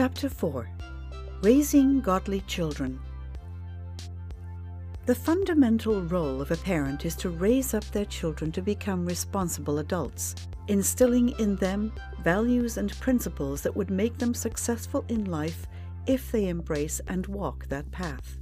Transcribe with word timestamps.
Chapter 0.00 0.30
4 0.30 0.66
Raising 1.42 2.00
Godly 2.00 2.40
Children 2.46 2.98
The 5.04 5.14
fundamental 5.14 6.00
role 6.04 6.40
of 6.40 6.50
a 6.50 6.56
parent 6.56 7.04
is 7.04 7.14
to 7.16 7.28
raise 7.28 7.74
up 7.74 7.84
their 7.90 8.06
children 8.06 8.50
to 8.52 8.62
become 8.62 9.04
responsible 9.04 9.78
adults, 9.78 10.36
instilling 10.68 11.38
in 11.38 11.54
them 11.56 11.92
values 12.24 12.78
and 12.78 12.98
principles 12.98 13.60
that 13.60 13.76
would 13.76 13.90
make 13.90 14.16
them 14.16 14.32
successful 14.32 15.04
in 15.08 15.26
life 15.26 15.66
if 16.06 16.32
they 16.32 16.48
embrace 16.48 17.02
and 17.08 17.26
walk 17.26 17.66
that 17.66 17.90
path. 17.90 18.38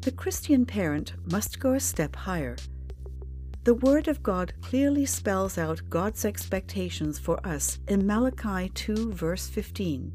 The 0.00 0.12
Christian 0.12 0.64
parent 0.64 1.12
must 1.30 1.60
go 1.60 1.74
a 1.74 1.80
step 1.80 2.16
higher. 2.16 2.56
The 3.64 3.74
Word 3.74 4.08
of 4.08 4.22
God 4.22 4.54
clearly 4.62 5.04
spells 5.04 5.58
out 5.58 5.82
God's 5.90 6.24
expectations 6.24 7.18
for 7.18 7.46
us 7.46 7.78
in 7.88 8.06
Malachi 8.06 8.70
2, 8.70 9.12
verse 9.12 9.50
15. 9.50 10.10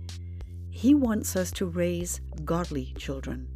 He 0.78 0.94
wants 0.94 1.36
us 1.36 1.50
to 1.54 1.66
raise 1.66 2.22
godly 2.46 2.94
children. 3.00 3.48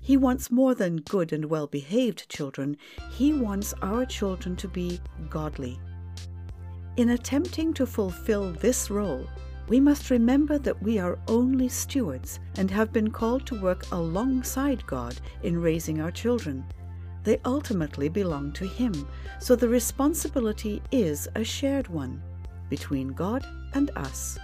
He 0.00 0.16
wants 0.16 0.50
more 0.50 0.74
than 0.74 0.96
good 0.96 1.30
and 1.30 1.44
well 1.44 1.66
behaved 1.66 2.26
children, 2.30 2.78
He 3.10 3.34
wants 3.34 3.74
our 3.82 4.06
children 4.06 4.56
to 4.56 4.68
be 4.68 4.98
godly. 5.28 5.78
In 6.96 7.10
attempting 7.10 7.74
to 7.74 7.84
fulfill 7.84 8.52
this 8.52 8.88
role, 8.88 9.28
we 9.68 9.78
must 9.78 10.08
remember 10.08 10.56
that 10.56 10.82
we 10.82 10.98
are 10.98 11.18
only 11.28 11.68
stewards 11.68 12.40
and 12.56 12.70
have 12.70 12.94
been 12.94 13.10
called 13.10 13.46
to 13.48 13.60
work 13.60 13.84
alongside 13.92 14.86
God 14.86 15.14
in 15.42 15.60
raising 15.60 16.00
our 16.00 16.10
children. 16.10 16.64
They 17.24 17.42
ultimately 17.44 18.08
belong 18.08 18.52
to 18.52 18.66
Him, 18.66 19.06
so 19.38 19.54
the 19.54 19.68
responsibility 19.68 20.80
is 20.90 21.28
a 21.34 21.44
shared 21.44 21.88
one 21.88 22.22
between 22.70 23.08
God 23.08 23.46
and 23.74 23.90
us. 23.96 24.38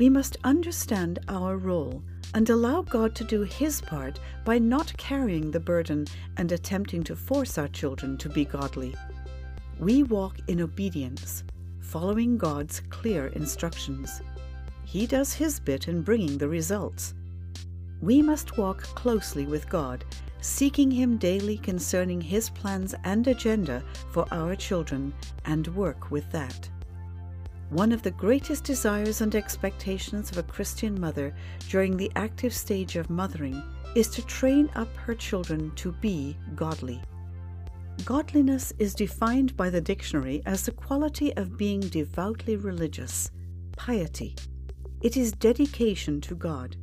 We 0.00 0.08
must 0.08 0.38
understand 0.44 1.18
our 1.28 1.58
role 1.58 2.02
and 2.32 2.48
allow 2.48 2.80
God 2.80 3.14
to 3.16 3.24
do 3.24 3.42
His 3.42 3.82
part 3.82 4.18
by 4.46 4.58
not 4.58 4.96
carrying 4.96 5.50
the 5.50 5.60
burden 5.60 6.06
and 6.38 6.50
attempting 6.50 7.02
to 7.02 7.14
force 7.14 7.58
our 7.58 7.68
children 7.68 8.16
to 8.16 8.30
be 8.30 8.46
godly. 8.46 8.96
We 9.78 10.04
walk 10.04 10.38
in 10.48 10.62
obedience 10.62 11.44
following 11.80 12.38
God's 12.38 12.80
clear 12.88 13.26
instructions. 13.26 14.22
He 14.86 15.06
does 15.06 15.34
his 15.34 15.60
bit 15.60 15.86
in 15.86 16.00
bringing 16.00 16.38
the 16.38 16.48
results. 16.48 17.12
We 18.00 18.22
must 18.22 18.56
walk 18.56 18.80
closely 18.80 19.44
with 19.44 19.68
God, 19.68 20.06
seeking 20.40 20.90
Him 20.90 21.18
daily 21.18 21.58
concerning 21.58 22.22
His 22.22 22.48
plans 22.48 22.94
and 23.04 23.26
agenda 23.26 23.84
for 24.12 24.26
our 24.32 24.56
children, 24.56 25.12
and 25.44 25.68
work 25.76 26.10
with 26.10 26.32
that. 26.32 26.70
One 27.70 27.92
of 27.92 28.02
the 28.02 28.10
greatest 28.10 28.64
desires 28.64 29.20
and 29.20 29.32
expectations 29.36 30.32
of 30.32 30.38
a 30.38 30.42
Christian 30.42 31.00
mother 31.00 31.32
during 31.68 31.96
the 31.96 32.10
active 32.16 32.52
stage 32.52 32.96
of 32.96 33.08
mothering 33.08 33.62
is 33.94 34.08
to 34.08 34.26
train 34.26 34.68
up 34.74 34.94
her 34.96 35.14
children 35.14 35.70
to 35.76 35.92
be 35.92 36.36
godly. 36.56 37.00
Godliness 38.04 38.72
is 38.80 38.92
defined 38.92 39.56
by 39.56 39.70
the 39.70 39.80
dictionary 39.80 40.42
as 40.46 40.64
the 40.64 40.72
quality 40.72 41.32
of 41.36 41.56
being 41.56 41.78
devoutly 41.78 42.56
religious, 42.56 43.30
piety. 43.76 44.34
It 45.00 45.16
is 45.16 45.30
dedication 45.30 46.20
to 46.22 46.34
God. 46.34 46.76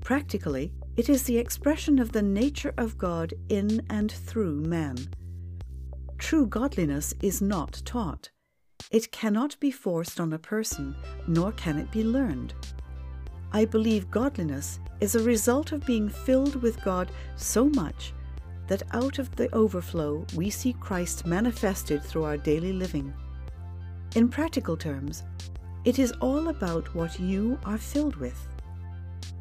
Practically, 0.00 0.72
it 0.96 1.10
is 1.10 1.24
the 1.24 1.36
expression 1.36 1.98
of 1.98 2.12
the 2.12 2.22
nature 2.22 2.72
of 2.78 2.96
God 2.96 3.34
in 3.50 3.84
and 3.90 4.10
through 4.10 4.62
man. 4.62 4.96
True 6.16 6.46
godliness 6.46 7.12
is 7.20 7.42
not 7.42 7.82
taught. 7.84 8.30
It 8.90 9.10
cannot 9.10 9.58
be 9.58 9.70
forced 9.70 10.20
on 10.20 10.32
a 10.32 10.38
person, 10.38 10.94
nor 11.26 11.52
can 11.52 11.78
it 11.78 11.90
be 11.90 12.04
learned. 12.04 12.54
I 13.52 13.64
believe 13.64 14.10
godliness 14.10 14.78
is 15.00 15.14
a 15.14 15.22
result 15.22 15.72
of 15.72 15.84
being 15.86 16.08
filled 16.08 16.62
with 16.62 16.82
God 16.84 17.10
so 17.36 17.68
much 17.70 18.12
that 18.68 18.82
out 18.92 19.18
of 19.18 19.34
the 19.36 19.52
overflow 19.54 20.24
we 20.34 20.50
see 20.50 20.72
Christ 20.74 21.26
manifested 21.26 22.02
through 22.02 22.24
our 22.24 22.36
daily 22.36 22.72
living. 22.72 23.12
In 24.14 24.28
practical 24.28 24.76
terms, 24.76 25.24
it 25.84 25.98
is 25.98 26.12
all 26.20 26.48
about 26.48 26.94
what 26.94 27.18
you 27.20 27.58
are 27.64 27.78
filled 27.78 28.16
with. 28.16 28.48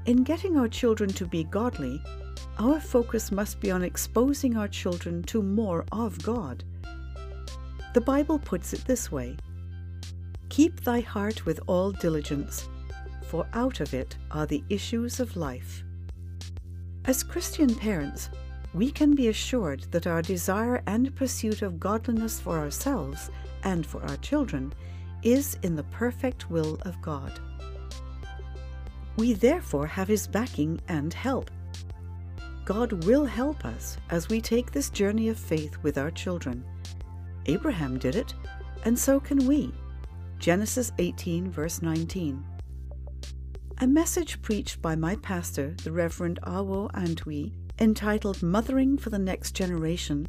In 0.05 0.23
getting 0.23 0.57
our 0.57 0.67
children 0.67 1.09
to 1.13 1.25
be 1.25 1.43
godly, 1.45 2.01
our 2.59 2.79
focus 2.79 3.31
must 3.31 3.59
be 3.59 3.71
on 3.71 3.83
exposing 3.83 4.55
our 4.55 4.67
children 4.67 5.23
to 5.23 5.41
more 5.41 5.85
of 5.91 6.21
God. 6.23 6.63
The 7.95 8.01
Bible 8.01 8.39
puts 8.39 8.73
it 8.73 8.83
this 8.83 9.09
way 9.09 9.37
Keep 10.49 10.83
thy 10.83 10.99
heart 10.99 11.45
with 11.45 11.61
all 11.65 11.93
diligence, 11.93 12.67
for 13.23 13.47
out 13.53 13.79
of 13.79 13.93
it 13.93 14.17
are 14.31 14.45
the 14.45 14.65
issues 14.67 15.21
of 15.21 15.37
life. 15.37 15.81
As 17.05 17.23
Christian 17.23 17.73
parents, 17.73 18.29
we 18.73 18.91
can 18.91 19.15
be 19.15 19.29
assured 19.29 19.89
that 19.91 20.07
our 20.07 20.21
desire 20.21 20.83
and 20.87 21.15
pursuit 21.15 21.61
of 21.61 21.79
godliness 21.79 22.37
for 22.37 22.59
ourselves 22.59 23.31
and 23.63 23.85
for 23.85 24.03
our 24.03 24.17
children 24.17 24.73
is 25.23 25.57
in 25.63 25.77
the 25.77 25.83
perfect 25.83 26.49
will 26.49 26.77
of 26.81 27.01
God. 27.01 27.39
We 29.15 29.31
therefore 29.31 29.87
have 29.87 30.09
His 30.09 30.27
backing 30.27 30.81
and 30.89 31.13
help. 31.13 31.49
God 32.65 33.05
will 33.05 33.23
help 33.23 33.63
us 33.63 33.95
as 34.09 34.27
we 34.27 34.41
take 34.41 34.73
this 34.73 34.89
journey 34.89 35.29
of 35.29 35.39
faith 35.39 35.77
with 35.81 35.97
our 35.97 36.11
children. 36.11 36.65
Abraham 37.47 37.97
did 37.97 38.15
it, 38.15 38.33
and 38.83 38.97
so 38.97 39.19
can 39.19 39.45
we. 39.47 39.71
Genesis 40.39 40.91
18, 40.97 41.49
verse 41.49 41.81
19. 41.81 42.43
A 43.79 43.87
message 43.87 44.41
preached 44.41 44.81
by 44.81 44.95
my 44.95 45.15
pastor, 45.17 45.75
the 45.83 45.91
Reverend 45.91 46.39
Awo 46.43 46.91
Antwi, 46.93 47.53
entitled 47.79 48.41
Mothering 48.41 48.97
for 48.97 49.09
the 49.09 49.19
Next 49.19 49.51
Generation, 49.51 50.27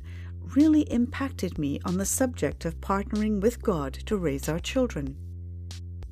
really 0.55 0.83
impacted 0.93 1.59
me 1.59 1.81
on 1.85 1.97
the 1.97 2.05
subject 2.05 2.65
of 2.65 2.81
partnering 2.81 3.41
with 3.41 3.63
God 3.63 3.93
to 4.07 4.17
raise 4.17 4.49
our 4.49 4.59
children. 4.59 5.17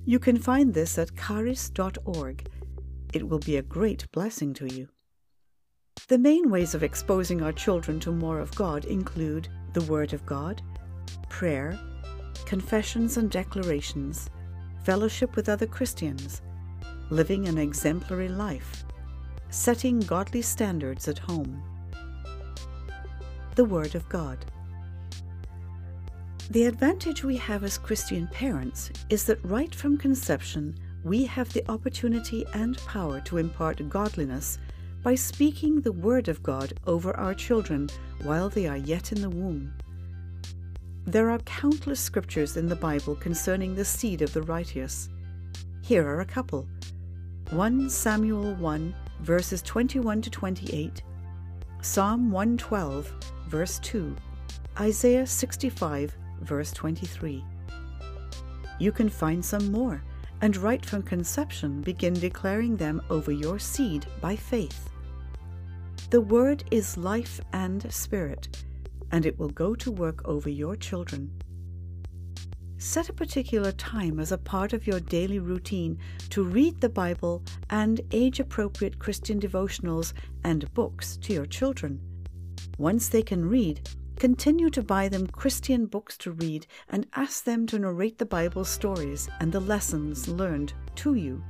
You 0.05 0.19
can 0.19 0.39
find 0.39 0.75
this 0.75 0.99
at 0.99 1.17
charis.org. 1.17 2.47
It 3.13 3.29
will 3.29 3.39
be 3.39 3.57
a 3.57 3.63
great 3.63 4.11
blessing 4.13 4.53
to 4.55 4.73
you. 4.73 4.89
The 6.09 6.19
main 6.19 6.51
ways 6.51 6.75
of 6.75 6.83
exposing 6.83 7.41
our 7.41 7.53
children 7.53 7.99
to 8.01 8.13
more 8.13 8.39
of 8.39 8.55
God 8.55 8.85
include 8.85 9.49
the 9.73 9.85
Word 9.85 10.13
of 10.13 10.27
God, 10.27 10.61
prayer, 11.29 11.79
confessions 12.47 13.17
and 13.17 13.31
declarations, 13.31 14.29
fellowship 14.85 15.37
with 15.37 15.49
other 15.49 15.67
Christians, 15.67 16.43
living 17.11 17.49
an 17.49 17.59
exemplary 17.59 18.29
life, 18.29 18.85
setting 19.51 20.01
godly 20.01 20.43
standards 20.43 21.09
at 21.09 21.19
home. 21.19 21.63
The 23.55 23.65
Word 23.65 23.95
of 23.95 24.09
God. 24.09 24.45
The 26.51 26.67
advantage 26.67 27.25
we 27.25 27.37
have 27.39 27.65
as 27.65 27.79
Christian 27.79 28.27
parents 28.29 28.91
is 29.09 29.25
that 29.25 29.45
right 29.45 29.75
from 29.75 29.97
conception, 29.97 30.77
we 31.03 31.25
have 31.25 31.53
the 31.53 31.69
opportunity 31.71 32.45
and 32.53 32.77
power 32.79 33.21
to 33.23 33.39
impart 33.39 33.89
godliness 33.89 34.59
by 35.03 35.15
speaking 35.15 35.81
the 35.81 35.93
Word 35.93 36.29
of 36.29 36.43
God 36.43 36.73
over 36.87 37.17
our 37.17 37.35
children 37.35 37.89
while 38.23 38.49
they 38.49 38.67
are 38.67 38.77
yet 38.77 39.13
in 39.13 39.21
the 39.21 39.31
womb. 39.31 39.73
There 41.07 41.31
are 41.31 41.39
countless 41.41 42.01
scriptures 42.01 42.57
in 42.57 42.67
the 42.67 42.77
Bible 42.77 43.15
concerning 43.15 43.75
the 43.75 43.85
seed 43.85 44.23
of 44.23 44.33
the 44.33 44.43
righteous. 44.43 45.11
Here 45.83 46.07
are 46.07 46.21
a 46.21 46.27
couple 46.27 46.67
1 47.51 47.91
Samuel 47.91 48.55
1 48.55 48.95
verses 49.21 49.63
21 49.63 50.23
to 50.23 50.31
28, 50.31 51.03
Psalm 51.81 52.31
112, 52.31 53.13
verse 53.49 53.79
2, 53.81 54.15
Isaiah 54.81 55.27
65, 55.27 56.15
verse 56.43 56.73
23. 56.73 57.45
You 58.79 58.93
can 58.93 59.09
find 59.09 59.45
some 59.45 59.73
more, 59.73 60.03
and 60.41 60.57
right 60.57 60.85
from 60.85 61.03
conception 61.03 61.81
begin 61.81 62.13
declaring 62.15 62.77
them 62.77 63.01
over 63.09 63.33
your 63.33 63.59
seed 63.59 64.07
by 64.21 64.37
faith. 64.37 64.91
The 66.11 66.21
Word 66.21 66.65
is 66.71 66.99
life 66.99 67.41
and 67.53 67.91
spirit, 67.93 68.65
and 69.15 69.25
it 69.25 69.39
will 69.39 69.51
go 69.51 69.77
to 69.77 69.93
work 69.93 70.27
over 70.27 70.51
your 70.51 70.75
children. 70.75 71.31
Set 72.79 73.09
a 73.09 73.13
particular 73.13 73.71
time 73.71 74.19
as 74.19 74.33
a 74.33 74.39
part 74.39 74.73
of 74.73 74.89
your 74.89 74.99
daily 74.99 75.39
routine 75.39 75.97
to 76.31 76.43
read 76.43 76.81
the 76.81 76.89
Bible 76.89 77.41
and 77.71 78.01
age 78.11 78.41
appropriate 78.41 78.99
Christian 78.99 79.39
devotionals 79.39 80.15
and 80.43 80.75
books 80.75 81.17
to 81.19 81.33
your 81.33 81.47
children. 81.47 82.01
Once 82.77 83.09
they 83.09 83.23
can 83.23 83.49
read, 83.49 83.89
continue 84.17 84.69
to 84.69 84.83
buy 84.83 85.09
them 85.09 85.29
Christian 85.29 85.87
books 85.87 86.17
to 86.19 86.33
read 86.33 86.67
and 86.89 87.07
ask 87.15 87.45
them 87.45 87.69
to 87.69 87.79
narrate 87.79 88.19
the 88.19 88.27
Bible 88.27 88.65
stories 88.65 89.29
and 89.39 89.53
the 89.53 89.61
lessons 89.61 90.27
learned 90.27 90.73
to 90.97 91.15
you. 91.15 91.41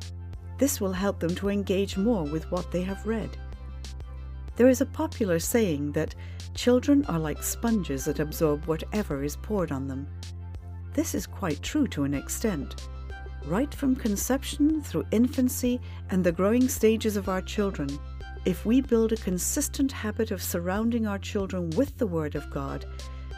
This 0.58 0.82
will 0.82 0.92
help 0.92 1.18
them 1.18 1.34
to 1.36 1.48
engage 1.48 1.96
more 1.96 2.24
with 2.24 2.50
what 2.52 2.70
they 2.70 2.82
have 2.82 3.06
read. 3.06 3.30
There 4.56 4.68
is 4.68 4.80
a 4.80 4.86
popular 4.86 5.38
saying 5.38 5.92
that 5.92 6.14
children 6.54 7.04
are 7.06 7.18
like 7.18 7.42
sponges 7.42 8.04
that 8.04 8.20
absorb 8.20 8.64
whatever 8.66 9.24
is 9.24 9.36
poured 9.36 9.72
on 9.72 9.88
them. 9.88 10.06
This 10.92 11.14
is 11.14 11.26
quite 11.26 11.60
true 11.62 11.88
to 11.88 12.04
an 12.04 12.14
extent. 12.14 12.86
right 13.46 13.74
from 13.74 13.94
conception 13.94 14.82
through 14.82 15.04
infancy 15.10 15.80
and 16.10 16.24
the 16.24 16.32
growing 16.32 16.68
stages 16.68 17.16
of 17.16 17.28
our 17.28 17.42
children, 17.42 17.88
if 18.44 18.64
we 18.64 18.80
build 18.80 19.12
a 19.12 19.16
consistent 19.16 19.92
habit 19.92 20.30
of 20.30 20.42
surrounding 20.42 21.06
our 21.06 21.18
children 21.18 21.70
with 21.70 21.96
the 21.98 22.06
Word 22.06 22.34
of 22.34 22.50
God, 22.50 22.86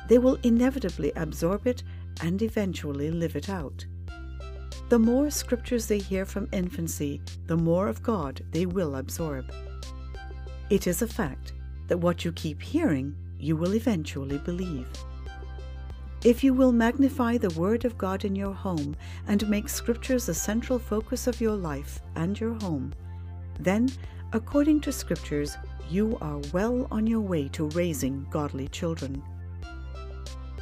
they 0.09 0.19
will 0.19 0.39
inevitably 0.43 1.13
absorb 1.17 1.67
it 1.67 1.83
and 2.23 2.41
eventually 2.43 3.11
live 3.11 3.37
it 3.37 3.49
out. 3.49 3.85
The 4.89 4.99
more 4.99 5.31
scriptures 5.31 5.87
they 5.87 5.99
hear 5.99 6.25
from 6.25 6.49
infancy, 6.53 7.21
the 7.47 7.57
more 7.57 7.89
of 7.89 8.03
God 8.03 8.43
they 8.53 8.67
will 8.67 8.97
absorb. 8.97 9.53
It 10.69 10.89
is 10.89 11.01
a 11.01 11.07
fact 11.07 11.53
that 11.87 11.99
what 11.99 12.25
you 12.25 12.33
keep 12.33 12.61
hearing, 12.61 13.15
you 13.39 13.57
will 13.57 13.75
eventually 13.75 14.39
believe. 14.39 14.89
If 16.25 16.43
you 16.43 16.53
will 16.55 16.73
magnify 16.73 17.39
the 17.39 17.51
Word 17.51 17.85
of 17.85 17.97
God 17.97 18.25
in 18.25 18.35
your 18.35 18.53
home 18.53 18.97
and 19.29 19.49
make 19.49 19.69
Scriptures 19.69 20.27
the 20.27 20.35
central 20.35 20.81
focus 20.81 21.29
of 21.29 21.41
your 21.41 21.55
life 21.55 22.01
and 22.17 22.39
your 22.41 22.55
home, 22.55 22.93
then, 23.61 23.89
according 24.33 24.81
to 24.81 24.93
Scriptures, 24.93 25.57
you 25.89 26.19
are 26.21 26.41
well 26.53 26.89
on 26.91 27.07
your 27.07 27.21
way 27.21 27.47
to 27.51 27.69
raising 27.69 28.27
godly 28.31 28.67
children. 28.67 29.23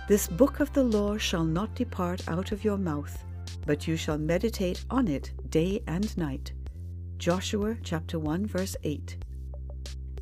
This 0.07 0.29
book 0.29 0.61
of 0.61 0.71
the 0.75 0.85
law 0.85 1.17
shall 1.17 1.45
not 1.45 1.75
depart 1.75 2.29
out 2.29 2.53
of 2.53 2.63
your 2.63 2.77
mouth, 2.77 3.25
but 3.65 3.89
you 3.89 3.97
shall 3.97 4.19
meditate 4.19 4.85
on 4.91 5.09
it 5.09 5.33
day 5.49 5.83
and 5.87 6.15
night. 6.19 6.53
Joshua 7.17 7.75
chapter 7.83 8.19
1 8.19 8.45
verse 8.45 8.77
8. 8.85 9.24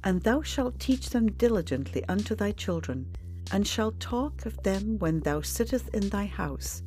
And 0.05 0.23
thou 0.23 0.43
shalt 0.43 0.79
teach 0.79 1.11
them 1.11 1.33
diligently 1.33 2.05
unto 2.09 2.35
thy 2.35 2.53
children, 2.53 3.15
and 3.53 3.67
shalt 3.67 4.01
talk 4.01 4.47
of 4.47 4.63
them 4.63 4.99
when 4.99 5.21
thou 5.21 5.41
sittest 5.41 5.89
in 5.89 6.09
thy 6.09 6.27
house, 6.27 6.83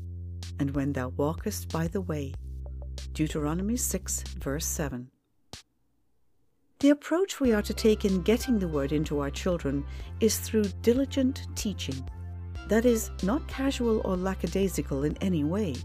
and 0.59 0.71
when 0.71 0.94
thou 0.94 1.09
walkest 1.09 1.71
by 1.71 1.88
the 1.88 2.01
way. 2.01 2.33
Deuteronomy 3.13 3.77
6 3.77 4.23
verse 4.39 4.65
7. 4.65 5.09
The 6.79 6.89
approach 6.89 7.39
we 7.39 7.53
are 7.53 7.62
to 7.62 7.73
take 7.73 8.03
in 8.03 8.21
getting 8.21 8.59
the 8.59 8.67
word 8.67 8.91
into 8.91 9.19
our 9.19 9.31
children 9.31 9.85
is 10.19 10.39
through 10.39 10.65
diligent 10.81 11.47
teaching 11.56 12.06
that 12.67 12.85
is, 12.85 13.12
not 13.23 13.47
casual 13.47 14.01
or 14.06 14.17
lackadaisical 14.17 15.03
in 15.03 15.15
any 15.21 15.44
way. 15.44 15.75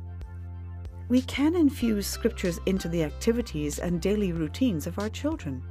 We 1.08 1.22
can 1.22 1.54
infuse 1.54 2.06
scriptures 2.06 2.60
into 2.66 2.88
the 2.88 3.04
activities 3.04 3.78
and 3.78 4.00
daily 4.00 4.32
routines 4.32 4.86
of 4.86 4.98
our 4.98 5.08
children. 5.08 5.62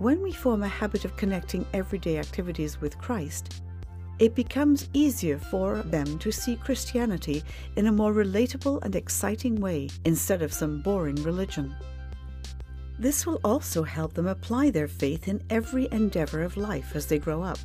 When 0.00 0.22
we 0.22 0.32
form 0.32 0.62
a 0.62 0.68
habit 0.68 1.04
of 1.04 1.14
connecting 1.18 1.66
everyday 1.74 2.16
activities 2.16 2.80
with 2.80 2.96
Christ, 2.96 3.60
it 4.18 4.34
becomes 4.34 4.88
easier 4.94 5.36
for 5.36 5.82
them 5.82 6.18
to 6.20 6.32
see 6.32 6.56
Christianity 6.56 7.44
in 7.76 7.86
a 7.86 7.92
more 7.92 8.14
relatable 8.14 8.82
and 8.82 8.96
exciting 8.96 9.60
way 9.60 9.90
instead 10.06 10.40
of 10.40 10.54
some 10.54 10.80
boring 10.80 11.16
religion. 11.16 11.76
This 12.98 13.26
will 13.26 13.42
also 13.44 13.82
help 13.82 14.14
them 14.14 14.26
apply 14.26 14.70
their 14.70 14.88
faith 14.88 15.28
in 15.28 15.42
every 15.50 15.86
endeavor 15.92 16.40
of 16.44 16.56
life 16.56 16.96
as 16.96 17.04
they 17.04 17.18
grow 17.18 17.42
up. 17.42 17.58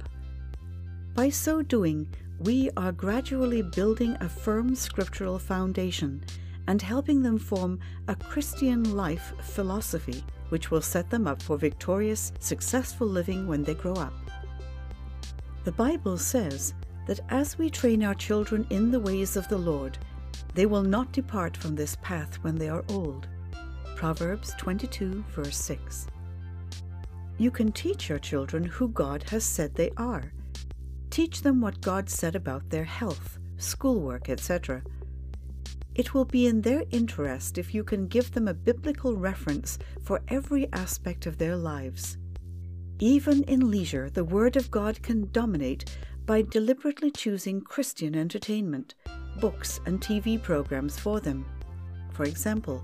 By 1.13 1.29
so 1.29 1.61
doing, 1.61 2.05
we 2.39 2.69
are 2.75 2.91
gradually 2.91 3.61
building 3.61 4.17
a 4.19 4.27
firm 4.27 4.75
scriptural 4.75 5.39
foundation 5.39 6.21
and 6.67 6.81
helping 6.81 7.21
them 7.21 7.37
form 7.37 7.79
a 8.09 8.15
Christian 8.15 8.97
life 8.97 9.31
philosophy 9.41 10.21
which 10.55 10.71
will 10.71 10.79
set 10.79 11.09
them 11.09 11.27
up 11.27 11.41
for 11.41 11.57
victorious, 11.57 12.31
successful 12.39 13.05
living 13.05 13.45
when 13.45 13.61
they 13.61 13.73
grow 13.73 13.95
up. 13.95 14.13
The 15.65 15.73
Bible 15.73 16.17
says 16.17 16.73
that 17.07 17.19
as 17.27 17.57
we 17.57 17.69
train 17.69 18.05
our 18.05 18.13
children 18.13 18.65
in 18.69 18.89
the 18.89 19.01
ways 19.01 19.35
of 19.35 19.49
the 19.49 19.57
Lord, 19.57 19.97
they 20.53 20.65
will 20.65 20.81
not 20.81 21.11
depart 21.11 21.57
from 21.57 21.75
this 21.75 21.97
path 22.01 22.37
when 22.41 22.55
they 22.55 22.69
are 22.69 22.85
old. 22.87 23.27
Proverbs 23.97 24.55
22, 24.57 25.25
verse 25.35 25.57
6. 25.57 26.07
You 27.37 27.51
can 27.51 27.73
teach 27.73 28.07
your 28.07 28.19
children 28.19 28.63
who 28.63 28.87
God 28.87 29.23
has 29.31 29.43
said 29.43 29.75
they 29.75 29.91
are 29.97 30.31
Teach 31.09 31.41
them 31.41 31.59
what 31.59 31.81
God 31.81 32.09
said 32.09 32.37
about 32.37 32.69
their 32.69 32.85
health, 32.85 33.39
schoolwork, 33.57 34.29
etc. 34.29 34.83
It 35.95 36.13
will 36.13 36.25
be 36.25 36.45
in 36.45 36.61
their 36.61 36.83
interest 36.91 37.57
if 37.57 37.73
you 37.73 37.83
can 37.83 38.07
give 38.07 38.33
them 38.33 38.49
a 38.49 38.53
biblical 38.53 39.15
reference 39.15 39.79
for 40.03 40.21
every 40.27 40.67
aspect 40.73 41.25
of 41.25 41.37
their 41.37 41.55
lives. 41.55 42.17
Even 42.99 43.43
in 43.43 43.71
leisure, 43.71 44.09
the 44.09 44.23
Word 44.25 44.57
of 44.57 44.69
God 44.69 45.01
can 45.01 45.29
dominate 45.31 45.97
by 46.25 46.41
deliberately 46.41 47.11
choosing 47.11 47.61
Christian 47.61 48.13
entertainment, 48.13 48.95
books, 49.39 49.79
and 49.85 50.01
TV 50.01 50.41
programs 50.41 50.99
for 50.99 51.21
them. 51.21 51.45
For 52.11 52.25
example, 52.25 52.83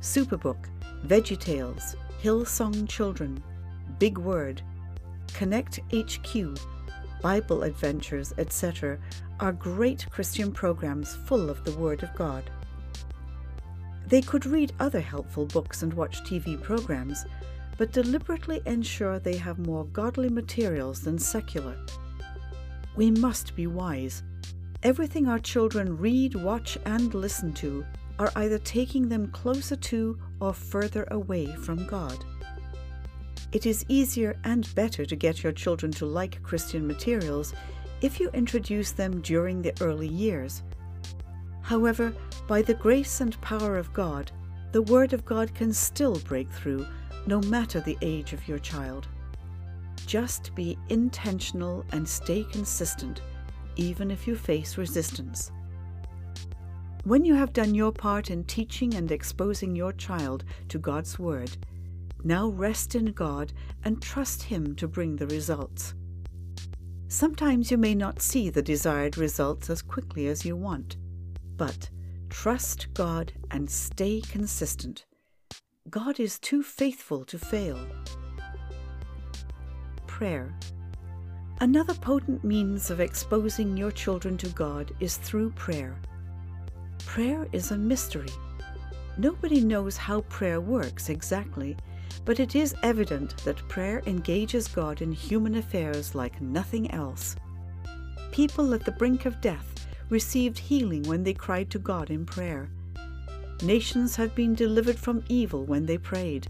Superbook, 0.00 0.66
VeggieTales, 1.06 1.94
Hillsong 2.22 2.88
Children, 2.88 3.42
Big 3.98 4.18
Word, 4.18 4.62
Connect 5.32 5.80
HQ, 5.94 6.58
Bible 7.22 7.62
adventures, 7.62 8.34
etc., 8.38 8.98
are 9.40 9.52
great 9.52 10.06
Christian 10.10 10.52
programs 10.52 11.16
full 11.16 11.48
of 11.48 11.64
the 11.64 11.72
Word 11.72 12.02
of 12.02 12.14
God. 12.14 12.50
They 14.06 14.20
could 14.20 14.44
read 14.44 14.74
other 14.78 15.00
helpful 15.00 15.46
books 15.46 15.82
and 15.82 15.94
watch 15.94 16.22
TV 16.24 16.60
programs, 16.60 17.24
but 17.78 17.92
deliberately 17.92 18.60
ensure 18.66 19.18
they 19.18 19.36
have 19.36 19.58
more 19.58 19.84
godly 19.86 20.28
materials 20.28 21.00
than 21.00 21.18
secular. 21.18 21.76
We 22.96 23.10
must 23.10 23.56
be 23.56 23.66
wise. 23.66 24.22
Everything 24.82 25.26
our 25.26 25.38
children 25.38 25.96
read, 25.96 26.34
watch, 26.34 26.76
and 26.84 27.14
listen 27.14 27.54
to 27.54 27.84
are 28.18 28.32
either 28.36 28.58
taking 28.58 29.08
them 29.08 29.28
closer 29.28 29.76
to 29.76 30.18
or 30.40 30.52
further 30.52 31.06
away 31.10 31.46
from 31.56 31.86
God. 31.86 32.22
It 33.52 33.64
is 33.64 33.86
easier 33.88 34.36
and 34.44 34.72
better 34.74 35.06
to 35.06 35.16
get 35.16 35.42
your 35.42 35.52
children 35.52 35.90
to 35.92 36.06
like 36.06 36.42
Christian 36.42 36.86
materials 36.86 37.54
if 38.00 38.18
you 38.20 38.30
introduce 38.30 38.92
them 38.92 39.20
during 39.20 39.62
the 39.62 39.74
early 39.80 40.08
years. 40.08 40.62
However, 41.62 42.12
by 42.48 42.62
the 42.62 42.74
grace 42.74 43.20
and 43.20 43.40
power 43.40 43.76
of 43.76 43.92
God, 43.92 44.32
the 44.72 44.82
Word 44.82 45.12
of 45.12 45.24
God 45.24 45.54
can 45.54 45.72
still 45.72 46.18
break 46.20 46.48
through 46.50 46.86
no 47.26 47.40
matter 47.42 47.80
the 47.80 47.98
age 48.02 48.32
of 48.32 48.46
your 48.48 48.58
child. 48.58 49.08
Just 50.06 50.54
be 50.54 50.78
intentional 50.88 51.84
and 51.92 52.08
stay 52.08 52.44
consistent, 52.44 53.22
even 53.76 54.10
if 54.10 54.26
you 54.26 54.34
face 54.34 54.78
resistance. 54.78 55.52
When 57.04 57.24
you 57.24 57.34
have 57.34 57.52
done 57.52 57.74
your 57.74 57.92
part 57.92 58.30
in 58.30 58.44
teaching 58.44 58.94
and 58.94 59.10
exposing 59.10 59.74
your 59.74 59.92
child 59.92 60.44
to 60.68 60.78
God's 60.78 61.18
Word, 61.18 61.56
now 62.24 62.48
rest 62.48 62.94
in 62.94 63.06
God 63.12 63.52
and 63.84 64.02
trust 64.02 64.42
Him 64.42 64.74
to 64.76 64.88
bring 64.88 65.16
the 65.16 65.26
results. 65.28 65.94
Sometimes 67.12 67.72
you 67.72 67.76
may 67.76 67.96
not 67.96 68.22
see 68.22 68.50
the 68.50 68.62
desired 68.62 69.18
results 69.18 69.68
as 69.68 69.82
quickly 69.82 70.28
as 70.28 70.44
you 70.44 70.54
want, 70.54 70.96
but 71.56 71.90
trust 72.28 72.86
God 72.94 73.32
and 73.50 73.68
stay 73.68 74.20
consistent. 74.20 75.06
God 75.90 76.20
is 76.20 76.38
too 76.38 76.62
faithful 76.62 77.24
to 77.24 77.36
fail. 77.36 77.84
Prayer. 80.06 80.54
Another 81.60 81.94
potent 81.94 82.44
means 82.44 82.92
of 82.92 83.00
exposing 83.00 83.76
your 83.76 83.90
children 83.90 84.38
to 84.38 84.48
God 84.50 84.92
is 85.00 85.16
through 85.16 85.50
prayer. 85.50 85.96
Prayer 87.06 87.48
is 87.50 87.72
a 87.72 87.76
mystery. 87.76 88.30
Nobody 89.18 89.60
knows 89.60 89.96
how 89.96 90.20
prayer 90.22 90.60
works 90.60 91.08
exactly, 91.08 91.76
but 92.24 92.40
it 92.40 92.54
is 92.54 92.74
evident 92.82 93.36
that 93.44 93.68
prayer 93.68 94.02
engages 94.06 94.68
God 94.68 95.02
in 95.02 95.12
human 95.12 95.56
affairs 95.56 96.14
like 96.14 96.40
nothing 96.40 96.90
else. 96.90 97.36
People 98.32 98.74
at 98.74 98.84
the 98.84 98.92
brink 98.92 99.26
of 99.26 99.40
death 99.40 99.86
received 100.08 100.58
healing 100.58 101.02
when 101.04 101.22
they 101.22 101.34
cried 101.34 101.70
to 101.70 101.78
God 101.78 102.10
in 102.10 102.26
prayer. 102.26 102.68
Nations 103.62 104.16
have 104.16 104.34
been 104.34 104.54
delivered 104.54 104.98
from 104.98 105.24
evil 105.28 105.64
when 105.64 105.86
they 105.86 105.98
prayed. 105.98 106.46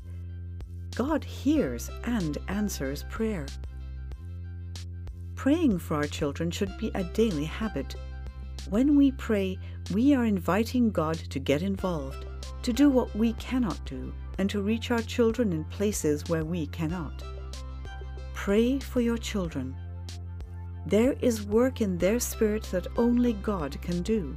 God 0.95 1.25
hears 1.25 1.91
and 2.05 2.39
answers 2.49 3.05
prayer. 3.11 3.47
Praying 5.35 5.79
for 5.79 5.95
our 5.97 6.07
children 6.07 6.51
should 6.51 6.77
be 6.79 6.91
a 6.95 7.05
daily 7.05 7.47
habit. 7.47 7.95
When 8.69 8.97
we 8.97 9.13
pray, 9.13 9.59
we 9.93 10.15
are 10.15 10.25
inviting 10.25 10.91
God 10.91 11.17
to 11.31 11.39
get 11.39 11.63
involved, 11.63 12.27
to 12.63 12.73
do 12.73 12.91
what 12.91 13.15
we 13.17 13.33
cannot 13.35 13.83
do, 13.87 14.13
and 14.41 14.49
to 14.49 14.63
reach 14.63 14.91
our 14.91 15.03
children 15.03 15.53
in 15.53 15.65
places 15.65 16.27
where 16.31 16.47
we 16.47 16.67
cannot. 16.69 17.23
Pray 18.33 18.79
for 18.79 19.03
your 19.03 19.19
children. 19.19 19.77
There 20.87 21.13
is 21.21 21.45
work 21.45 21.83
in 21.83 21.99
their 21.99 22.19
spirit 22.19 22.63
that 22.73 22.87
only 22.97 23.35
God 23.35 23.77
can 23.83 24.01
do. 24.01 24.35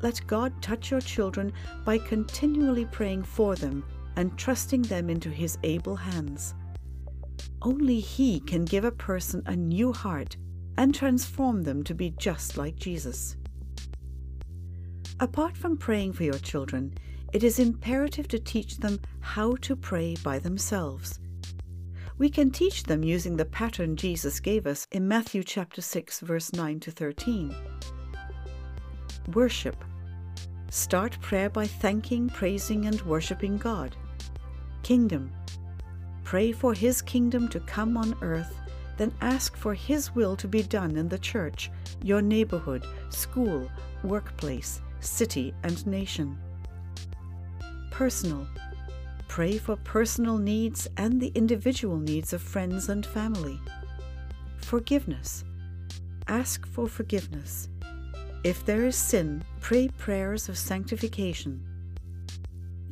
Let 0.00 0.24
God 0.28 0.52
touch 0.62 0.92
your 0.92 1.00
children 1.00 1.52
by 1.84 1.98
continually 1.98 2.84
praying 2.84 3.24
for 3.24 3.56
them 3.56 3.84
and 4.14 4.38
trusting 4.38 4.82
them 4.82 5.10
into 5.10 5.28
His 5.28 5.58
able 5.64 5.96
hands. 5.96 6.54
Only 7.62 7.98
He 7.98 8.38
can 8.38 8.64
give 8.64 8.84
a 8.84 8.92
person 8.92 9.42
a 9.46 9.56
new 9.56 9.92
heart 9.92 10.36
and 10.78 10.94
transform 10.94 11.64
them 11.64 11.82
to 11.82 11.96
be 11.96 12.10
just 12.10 12.56
like 12.56 12.76
Jesus. 12.76 13.36
Apart 15.18 15.56
from 15.56 15.76
praying 15.76 16.12
for 16.12 16.22
your 16.22 16.38
children, 16.38 16.94
it 17.34 17.42
is 17.42 17.58
imperative 17.58 18.28
to 18.28 18.38
teach 18.38 18.76
them 18.76 19.00
how 19.18 19.56
to 19.56 19.74
pray 19.74 20.14
by 20.22 20.38
themselves. 20.38 21.18
We 22.16 22.30
can 22.30 22.52
teach 22.52 22.84
them 22.84 23.02
using 23.02 23.36
the 23.36 23.44
pattern 23.44 23.96
Jesus 23.96 24.38
gave 24.38 24.68
us 24.68 24.86
in 24.92 25.08
Matthew 25.08 25.42
chapter 25.42 25.82
6 25.82 26.20
verse 26.20 26.52
9 26.52 26.78
to 26.78 26.92
13. 26.92 27.52
Worship. 29.32 29.84
Start 30.70 31.20
prayer 31.20 31.50
by 31.50 31.66
thanking, 31.66 32.28
praising 32.28 32.86
and 32.86 33.02
worshiping 33.02 33.56
God. 33.56 33.96
Kingdom. 34.84 35.32
Pray 36.22 36.52
for 36.52 36.72
his 36.72 37.02
kingdom 37.02 37.48
to 37.48 37.58
come 37.58 37.96
on 37.96 38.16
earth, 38.22 38.60
then 38.96 39.12
ask 39.20 39.56
for 39.56 39.74
his 39.74 40.14
will 40.14 40.36
to 40.36 40.46
be 40.46 40.62
done 40.62 40.96
in 40.96 41.08
the 41.08 41.18
church, 41.18 41.72
your 42.00 42.22
neighborhood, 42.22 42.86
school, 43.08 43.68
workplace, 44.04 44.80
city 45.00 45.52
and 45.64 45.84
nation 45.84 46.38
personal. 47.94 48.44
Pray 49.28 49.56
for 49.56 49.76
personal 49.76 50.36
needs 50.36 50.88
and 50.96 51.20
the 51.20 51.30
individual 51.36 51.96
needs 51.96 52.32
of 52.32 52.42
friends 52.42 52.88
and 52.88 53.06
family. 53.06 53.60
Forgiveness. 54.56 55.44
Ask 56.26 56.66
for 56.66 56.88
forgiveness. 56.88 57.68
If 58.42 58.66
there 58.66 58.84
is 58.84 58.96
sin, 58.96 59.44
pray 59.60 59.86
prayers 59.96 60.48
of 60.48 60.58
sanctification. 60.58 61.64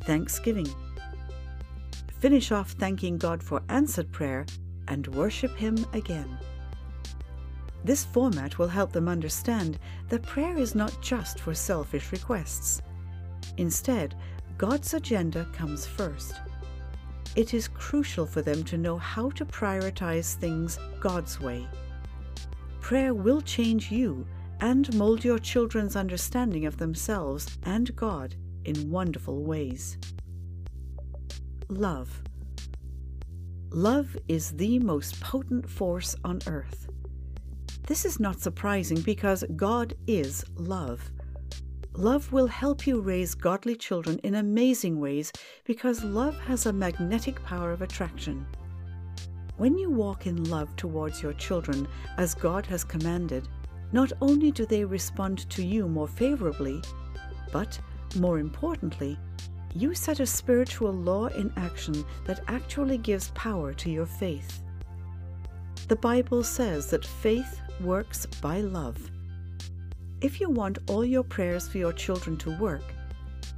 Thanksgiving. 0.03 0.69
Finish 2.21 2.53
off 2.53 2.71
thanking 2.71 3.17
God 3.17 3.43
for 3.43 3.61
answered 3.67 4.09
prayer 4.09 4.45
and 4.87 5.05
worship 5.07 5.53
Him 5.57 5.85
again. 5.91 6.37
This 7.83 8.05
format 8.05 8.57
will 8.57 8.69
help 8.69 8.93
them 8.93 9.09
understand 9.09 9.79
that 10.07 10.23
prayer 10.23 10.57
is 10.57 10.75
not 10.75 10.95
just 11.01 11.41
for 11.41 11.53
selfish 11.53 12.13
requests. 12.13 12.81
Instead, 13.57 14.15
God's 14.57 14.93
agenda 14.93 15.47
comes 15.51 15.85
first. 15.85 16.35
It 17.35 17.53
is 17.53 17.67
crucial 17.67 18.25
for 18.25 18.41
them 18.41 18.63
to 18.65 18.77
know 18.77 18.97
how 18.97 19.31
to 19.31 19.45
prioritize 19.45 20.35
things 20.35 20.77
God's 20.99 21.39
way. 21.39 21.67
Prayer 22.79 23.13
will 23.13 23.41
change 23.41 23.91
you 23.91 24.27
and 24.61 24.93
mold 24.93 25.23
your 25.23 25.39
children's 25.39 25.95
understanding 25.95 26.65
of 26.65 26.77
themselves 26.77 27.57
and 27.63 27.95
God 27.95 28.35
in 28.65 28.91
wonderful 28.91 29.43
ways. 29.43 29.97
Love. 31.69 32.21
Love 33.71 34.15
is 34.27 34.51
the 34.51 34.77
most 34.79 35.19
potent 35.19 35.67
force 35.67 36.15
on 36.23 36.39
earth. 36.45 36.87
This 37.87 38.05
is 38.05 38.19
not 38.19 38.39
surprising 38.39 39.01
because 39.01 39.43
God 39.55 39.95
is 40.05 40.45
love. 40.55 41.11
Love 41.95 42.31
will 42.31 42.47
help 42.47 42.87
you 42.87 42.99
raise 42.99 43.35
godly 43.35 43.75
children 43.75 44.19
in 44.23 44.35
amazing 44.35 44.99
ways 44.99 45.31
because 45.63 46.03
love 46.03 46.35
has 46.39 46.65
a 46.65 46.73
magnetic 46.73 47.41
power 47.43 47.71
of 47.71 47.83
attraction. 47.83 48.45
When 49.57 49.77
you 49.77 49.91
walk 49.91 50.25
in 50.25 50.43
love 50.45 50.75
towards 50.75 51.21
your 51.21 51.33
children 51.33 51.87
as 52.17 52.33
God 52.33 52.65
has 52.65 52.83
commanded, 52.83 53.47
not 53.91 54.11
only 54.21 54.51
do 54.51 54.65
they 54.65 54.83
respond 54.83 55.47
to 55.51 55.63
you 55.63 55.87
more 55.87 56.07
favorably, 56.07 56.81
but, 57.51 57.79
more 58.17 58.39
importantly, 58.39 59.19
you 59.75 59.93
set 59.93 60.19
a 60.19 60.25
spiritual 60.25 60.91
law 60.91 61.27
in 61.27 61.53
action 61.57 62.03
that 62.25 62.43
actually 62.47 62.97
gives 62.97 63.29
power 63.29 63.71
to 63.73 63.91
your 63.91 64.07
faith. 64.07 64.63
The 65.89 65.95
Bible 65.97 66.43
says 66.43 66.89
that 66.89 67.05
faith 67.05 67.61
works 67.79 68.25
by 68.25 68.61
love. 68.61 68.97
If 70.23 70.39
you 70.39 70.49
want 70.49 70.77
all 70.87 71.03
your 71.03 71.25
prayers 71.25 71.67
for 71.67 71.79
your 71.79 71.91
children 71.91 72.37
to 72.37 72.57
work, 72.57 72.93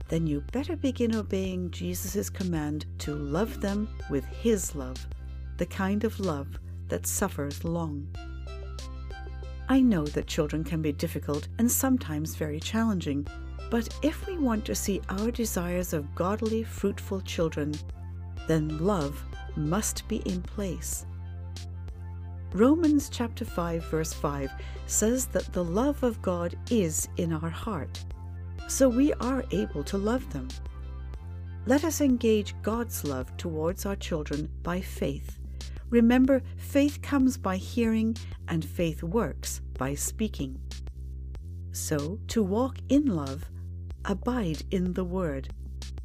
then 0.07 0.25
you 0.25 0.41
better 0.51 0.75
begin 0.75 1.15
obeying 1.15 1.69
Jesus' 1.69 2.27
command 2.27 2.88
to 2.98 3.13
love 3.13 3.62
them 3.62 3.88
with 4.10 4.25
His 4.25 4.74
love, 4.74 4.98
the 5.57 5.67
kind 5.67 6.03
of 6.03 6.19
love 6.19 6.48
that 6.88 7.05
suffers 7.05 7.63
long. 7.63 8.07
I 9.69 9.79
know 9.79 10.05
that 10.07 10.25
children 10.25 10.63
can 10.63 10.81
be 10.81 10.91
difficult 10.91 11.48
and 11.60 11.72
sometimes 11.72 12.34
very 12.34 12.60
challenging, 12.60 13.27
but 13.69 13.88
if 14.01 14.25
we 14.25 14.36
want 14.39 14.65
to 14.65 14.74
see 14.74 15.01
our 15.10 15.29
desires 15.29 15.93
of 15.93 16.15
godly, 16.15 16.63
fruitful 16.63 17.22
children, 17.22 17.75
then 18.48 18.84
love 18.84 19.24
must 19.55 20.07
be 20.07 20.17
in 20.25 20.41
place. 20.41 21.05
Romans 22.56 23.10
chapter 23.10 23.44
5 23.44 23.84
verse 23.92 24.14
5 24.14 24.50
says 24.86 25.26
that 25.26 25.52
the 25.52 25.62
love 25.62 26.02
of 26.04 26.22
God 26.22 26.56
is 26.72 27.10
in 27.18 27.34
our 27.34 27.50
heart, 27.50 28.06
so 28.70 28.88
we 28.88 29.12
are 29.16 29.44
able 29.52 29.84
to 29.84 29.98
love 29.98 30.32
them. 30.32 30.48
Let 31.66 31.84
us 31.84 32.00
engage 32.00 32.56
God's 32.62 33.04
love 33.04 33.36
towards 33.36 33.86
our 33.86 33.98
children 33.98 34.50
by 34.64 34.80
faith. 34.80 35.38
Remember, 35.90 36.42
faith 36.56 37.02
comes 37.02 37.38
by 37.38 37.58
hearing 37.58 38.16
and 38.48 38.64
faith 38.64 39.04
works 39.04 39.60
by 39.78 39.94
speaking. 39.94 40.58
So, 41.74 42.22
to 42.30 42.42
walk 42.42 42.78
in 42.88 43.08
love, 43.08 43.52
abide 44.06 44.64
in 44.72 44.94
the 44.94 45.04
Word, 45.04 45.50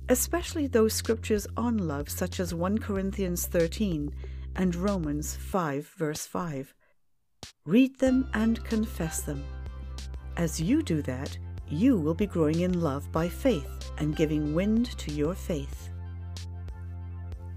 especially 0.08 0.66
those 0.66 0.94
scriptures 0.94 1.46
on 1.56 1.78
love, 1.78 2.08
such 2.08 2.40
as 2.40 2.52
1 2.52 2.78
Corinthians 2.78 3.46
13 3.46 4.12
and 4.56 4.74
Romans 4.74 5.36
5, 5.36 5.94
verse 5.96 6.26
5. 6.26 6.74
Read 7.66 7.98
them 7.98 8.28
and 8.34 8.62
confess 8.64 9.22
them. 9.22 9.44
As 10.36 10.60
you 10.60 10.82
do 10.82 11.02
that, 11.02 11.36
you 11.68 11.96
will 11.96 12.14
be 12.14 12.26
growing 12.26 12.60
in 12.60 12.80
love 12.80 13.10
by 13.12 13.28
faith 13.28 13.92
and 13.98 14.16
giving 14.16 14.54
wind 14.54 14.96
to 14.98 15.12
your 15.12 15.34
faith. 15.34 15.90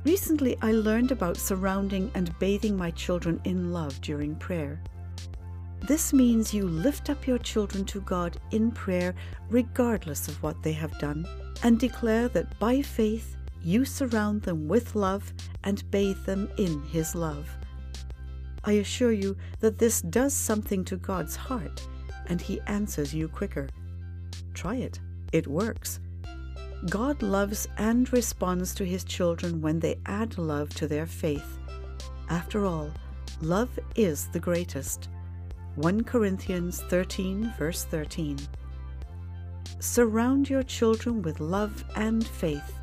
Recently, 0.04 0.58
I 0.62 0.74
learned 0.74 1.12
about 1.12 1.38
surrounding 1.38 2.12
and 2.14 2.38
bathing 2.38 2.76
my 2.76 2.92
children 2.92 3.40
in 3.46 3.72
love 3.72 4.00
during 4.02 4.36
prayer. 4.36 4.82
This 5.88 6.14
means 6.14 6.54
you 6.54 6.68
lift 6.68 7.10
up 7.10 7.26
your 7.26 7.38
children 7.38 7.86
to 7.86 8.02
God 8.02 8.38
in 8.52 8.72
prayer 8.72 9.16
regardless 9.50 10.28
of 10.28 10.42
what 10.44 10.62
they 10.62 10.74
have 10.74 10.98
done 11.00 11.26
and 11.64 11.80
declare 11.80 12.28
that 12.30 12.58
by 12.60 12.82
faith 12.82 13.38
you 13.64 13.86
surround 13.86 14.42
them 14.42 14.68
with 14.68 14.96
love 14.96 15.34
and 15.64 15.90
bathe 15.90 16.26
them 16.26 16.50
in 16.58 16.82
His 16.84 17.16
love. 17.16 17.50
I 18.66 18.74
assure 18.74 19.12
you 19.12 19.36
that 19.60 19.78
this 19.78 20.02
does 20.02 20.34
something 20.34 20.84
to 20.86 20.98
God's 20.98 21.36
heart, 21.36 21.86
and 22.28 22.42
He 22.42 22.62
answers 22.68 23.14
you 23.14 23.28
quicker. 23.28 23.70
Try 24.54 24.76
it, 24.76 25.00
it 25.32 25.48
works. 25.48 26.00
God 26.90 27.22
loves 27.22 27.68
and 27.78 28.12
responds 28.12 28.76
to 28.76 28.86
His 28.86 29.04
children 29.04 29.62
when 29.62 29.80
they 29.80 30.00
add 30.06 30.38
love 30.38 30.70
to 30.76 30.88
their 30.88 31.06
faith. 31.06 31.58
After 32.30 32.66
all, 32.66 32.92
love 33.42 33.80
is 33.96 34.28
the 34.28 34.40
greatest. 34.40 35.10
1 35.76 36.04
Corinthians 36.04 36.82
13, 36.90 37.54
verse 37.58 37.86
13. 37.86 38.38
Surround 39.80 40.50
your 40.50 40.64
children 40.64 41.22
with 41.22 41.40
love 41.40 41.84
and 41.96 42.26
faith 42.26 42.80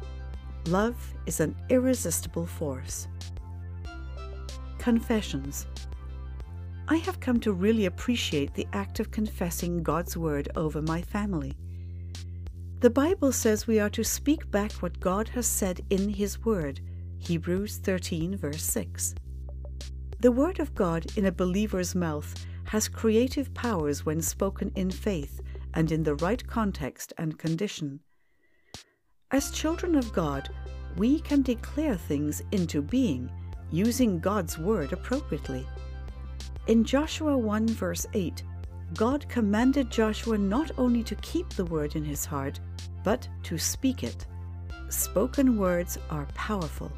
Love 0.66 1.14
is 1.26 1.40
an 1.40 1.56
irresistible 1.68 2.46
force. 2.46 3.08
Confessions. 4.78 5.66
I 6.88 6.96
have 6.96 7.20
come 7.20 7.40
to 7.40 7.52
really 7.52 7.86
appreciate 7.86 8.54
the 8.54 8.66
act 8.72 9.00
of 9.00 9.10
confessing 9.10 9.82
God's 9.82 10.16
Word 10.16 10.48
over 10.56 10.82
my 10.82 11.02
family. 11.02 11.54
The 12.80 12.90
Bible 12.90 13.32
says 13.32 13.66
we 13.66 13.78
are 13.78 13.90
to 13.90 14.04
speak 14.04 14.50
back 14.50 14.72
what 14.74 15.00
God 15.00 15.28
has 15.28 15.46
said 15.46 15.80
in 15.90 16.08
His 16.08 16.44
Word, 16.44 16.80
Hebrews 17.18 17.78
13, 17.78 18.36
verse 18.36 18.62
6. 18.62 19.14
The 20.20 20.32
Word 20.32 20.60
of 20.60 20.74
God 20.74 21.06
in 21.16 21.26
a 21.26 21.32
believer's 21.32 21.94
mouth 21.94 22.34
has 22.64 22.88
creative 22.88 23.52
powers 23.54 24.04
when 24.04 24.20
spoken 24.20 24.70
in 24.74 24.90
faith 24.90 25.40
and 25.74 25.90
in 25.90 26.02
the 26.02 26.16
right 26.16 26.46
context 26.46 27.12
and 27.18 27.38
condition. 27.38 28.00
As 29.32 29.52
children 29.52 29.94
of 29.94 30.12
God, 30.12 30.48
we 30.96 31.20
can 31.20 31.42
declare 31.42 31.94
things 31.94 32.42
into 32.50 32.82
being 32.82 33.30
using 33.70 34.18
God's 34.18 34.58
word 34.58 34.92
appropriately. 34.92 35.64
In 36.66 36.82
Joshua 36.82 37.38
1 37.38 37.68
verse 37.68 38.06
8, 38.12 38.42
God 38.94 39.28
commanded 39.28 39.88
Joshua 39.88 40.36
not 40.36 40.72
only 40.78 41.04
to 41.04 41.14
keep 41.16 41.48
the 41.50 41.64
word 41.64 41.94
in 41.94 42.04
his 42.04 42.24
heart, 42.24 42.58
but 43.04 43.28
to 43.44 43.56
speak 43.56 44.02
it. 44.02 44.26
Spoken 44.88 45.56
words 45.56 45.96
are 46.10 46.26
powerful. 46.34 46.90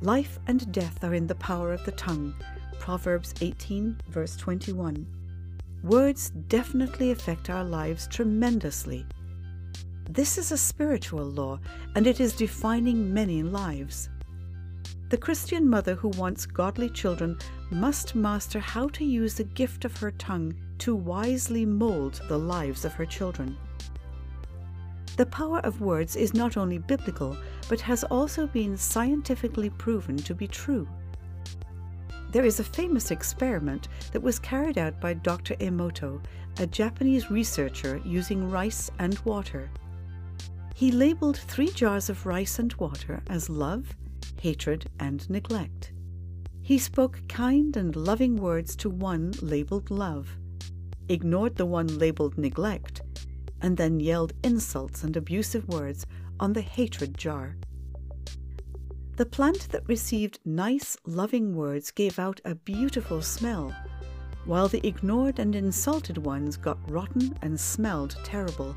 Life 0.00 0.38
and 0.46 0.70
death 0.70 1.02
are 1.02 1.14
in 1.14 1.26
the 1.26 1.34
power 1.34 1.72
of 1.72 1.84
the 1.84 1.92
tongue. 1.92 2.34
Proverbs 2.78 3.34
18 3.40 3.98
verse 4.10 4.36
21. 4.36 5.04
Words 5.82 6.30
definitely 6.46 7.10
affect 7.10 7.50
our 7.50 7.64
lives 7.64 8.06
tremendously. 8.06 9.04
This 10.08 10.38
is 10.38 10.52
a 10.52 10.58
spiritual 10.58 11.24
law, 11.24 11.58
and 11.94 12.06
it 12.06 12.20
is 12.20 12.34
defining 12.34 13.12
many 13.12 13.42
lives. 13.42 14.10
The 15.08 15.16
Christian 15.16 15.68
mother 15.68 15.94
who 15.94 16.08
wants 16.08 16.46
godly 16.46 16.90
children 16.90 17.38
must 17.70 18.14
master 18.14 18.60
how 18.60 18.88
to 18.88 19.04
use 19.04 19.34
the 19.34 19.44
gift 19.44 19.84
of 19.84 19.96
her 19.98 20.10
tongue 20.12 20.54
to 20.78 20.94
wisely 20.94 21.64
mold 21.64 22.20
the 22.28 22.38
lives 22.38 22.84
of 22.84 22.92
her 22.94 23.06
children. 23.06 23.56
The 25.16 25.26
power 25.26 25.60
of 25.60 25.80
words 25.80 26.16
is 26.16 26.34
not 26.34 26.56
only 26.56 26.78
biblical, 26.78 27.36
but 27.68 27.80
has 27.80 28.04
also 28.04 28.46
been 28.46 28.76
scientifically 28.76 29.70
proven 29.70 30.16
to 30.16 30.34
be 30.34 30.48
true. 30.48 30.88
There 32.30 32.44
is 32.44 32.58
a 32.60 32.64
famous 32.64 33.10
experiment 33.10 33.88
that 34.12 34.22
was 34.22 34.38
carried 34.40 34.76
out 34.76 35.00
by 35.00 35.14
Dr. 35.14 35.54
Emoto, 35.56 36.20
a 36.58 36.66
Japanese 36.66 37.30
researcher 37.30 38.00
using 38.04 38.50
rice 38.50 38.90
and 38.98 39.18
water. 39.20 39.70
He 40.74 40.90
labeled 40.90 41.36
three 41.36 41.70
jars 41.70 42.10
of 42.10 42.26
rice 42.26 42.58
and 42.58 42.74
water 42.74 43.22
as 43.28 43.48
love, 43.48 43.94
hatred, 44.40 44.90
and 44.98 45.28
neglect. 45.30 45.92
He 46.62 46.78
spoke 46.78 47.20
kind 47.28 47.76
and 47.76 47.94
loving 47.94 48.36
words 48.36 48.74
to 48.76 48.90
one 48.90 49.34
labeled 49.40 49.90
love, 49.90 50.36
ignored 51.08 51.54
the 51.54 51.64
one 51.66 51.86
labeled 51.98 52.36
neglect, 52.36 53.02
and 53.62 53.76
then 53.76 54.00
yelled 54.00 54.32
insults 54.42 55.04
and 55.04 55.16
abusive 55.16 55.68
words 55.68 56.06
on 56.40 56.52
the 56.52 56.60
hatred 56.60 57.16
jar. 57.16 57.56
The 59.16 59.26
plant 59.26 59.68
that 59.70 59.88
received 59.88 60.40
nice, 60.44 60.96
loving 61.06 61.54
words 61.54 61.92
gave 61.92 62.18
out 62.18 62.40
a 62.44 62.56
beautiful 62.56 63.22
smell, 63.22 63.72
while 64.44 64.66
the 64.66 64.84
ignored 64.84 65.38
and 65.38 65.54
insulted 65.54 66.18
ones 66.18 66.56
got 66.56 66.78
rotten 66.90 67.38
and 67.42 67.60
smelled 67.60 68.16
terrible. 68.24 68.74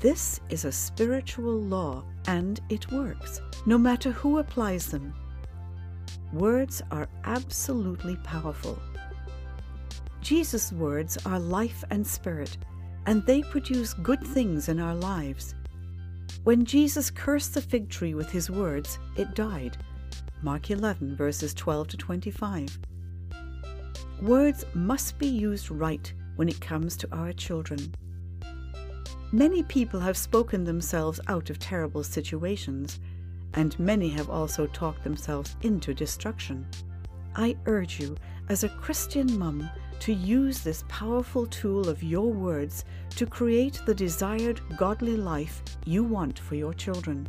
This 0.00 0.40
is 0.48 0.64
a 0.64 0.70
spiritual 0.70 1.60
law, 1.60 2.04
and 2.28 2.60
it 2.68 2.92
works, 2.92 3.40
no 3.66 3.76
matter 3.76 4.12
who 4.12 4.38
applies 4.38 4.86
them. 4.86 5.12
Words 6.32 6.82
are 6.92 7.08
absolutely 7.24 8.14
powerful. 8.16 8.78
Jesus' 10.20 10.72
words 10.72 11.18
are 11.26 11.40
life 11.40 11.82
and 11.90 12.06
spirit, 12.06 12.58
and 13.06 13.26
they 13.26 13.42
produce 13.42 13.92
good 13.92 14.22
things 14.22 14.68
in 14.68 14.78
our 14.78 14.94
lives. 14.94 15.56
When 16.44 16.64
Jesus 16.64 17.10
cursed 17.10 17.54
the 17.54 17.60
fig 17.60 17.88
tree 17.88 18.14
with 18.14 18.30
his 18.30 18.48
words, 18.50 19.00
it 19.16 19.34
died. 19.34 19.78
Mark 20.42 20.70
11, 20.70 21.16
verses 21.16 21.52
12 21.54 21.88
to 21.88 21.96
25. 21.96 22.78
Words 24.22 24.64
must 24.74 25.18
be 25.18 25.26
used 25.26 25.72
right 25.72 26.12
when 26.36 26.48
it 26.48 26.60
comes 26.60 26.96
to 26.98 27.08
our 27.12 27.32
children. 27.32 27.92
Many 29.32 29.62
people 29.62 30.00
have 30.00 30.16
spoken 30.16 30.64
themselves 30.64 31.20
out 31.28 31.50
of 31.50 31.58
terrible 31.58 32.02
situations, 32.02 32.98
and 33.52 33.78
many 33.78 34.08
have 34.08 34.30
also 34.30 34.66
talked 34.68 35.04
themselves 35.04 35.54
into 35.60 35.92
destruction. 35.92 36.66
I 37.36 37.54
urge 37.66 38.00
you, 38.00 38.16
as 38.48 38.64
a 38.64 38.70
Christian 38.70 39.38
mum, 39.38 39.68
to 40.00 40.14
use 40.14 40.60
this 40.60 40.82
powerful 40.88 41.46
tool 41.46 41.90
of 41.90 42.02
your 42.02 42.32
words 42.32 42.86
to 43.16 43.26
create 43.26 43.82
the 43.84 43.94
desired 43.94 44.62
godly 44.78 45.18
life 45.18 45.62
you 45.84 46.04
want 46.04 46.38
for 46.38 46.54
your 46.54 46.72
children. 46.72 47.28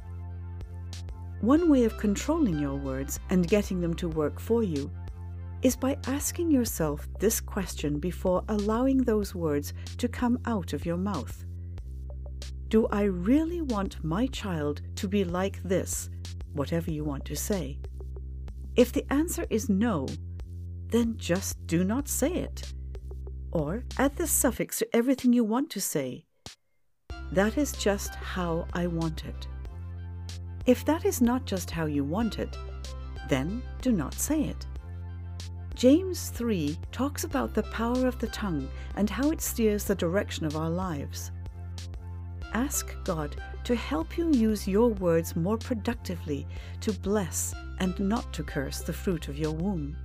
One 1.41 1.69
way 1.69 1.83
of 1.83 1.97
controlling 1.97 2.59
your 2.59 2.75
words 2.75 3.19
and 3.29 3.45
getting 3.45 3.81
them 3.81 3.93
to 3.95 4.07
work 4.07 4.39
for 4.39 4.63
you 4.63 4.89
is 5.63 5.75
by 5.75 5.97
asking 6.07 6.49
yourself 6.49 7.09
this 7.19 7.41
question 7.41 7.99
before 7.99 8.45
allowing 8.47 8.99
those 8.99 9.35
words 9.35 9.73
to 9.97 10.07
come 10.07 10.39
out 10.45 10.71
of 10.71 10.85
your 10.85 10.95
mouth. 10.95 11.45
Do 12.69 12.87
I 12.91 13.05
really 13.05 13.61
want 13.61 14.03
my 14.03 14.27
child 14.27 14.81
to 14.97 15.07
be 15.07 15.23
like 15.23 15.61
this, 15.63 16.11
whatever 16.53 16.91
you 16.91 17.03
want 17.03 17.25
to 17.25 17.35
say? 17.35 17.79
If 18.75 18.93
the 18.93 19.11
answer 19.11 19.47
is 19.49 19.69
no, 19.69 20.07
then 20.89 21.17
just 21.17 21.65
do 21.65 21.83
not 21.83 22.07
say 22.07 22.31
it. 22.31 22.71
Or 23.51 23.83
add 23.97 24.15
the 24.17 24.27
suffix 24.27 24.77
to 24.77 24.95
everything 24.95 25.33
you 25.33 25.43
want 25.43 25.71
to 25.71 25.81
say. 25.81 26.25
That 27.31 27.57
is 27.57 27.71
just 27.71 28.13
how 28.13 28.67
I 28.73 28.85
want 28.85 29.25
it. 29.25 29.47
If 30.67 30.85
that 30.85 31.05
is 31.05 31.21
not 31.21 31.45
just 31.45 31.71
how 31.71 31.87
you 31.87 32.03
want 32.03 32.37
it, 32.37 32.55
then 33.29 33.63
do 33.81 33.91
not 33.91 34.13
say 34.13 34.43
it. 34.43 34.67
James 35.73 36.29
3 36.29 36.77
talks 36.91 37.23
about 37.23 37.55
the 37.55 37.63
power 37.63 38.05
of 38.05 38.19
the 38.19 38.27
tongue 38.27 38.69
and 38.95 39.09
how 39.09 39.31
it 39.31 39.41
steers 39.41 39.85
the 39.85 39.95
direction 39.95 40.45
of 40.45 40.55
our 40.55 40.69
lives. 40.69 41.31
Ask 42.53 42.95
God 43.03 43.35
to 43.63 43.75
help 43.75 44.17
you 44.17 44.31
use 44.31 44.67
your 44.67 44.89
words 44.89 45.35
more 45.35 45.57
productively 45.57 46.47
to 46.81 46.91
bless 46.91 47.53
and 47.79 47.97
not 47.99 48.31
to 48.33 48.43
curse 48.43 48.81
the 48.81 48.93
fruit 48.93 49.27
of 49.27 49.37
your 49.37 49.51
womb. 49.51 49.95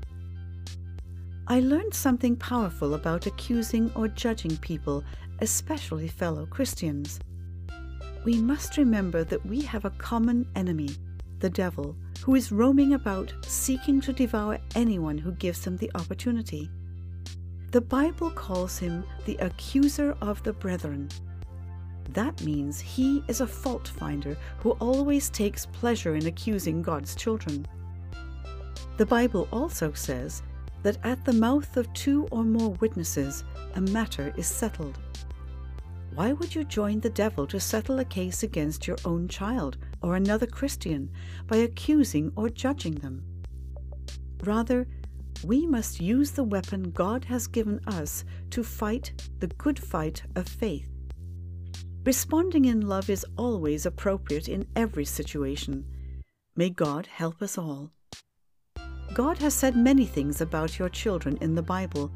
I 1.46 1.60
learned 1.60 1.94
something 1.94 2.36
powerful 2.36 2.94
about 2.94 3.26
accusing 3.26 3.90
or 3.94 4.08
judging 4.08 4.56
people, 4.58 5.04
especially 5.40 6.08
fellow 6.08 6.46
Christians. 6.46 7.20
We 8.24 8.38
must 8.38 8.78
remember 8.78 9.24
that 9.24 9.44
we 9.44 9.60
have 9.62 9.84
a 9.84 9.90
common 9.90 10.46
enemy, 10.56 10.90
the 11.40 11.50
devil, 11.50 11.96
who 12.22 12.34
is 12.34 12.52
roaming 12.52 12.94
about 12.94 13.34
seeking 13.44 14.00
to 14.02 14.12
devour 14.12 14.58
anyone 14.74 15.18
who 15.18 15.32
gives 15.32 15.66
him 15.66 15.76
the 15.76 15.90
opportunity. 15.94 16.70
The 17.72 17.82
Bible 17.82 18.30
calls 18.30 18.78
him 18.78 19.04
the 19.26 19.36
accuser 19.36 20.16
of 20.22 20.42
the 20.42 20.52
brethren. 20.52 21.10
That 22.10 22.40
means 22.42 22.78
he 22.80 23.24
is 23.28 23.40
a 23.40 23.46
fault 23.46 23.88
finder 23.88 24.36
who 24.58 24.72
always 24.72 25.30
takes 25.30 25.66
pleasure 25.66 26.14
in 26.14 26.26
accusing 26.26 26.82
God's 26.82 27.14
children. 27.14 27.66
The 28.96 29.06
Bible 29.06 29.48
also 29.52 29.92
says 29.92 30.42
that 30.82 30.98
at 31.02 31.24
the 31.24 31.32
mouth 31.32 31.76
of 31.76 31.92
two 31.92 32.28
or 32.30 32.44
more 32.44 32.70
witnesses 32.80 33.42
a 33.74 33.80
matter 33.80 34.32
is 34.36 34.46
settled. 34.46 34.98
Why 36.14 36.32
would 36.32 36.54
you 36.54 36.62
join 36.62 37.00
the 37.00 37.10
devil 37.10 37.44
to 37.48 37.58
settle 37.58 37.98
a 37.98 38.04
case 38.04 38.44
against 38.44 38.86
your 38.86 38.98
own 39.04 39.26
child 39.26 39.78
or 40.00 40.14
another 40.14 40.46
Christian 40.46 41.10
by 41.48 41.56
accusing 41.56 42.30
or 42.36 42.48
judging 42.48 42.94
them? 42.94 43.24
Rather, 44.44 44.86
we 45.42 45.66
must 45.66 46.00
use 46.00 46.30
the 46.30 46.44
weapon 46.44 46.92
God 46.92 47.24
has 47.24 47.48
given 47.48 47.80
us 47.88 48.24
to 48.50 48.62
fight 48.62 49.12
the 49.40 49.48
good 49.48 49.78
fight 49.78 50.22
of 50.36 50.46
faith. 50.46 50.93
Responding 52.04 52.66
in 52.66 52.86
love 52.86 53.08
is 53.08 53.24
always 53.38 53.86
appropriate 53.86 54.46
in 54.46 54.66
every 54.76 55.06
situation. 55.06 55.86
May 56.54 56.68
God 56.68 57.06
help 57.06 57.40
us 57.40 57.56
all. 57.56 57.92
God 59.14 59.38
has 59.38 59.54
said 59.54 59.74
many 59.74 60.04
things 60.04 60.42
about 60.42 60.78
your 60.78 60.90
children 60.90 61.38
in 61.40 61.54
the 61.54 61.62
Bible. 61.62 62.12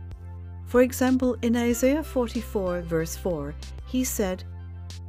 For 0.67 0.83
example, 0.83 1.39
in 1.41 1.57
Isaiah 1.57 2.03
44, 2.03 2.83
verse 2.83 3.17
4, 3.17 3.55
he 3.87 4.05
said, 4.05 4.45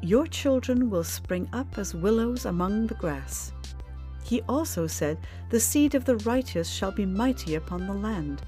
Your 0.01 0.25
children 0.25 0.89
will 0.89 1.03
spring 1.03 1.49
up 1.51 1.77
as 1.77 1.93
willows 1.93 2.45
among 2.45 2.87
the 2.87 2.95
grass. 2.95 3.51
He 4.23 4.41
also 4.43 4.87
said, 4.87 5.17
The 5.49 5.59
seed 5.59 5.93
of 5.93 6.05
the 6.05 6.17
righteous 6.17 6.69
shall 6.69 6.91
be 6.91 7.05
mighty 7.05 7.55
upon 7.55 7.85
the 7.85 7.93
land. 7.93 8.43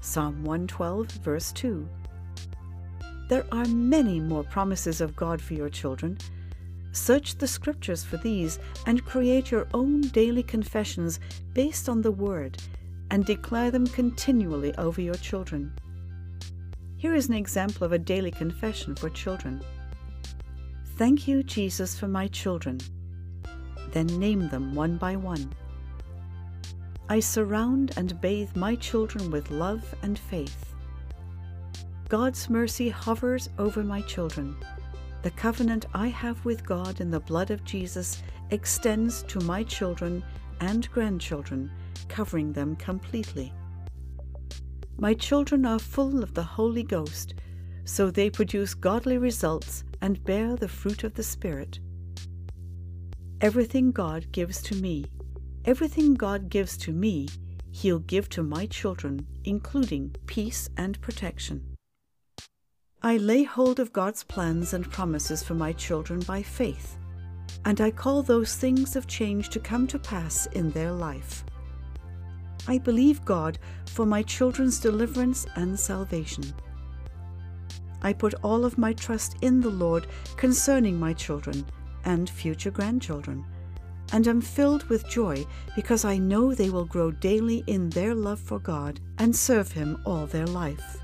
Psalm 0.00 0.42
112, 0.42 1.12
verse 1.22 1.52
2. 1.52 1.88
There 3.28 3.46
are 3.50 3.66
many 3.66 4.20
more 4.20 4.44
promises 4.44 5.00
of 5.00 5.16
God 5.16 5.40
for 5.40 5.54
your 5.54 5.68
children. 5.68 6.18
Search 6.92 7.36
the 7.36 7.48
scriptures 7.48 8.04
for 8.04 8.16
these 8.18 8.58
and 8.86 9.04
create 9.04 9.50
your 9.50 9.66
own 9.74 10.00
daily 10.00 10.42
confessions 10.42 11.20
based 11.52 11.88
on 11.88 12.02
the 12.02 12.12
Word 12.12 12.56
and 13.10 13.24
declare 13.24 13.70
them 13.70 13.86
continually 13.86 14.74
over 14.76 15.00
your 15.00 15.14
children. 15.14 15.72
Here 16.96 17.14
is 17.14 17.28
an 17.28 17.34
example 17.34 17.84
of 17.84 17.92
a 17.92 17.98
daily 17.98 18.30
confession 18.30 18.94
for 18.94 19.10
children. 19.10 19.62
Thank 20.96 21.28
you, 21.28 21.42
Jesus, 21.42 21.98
for 21.98 22.08
my 22.08 22.28
children. 22.28 22.80
Then 23.90 24.06
name 24.18 24.48
them 24.48 24.74
one 24.74 24.96
by 24.96 25.16
one. 25.16 25.52
I 27.08 27.20
surround 27.20 27.92
and 27.96 28.20
bathe 28.20 28.56
my 28.56 28.76
children 28.76 29.30
with 29.30 29.50
love 29.50 29.94
and 30.02 30.18
faith. 30.18 30.75
God's 32.08 32.48
mercy 32.48 32.88
hovers 32.88 33.48
over 33.58 33.82
my 33.82 34.00
children. 34.02 34.56
The 35.22 35.32
covenant 35.32 35.86
I 35.92 36.06
have 36.06 36.44
with 36.44 36.64
God 36.64 37.00
in 37.00 37.10
the 37.10 37.18
blood 37.18 37.50
of 37.50 37.64
Jesus 37.64 38.22
extends 38.50 39.24
to 39.24 39.40
my 39.40 39.64
children 39.64 40.22
and 40.60 40.88
grandchildren 40.92 41.68
covering 42.08 42.52
them 42.52 42.76
completely. 42.76 43.52
My 44.98 45.14
children 45.14 45.66
are 45.66 45.80
full 45.80 46.22
of 46.22 46.32
the 46.32 46.44
Holy 46.44 46.84
Ghost, 46.84 47.34
so 47.84 48.10
they 48.10 48.30
produce 48.30 48.72
godly 48.72 49.18
results 49.18 49.82
and 50.00 50.24
bear 50.24 50.54
the 50.54 50.68
fruit 50.68 51.02
of 51.02 51.14
the 51.14 51.24
Spirit. 51.24 51.80
Everything 53.40 53.90
God 53.90 54.30
gives 54.30 54.62
to 54.62 54.76
me, 54.76 55.06
everything 55.64 56.14
God 56.14 56.50
gives 56.50 56.76
to 56.78 56.92
me, 56.92 57.28
He'll 57.72 57.98
give 57.98 58.28
to 58.30 58.44
my 58.44 58.66
children, 58.66 59.26
including 59.44 60.14
peace 60.26 60.70
and 60.76 61.00
protection. 61.00 61.75
I 63.06 63.18
lay 63.18 63.44
hold 63.44 63.78
of 63.78 63.92
God's 63.92 64.24
plans 64.24 64.72
and 64.72 64.90
promises 64.90 65.40
for 65.40 65.54
my 65.54 65.72
children 65.72 66.18
by 66.22 66.42
faith, 66.42 66.96
and 67.64 67.80
I 67.80 67.92
call 67.92 68.20
those 68.20 68.56
things 68.56 68.96
of 68.96 69.06
change 69.06 69.48
to 69.50 69.60
come 69.60 69.86
to 69.86 69.98
pass 70.00 70.46
in 70.46 70.72
their 70.72 70.90
life. 70.90 71.44
I 72.66 72.78
believe 72.78 73.24
God 73.24 73.60
for 73.86 74.06
my 74.06 74.24
children's 74.24 74.80
deliverance 74.80 75.46
and 75.54 75.78
salvation. 75.78 76.52
I 78.02 78.12
put 78.12 78.34
all 78.42 78.64
of 78.64 78.76
my 78.76 78.92
trust 78.92 79.36
in 79.40 79.60
the 79.60 79.70
Lord 79.70 80.08
concerning 80.36 80.98
my 80.98 81.12
children 81.12 81.64
and 82.06 82.28
future 82.28 82.72
grandchildren, 82.72 83.44
and 84.12 84.26
am 84.26 84.40
filled 84.40 84.82
with 84.88 85.08
joy 85.08 85.46
because 85.76 86.04
I 86.04 86.18
know 86.18 86.54
they 86.54 86.70
will 86.70 86.86
grow 86.86 87.12
daily 87.12 87.62
in 87.68 87.88
their 87.90 88.16
love 88.16 88.40
for 88.40 88.58
God 88.58 88.98
and 89.18 89.36
serve 89.36 89.70
Him 89.70 90.02
all 90.04 90.26
their 90.26 90.48
life. 90.48 90.98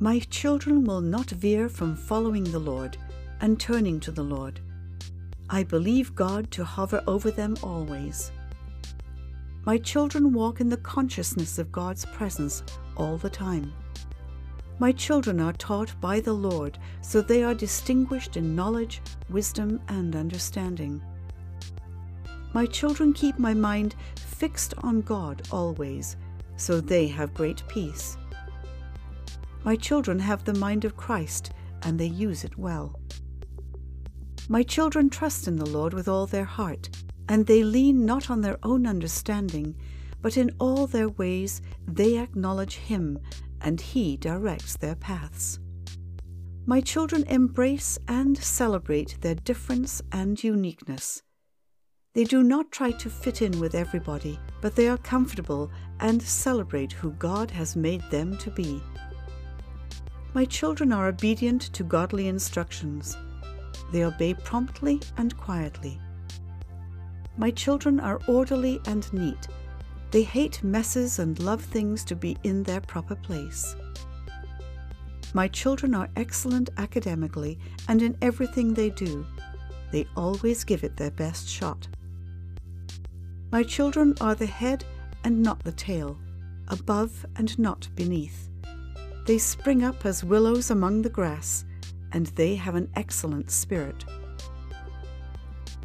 My 0.00 0.18
children 0.18 0.82
will 0.82 1.00
not 1.00 1.30
veer 1.30 1.68
from 1.68 1.94
following 1.94 2.42
the 2.42 2.58
Lord 2.58 2.96
and 3.40 3.60
turning 3.60 4.00
to 4.00 4.10
the 4.10 4.24
Lord. 4.24 4.58
I 5.48 5.62
believe 5.62 6.16
God 6.16 6.50
to 6.50 6.64
hover 6.64 7.00
over 7.06 7.30
them 7.30 7.56
always. 7.62 8.32
My 9.64 9.78
children 9.78 10.32
walk 10.32 10.60
in 10.60 10.68
the 10.68 10.78
consciousness 10.78 11.60
of 11.60 11.70
God's 11.70 12.04
presence 12.06 12.64
all 12.96 13.16
the 13.16 13.30
time. 13.30 13.72
My 14.80 14.90
children 14.90 15.38
are 15.38 15.52
taught 15.52 15.94
by 16.00 16.18
the 16.18 16.32
Lord, 16.32 16.76
so 17.00 17.20
they 17.20 17.44
are 17.44 17.54
distinguished 17.54 18.36
in 18.36 18.56
knowledge, 18.56 19.00
wisdom, 19.30 19.80
and 19.86 20.16
understanding. 20.16 21.00
My 22.52 22.66
children 22.66 23.12
keep 23.12 23.38
my 23.38 23.54
mind 23.54 23.94
fixed 24.16 24.74
on 24.78 25.02
God 25.02 25.46
always, 25.52 26.16
so 26.56 26.80
they 26.80 27.06
have 27.06 27.32
great 27.32 27.62
peace. 27.68 28.16
My 29.64 29.76
children 29.76 30.18
have 30.18 30.44
the 30.44 30.54
mind 30.54 30.84
of 30.84 30.96
Christ, 30.96 31.52
and 31.82 31.98
they 31.98 32.06
use 32.06 32.44
it 32.44 32.58
well. 32.58 33.00
My 34.48 34.62
children 34.62 35.08
trust 35.08 35.48
in 35.48 35.56
the 35.56 35.64
Lord 35.64 35.94
with 35.94 36.06
all 36.06 36.26
their 36.26 36.44
heart, 36.44 36.90
and 37.30 37.46
they 37.46 37.64
lean 37.64 38.04
not 38.04 38.30
on 38.30 38.42
their 38.42 38.58
own 38.62 38.86
understanding, 38.86 39.74
but 40.20 40.36
in 40.36 40.54
all 40.58 40.86
their 40.86 41.08
ways 41.08 41.62
they 41.86 42.18
acknowledge 42.18 42.76
Him, 42.76 43.18
and 43.62 43.80
He 43.80 44.18
directs 44.18 44.76
their 44.76 44.96
paths. 44.96 45.58
My 46.66 46.82
children 46.82 47.24
embrace 47.24 47.98
and 48.06 48.36
celebrate 48.36 49.18
their 49.22 49.34
difference 49.34 50.02
and 50.12 50.42
uniqueness. 50.42 51.22
They 52.12 52.24
do 52.24 52.42
not 52.42 52.70
try 52.70 52.90
to 52.92 53.10
fit 53.10 53.42
in 53.42 53.58
with 53.60 53.74
everybody, 53.74 54.38
but 54.60 54.76
they 54.76 54.88
are 54.88 54.98
comfortable 54.98 55.70
and 56.00 56.22
celebrate 56.22 56.92
who 56.92 57.12
God 57.12 57.50
has 57.50 57.76
made 57.76 58.02
them 58.10 58.36
to 58.38 58.50
be. 58.50 58.82
My 60.34 60.44
children 60.44 60.92
are 60.92 61.06
obedient 61.06 61.62
to 61.74 61.84
godly 61.84 62.26
instructions. 62.26 63.16
They 63.92 64.04
obey 64.04 64.34
promptly 64.34 65.00
and 65.16 65.36
quietly. 65.36 66.00
My 67.36 67.52
children 67.52 68.00
are 68.00 68.20
orderly 68.26 68.80
and 68.86 69.10
neat. 69.12 69.46
They 70.10 70.24
hate 70.24 70.64
messes 70.64 71.20
and 71.20 71.38
love 71.38 71.62
things 71.62 72.02
to 72.06 72.16
be 72.16 72.36
in 72.42 72.64
their 72.64 72.80
proper 72.80 73.14
place. 73.14 73.76
My 75.34 75.46
children 75.46 75.94
are 75.94 76.10
excellent 76.16 76.70
academically 76.78 77.56
and 77.88 78.02
in 78.02 78.18
everything 78.20 78.74
they 78.74 78.90
do. 78.90 79.24
They 79.92 80.08
always 80.16 80.64
give 80.64 80.82
it 80.82 80.96
their 80.96 81.12
best 81.12 81.48
shot. 81.48 81.86
My 83.52 83.62
children 83.62 84.16
are 84.20 84.34
the 84.34 84.46
head 84.46 84.84
and 85.22 85.44
not 85.44 85.62
the 85.62 85.70
tail, 85.70 86.18
above 86.66 87.24
and 87.36 87.56
not 87.56 87.88
beneath. 87.94 88.50
They 89.24 89.38
spring 89.38 89.82
up 89.82 90.04
as 90.04 90.22
willows 90.22 90.70
among 90.70 91.02
the 91.02 91.08
grass, 91.08 91.64
and 92.12 92.26
they 92.26 92.56
have 92.56 92.74
an 92.74 92.90
excellent 92.94 93.50
spirit. 93.50 94.04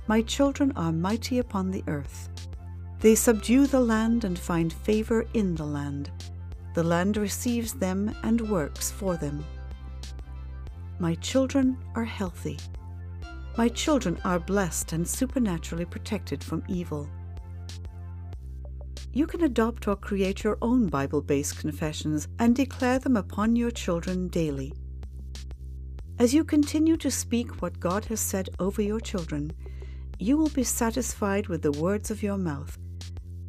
My 0.08 0.21
children 0.21 0.73
are 0.75 0.91
mighty 0.91 1.39
upon 1.39 1.71
the 1.71 1.84
earth. 1.88 2.30
They 2.99 3.15
subdue 3.15 3.65
the 3.65 3.80
land 3.80 4.25
and 4.25 4.38
find 4.38 4.73
favor 4.73 5.25
in 5.34 5.56
the 5.56 5.65
land. 5.65 6.12
The 6.73 6.84
land 6.84 7.15
receives 7.15 7.73
them 7.73 8.13
and 8.23 8.41
works 8.49 8.91
for 8.91 9.15
them. 9.15 9.45
My 10.99 11.15
children 11.15 11.78
are 11.95 12.04
healthy. 12.04 12.58
My 13.58 13.69
children 13.69 14.19
are 14.25 14.39
blessed 14.39 14.91
and 14.91 15.08
supernaturally 15.08 15.86
protected 15.86 16.43
from 16.43 16.63
evil. 16.67 17.10
You 19.11 19.25
can 19.25 19.43
adopt 19.43 19.87
or 19.87 19.95
create 19.95 20.43
your 20.43 20.57
own 20.61 20.87
Bible 20.87 21.21
based 21.21 21.59
confessions 21.59 22.27
and 22.37 22.55
declare 22.55 22.99
them 22.99 23.17
upon 23.17 23.55
your 23.55 23.71
children 23.71 24.27
daily. 24.27 24.73
As 26.19 26.33
you 26.33 26.43
continue 26.43 26.97
to 26.97 27.09
speak 27.09 27.61
what 27.61 27.79
God 27.79 28.05
has 28.05 28.19
said 28.19 28.49
over 28.59 28.81
your 28.81 28.99
children, 28.99 29.51
you 30.19 30.37
will 30.37 30.49
be 30.49 30.63
satisfied 30.63 31.47
with 31.47 31.61
the 31.61 31.71
words 31.71 32.11
of 32.11 32.21
your 32.21 32.37
mouth. 32.37 32.77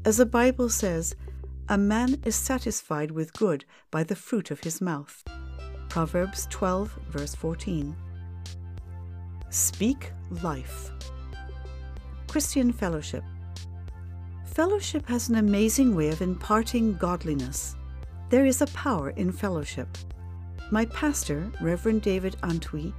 As 0.04 0.16
the 0.16 0.26
Bible 0.26 0.68
says, 0.68 1.14
a 1.68 1.76
man 1.76 2.20
is 2.24 2.36
satisfied 2.36 3.10
with 3.10 3.32
good 3.32 3.64
by 3.90 4.02
the 4.04 4.16
fruit 4.16 4.50
of 4.50 4.60
his 4.60 4.80
mouth. 4.80 5.22
Proverbs 5.88 6.46
12, 6.50 6.98
verse 7.10 7.34
14. 7.34 7.94
Speak 9.50 10.12
life. 10.42 10.92
Christian 12.28 12.72
Fellowship. 12.72 13.24
Fellowship 14.54 15.06
has 15.06 15.28
an 15.28 15.36
amazing 15.36 15.94
way 15.94 16.08
of 16.08 16.22
imparting 16.22 16.94
godliness. 16.94 17.76
There 18.30 18.46
is 18.46 18.60
a 18.60 18.66
power 18.66 19.10
in 19.10 19.30
fellowship. 19.30 19.86
My 20.72 20.86
pastor, 20.86 21.50
Reverend 21.60 22.02
David 22.02 22.36
Antwi, 22.42 22.92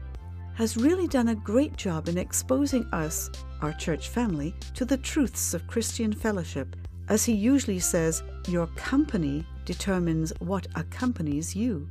has 0.56 0.78
really 0.78 1.08
done 1.08 1.28
a 1.28 1.36
great 1.36 1.76
job 1.76 2.08
in 2.08 2.18
exposing 2.18 2.86
us, 2.94 3.30
our 3.62 3.74
church 3.74 4.08
family, 4.08 4.56
to 4.76 4.86
the 4.86 4.96
truths 4.98 5.54
of 5.54 5.68
Christian 5.68 6.14
fellowship. 6.14 6.74
As 7.10 7.26
he 7.26 7.34
usually 7.34 7.80
says, 7.80 8.24
your 8.48 8.68
company 8.68 9.46
determines 9.66 10.32
what 10.40 10.68
accompanies 10.76 11.54
you. 11.54 11.86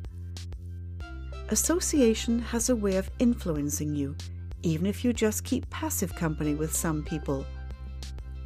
Association 1.51 2.39
has 2.39 2.71
a 2.71 2.77
way 2.77 2.97
of 2.97 3.11
influencing 3.19 3.95
you, 3.95 4.17
even 4.63 4.87
if 4.87 5.05
you 5.05 5.13
just 5.13 5.45
keep 5.45 5.69
passive 5.69 6.15
company 6.17 6.55
with 6.55 6.75
some 6.75 7.05
people. 7.05 7.45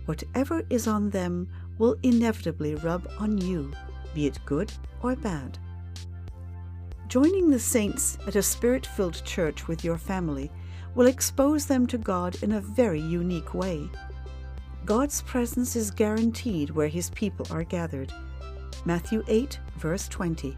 Whatever 0.07 0.63
is 0.71 0.87
on 0.87 1.11
them 1.11 1.49
will 1.79 1.97
inevitably 2.03 2.75
rub 2.77 3.09
on 3.19 3.39
you, 3.39 3.73
be 4.15 4.27
it 4.27 4.39
good 4.45 4.73
or 5.03 5.17
bad. 5.17 5.59
Joining 7.09 7.51
the 7.51 7.59
saints 7.59 8.19
at 8.27 8.37
a 8.37 8.43
spirit 8.43 8.87
filled 8.87 9.25
church 9.25 9.69
with 9.69 9.85
your 9.85 9.99
family 9.99 10.51
will 10.95 11.07
expose 11.07 11.67
them 11.67 11.87
to 11.87 11.99
God 11.99 12.43
in 12.43 12.53
a 12.53 12.61
very 12.61 13.01
unique 13.01 13.55
way. 13.55 13.89
God's 14.85 15.23
presence 15.23 15.77
is 15.77 15.91
guaranteed 15.91 16.71
where 16.71 16.89
his 16.89 17.11
people 17.11 17.47
are 17.51 17.65
gathered. 17.65 18.13
Matthew 18.85 19.25
8, 19.29 19.59
verse 19.79 20.09
20. 20.09 20.57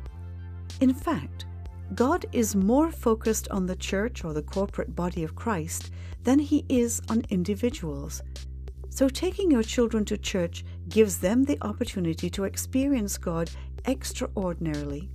In 0.80 0.92
fact, 0.92 1.46
God 1.94 2.26
is 2.32 2.56
more 2.56 2.90
focused 2.90 3.48
on 3.48 3.66
the 3.66 3.76
church 3.76 4.24
or 4.24 4.32
the 4.32 4.42
corporate 4.42 4.96
body 4.96 5.22
of 5.22 5.36
Christ 5.36 5.92
than 6.24 6.38
he 6.40 6.64
is 6.68 7.00
on 7.08 7.22
individuals. 7.30 8.22
So, 8.96 9.10
taking 9.10 9.50
your 9.50 9.62
children 9.62 10.06
to 10.06 10.16
church 10.16 10.64
gives 10.88 11.18
them 11.18 11.44
the 11.44 11.58
opportunity 11.60 12.30
to 12.30 12.44
experience 12.44 13.18
God 13.18 13.50
extraordinarily. 13.86 15.10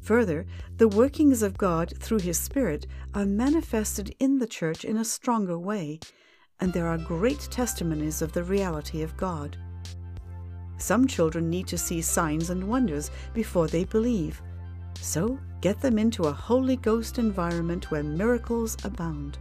Further, 0.00 0.44
the 0.76 0.88
workings 0.88 1.44
of 1.44 1.56
God 1.56 1.92
through 2.00 2.18
His 2.18 2.36
Spirit 2.36 2.88
are 3.14 3.24
manifested 3.24 4.12
in 4.18 4.40
the 4.40 4.46
church 4.48 4.84
in 4.84 4.96
a 4.96 5.04
stronger 5.04 5.56
way, 5.56 6.00
and 6.58 6.72
there 6.72 6.88
are 6.88 6.98
great 6.98 7.46
testimonies 7.48 8.22
of 8.22 8.32
the 8.32 8.42
reality 8.42 9.02
of 9.02 9.16
God. 9.16 9.56
Some 10.78 11.06
children 11.06 11.48
need 11.48 11.68
to 11.68 11.78
see 11.78 12.02
signs 12.02 12.50
and 12.50 12.66
wonders 12.66 13.12
before 13.34 13.68
they 13.68 13.84
believe. 13.84 14.42
So, 15.00 15.38
get 15.60 15.80
them 15.80 15.96
into 15.96 16.24
a 16.24 16.32
Holy 16.32 16.74
Ghost 16.74 17.20
environment 17.20 17.92
where 17.92 18.02
miracles 18.02 18.76
abound. 18.82 19.38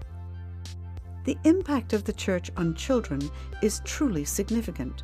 The 1.28 1.38
impact 1.44 1.92
of 1.92 2.06
the 2.06 2.14
church 2.14 2.52
on 2.56 2.74
children 2.74 3.20
is 3.62 3.82
truly 3.84 4.24
significant. 4.24 5.04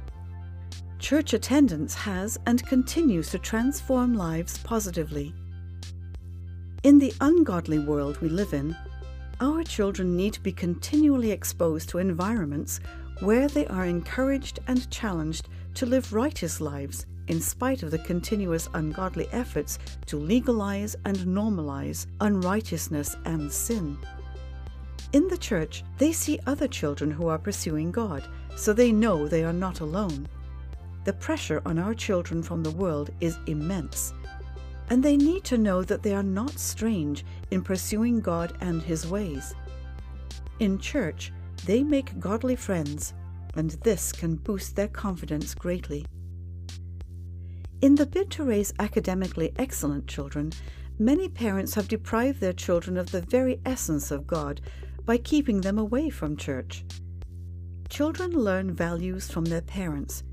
Church 0.97 1.33
attendance 1.33 1.93
has 1.95 2.39
and 2.45 2.65
continues 2.65 3.29
to 3.31 3.39
transform 3.39 4.13
lives 4.13 4.57
positively. 4.59 5.33
In 6.83 6.97
the 6.97 7.13
ungodly 7.19 7.79
world 7.79 8.21
we 8.21 8.29
live 8.29 8.53
in, 8.53 8.73
our 9.41 9.63
children 9.63 10.15
need 10.15 10.31
to 10.35 10.39
be 10.39 10.53
continually 10.53 11.29
exposed 11.29 11.89
to 11.89 11.97
environments 11.97 12.79
where 13.19 13.49
they 13.49 13.67
are 13.67 13.85
encouraged 13.85 14.59
and 14.67 14.89
challenged 14.89 15.49
to 15.73 15.85
live 15.85 16.13
righteous 16.13 16.61
lives 16.61 17.05
in 17.27 17.41
spite 17.41 17.83
of 17.83 17.91
the 17.91 17.99
continuous 17.99 18.69
ungodly 18.75 19.27
efforts 19.33 19.77
to 20.05 20.15
legalize 20.15 20.95
and 21.03 21.17
normalize 21.17 22.07
unrighteousness 22.21 23.17
and 23.25 23.51
sin. 23.51 23.97
In 25.13 25.27
the 25.27 25.37
church, 25.37 25.83
they 25.97 26.11
see 26.11 26.39
other 26.45 26.67
children 26.67 27.09
who 27.09 27.27
are 27.27 27.39
pursuing 27.39 27.91
God, 27.91 28.27
so 28.55 28.73
they 28.73 28.91
know 28.91 29.27
they 29.27 29.43
are 29.43 29.53
not 29.53 29.79
alone. 29.79 30.27
The 31.05 31.13
pressure 31.13 31.61
on 31.65 31.79
our 31.79 31.93
children 31.93 32.43
from 32.43 32.63
the 32.63 32.71
world 32.71 33.09
is 33.19 33.37
immense 33.47 34.13
and 34.89 35.01
they 35.01 35.17
need 35.17 35.43
to 35.45 35.57
know 35.57 35.81
that 35.83 36.03
they 36.03 36.13
are 36.13 36.23
not 36.23 36.59
strange 36.59 37.25
in 37.51 37.61
pursuing 37.61 38.19
God 38.19 38.55
and 38.61 38.81
His 38.81 39.07
ways. 39.07 39.55
In 40.59 40.77
church, 40.77 41.31
they 41.65 41.83
make 41.83 42.19
godly 42.19 42.55
friends, 42.55 43.13
and 43.55 43.71
this 43.83 44.11
can 44.11 44.35
boost 44.35 44.75
their 44.75 44.87
confidence 44.87 45.55
greatly. 45.55 46.05
In 47.81 47.95
the 47.95 48.05
bid 48.05 48.29
to 48.31 48.43
raise 48.43 48.73
academically 48.79 49.51
excellent 49.57 50.07
children, 50.07 50.53
many 50.99 51.27
parents 51.27 51.73
have 51.73 51.87
deprived 51.87 52.39
their 52.39 52.53
children 52.53 52.97
of 52.97 53.11
the 53.11 53.21
very 53.21 53.59
essence 53.65 54.11
of 54.11 54.27
God 54.27 54.61
by 55.05 55.17
keeping 55.17 55.61
them 55.61 55.77
away 55.77 56.09
from 56.09 56.37
church. 56.37 56.85
Children 57.89 58.31
learn 58.31 58.73
values 58.73 59.29
from 59.29 59.45
their 59.45 59.61
parents. 59.61 60.23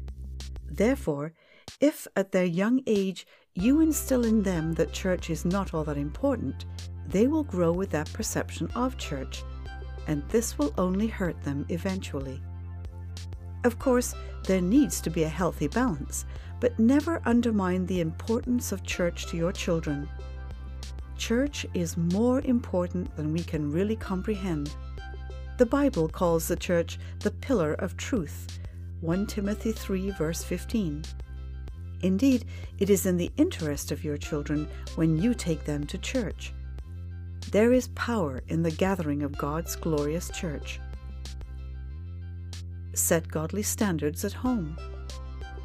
Therefore, 0.71 1.33
if 1.81 2.07
at 2.17 2.33
their 2.33 2.45
young 2.45 2.83
age 2.87 3.27
you 3.55 3.81
instill 3.81 4.25
in 4.25 4.43
them 4.43 4.73
that 4.75 4.93
church 4.93 5.31
is 5.31 5.45
not 5.45 5.75
all 5.75 5.85
that 5.85 5.97
important, 5.97 6.67
they 7.07 7.27
will 7.27 7.45
grow 7.45 7.73
with 7.73 7.91
that 7.91 8.13
perception 8.13 8.71
of 8.75 8.97
church, 8.97 9.43
and 10.07 10.23
this 10.29 10.57
will 10.59 10.73
only 10.79 11.09
hurt 11.09 11.43
them 11.43 11.67
eventually. 11.69 12.41
Of 13.65 13.79
course, 13.79 14.15
there 14.45 14.61
needs 14.61 15.01
to 15.03 15.11
be 15.11 15.25
a 15.25 15.29
healthy 15.29 15.69
balance, 15.69 16.25
but 16.61 16.79
never 16.79 17.21
undermine 17.25 17.87
the 17.87 18.01
importance 18.01 18.73
of 18.73 18.85
church 18.85 19.27
to 19.27 19.37
your 19.37 19.53
children. 19.53 20.09
Church 21.21 21.67
is 21.75 21.99
more 21.99 22.41
important 22.41 23.15
than 23.15 23.31
we 23.31 23.45
can 23.45 23.71
really 23.71 23.95
comprehend. 23.95 24.75
The 25.59 25.67
Bible 25.67 26.09
calls 26.09 26.49
the 26.49 26.57
church 26.57 26.99
the 27.19 27.31
pillar 27.31 27.75
of 27.75 27.99
truth, 27.99 28.59
1 29.03 29.27
Timothy 29.27 29.71
3, 29.71 30.13
verse 30.13 30.43
15. 30.43 31.05
Indeed, 32.01 32.47
it 32.79 32.89
is 32.89 33.05
in 33.05 33.19
the 33.19 33.31
interest 33.37 33.93
of 33.93 34.03
your 34.03 34.17
children 34.17 34.67
when 34.97 35.21
you 35.21 35.35
take 35.35 35.65
them 35.65 35.87
to 35.89 35.99
church. 35.99 36.55
There 37.53 37.75
is 37.75 37.89
power 37.89 38.41
in 38.49 38.63
the 38.63 38.71
gathering 38.71 39.23
of 39.23 39.37
God's 39.37 39.77
glorious 39.77 40.31
church. 40.31 40.81
Set 42.95 43.29
godly 43.29 43.63
standards 43.63 44.25
at 44.25 44.33
home. 44.33 44.75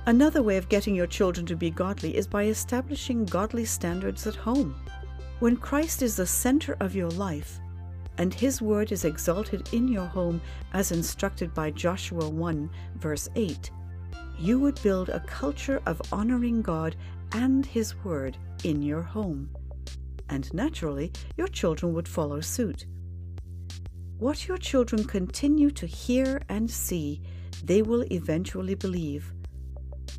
Another 0.05 0.43
way 0.43 0.57
of 0.57 0.67
getting 0.67 0.95
your 0.95 1.07
children 1.07 1.45
to 1.45 1.55
be 1.55 1.69
godly 1.69 2.17
is 2.17 2.27
by 2.27 2.43
establishing 2.43 3.23
godly 3.23 3.63
standards 3.63 4.27
at 4.27 4.35
home. 4.35 4.75
When 5.39 5.57
Christ 5.57 6.01
is 6.01 6.15
the 6.15 6.25
center 6.25 6.77
of 6.79 6.95
your 6.95 7.09
life, 7.09 7.59
and 8.17 8.33
His 8.33 8.61
word 8.61 8.93
is 8.93 9.03
exalted 9.03 9.67
in 9.73 9.89
your 9.89 10.05
home 10.05 10.39
as 10.71 10.93
instructed 10.93 11.53
by 11.53 11.71
Joshua 11.71 12.29
1, 12.29 12.69
verse 12.95 13.27
8, 13.35 13.69
you 14.39 14.59
would 14.59 14.81
build 14.81 15.09
a 15.09 15.19
culture 15.19 15.81
of 15.85 16.01
honoring 16.13 16.61
God 16.61 16.95
and 17.33 17.65
His 17.65 18.01
word 18.05 18.37
in 18.63 18.81
your 18.81 19.01
home. 19.01 19.49
And 20.29 20.51
naturally, 20.53 21.11
your 21.35 21.49
children 21.49 21.93
would 21.93 22.07
follow 22.07 22.39
suit. 22.39 22.85
What 24.17 24.47
your 24.47 24.57
children 24.57 25.03
continue 25.03 25.69
to 25.71 25.85
hear 25.85 26.41
and 26.47 26.71
see, 26.71 27.21
they 27.61 27.81
will 27.81 28.05
eventually 28.09 28.75
believe. 28.75 29.33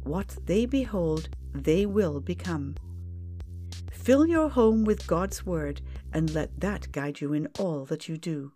What 0.05 0.37
they 0.44 0.66
behold, 0.66 1.31
they 1.55 1.87
will 1.87 2.20
become. 2.20 2.74
Fill 4.07 4.25
your 4.25 4.49
home 4.49 4.85
with 4.85 5.05
God's 5.09 5.45
Word 5.45 5.81
and 6.12 6.33
let 6.33 6.61
that 6.61 6.92
guide 6.92 7.21
you 7.21 7.33
in 7.33 7.49
all 7.59 7.85
that 7.87 8.09
you 8.09 8.16
do. 8.16 8.53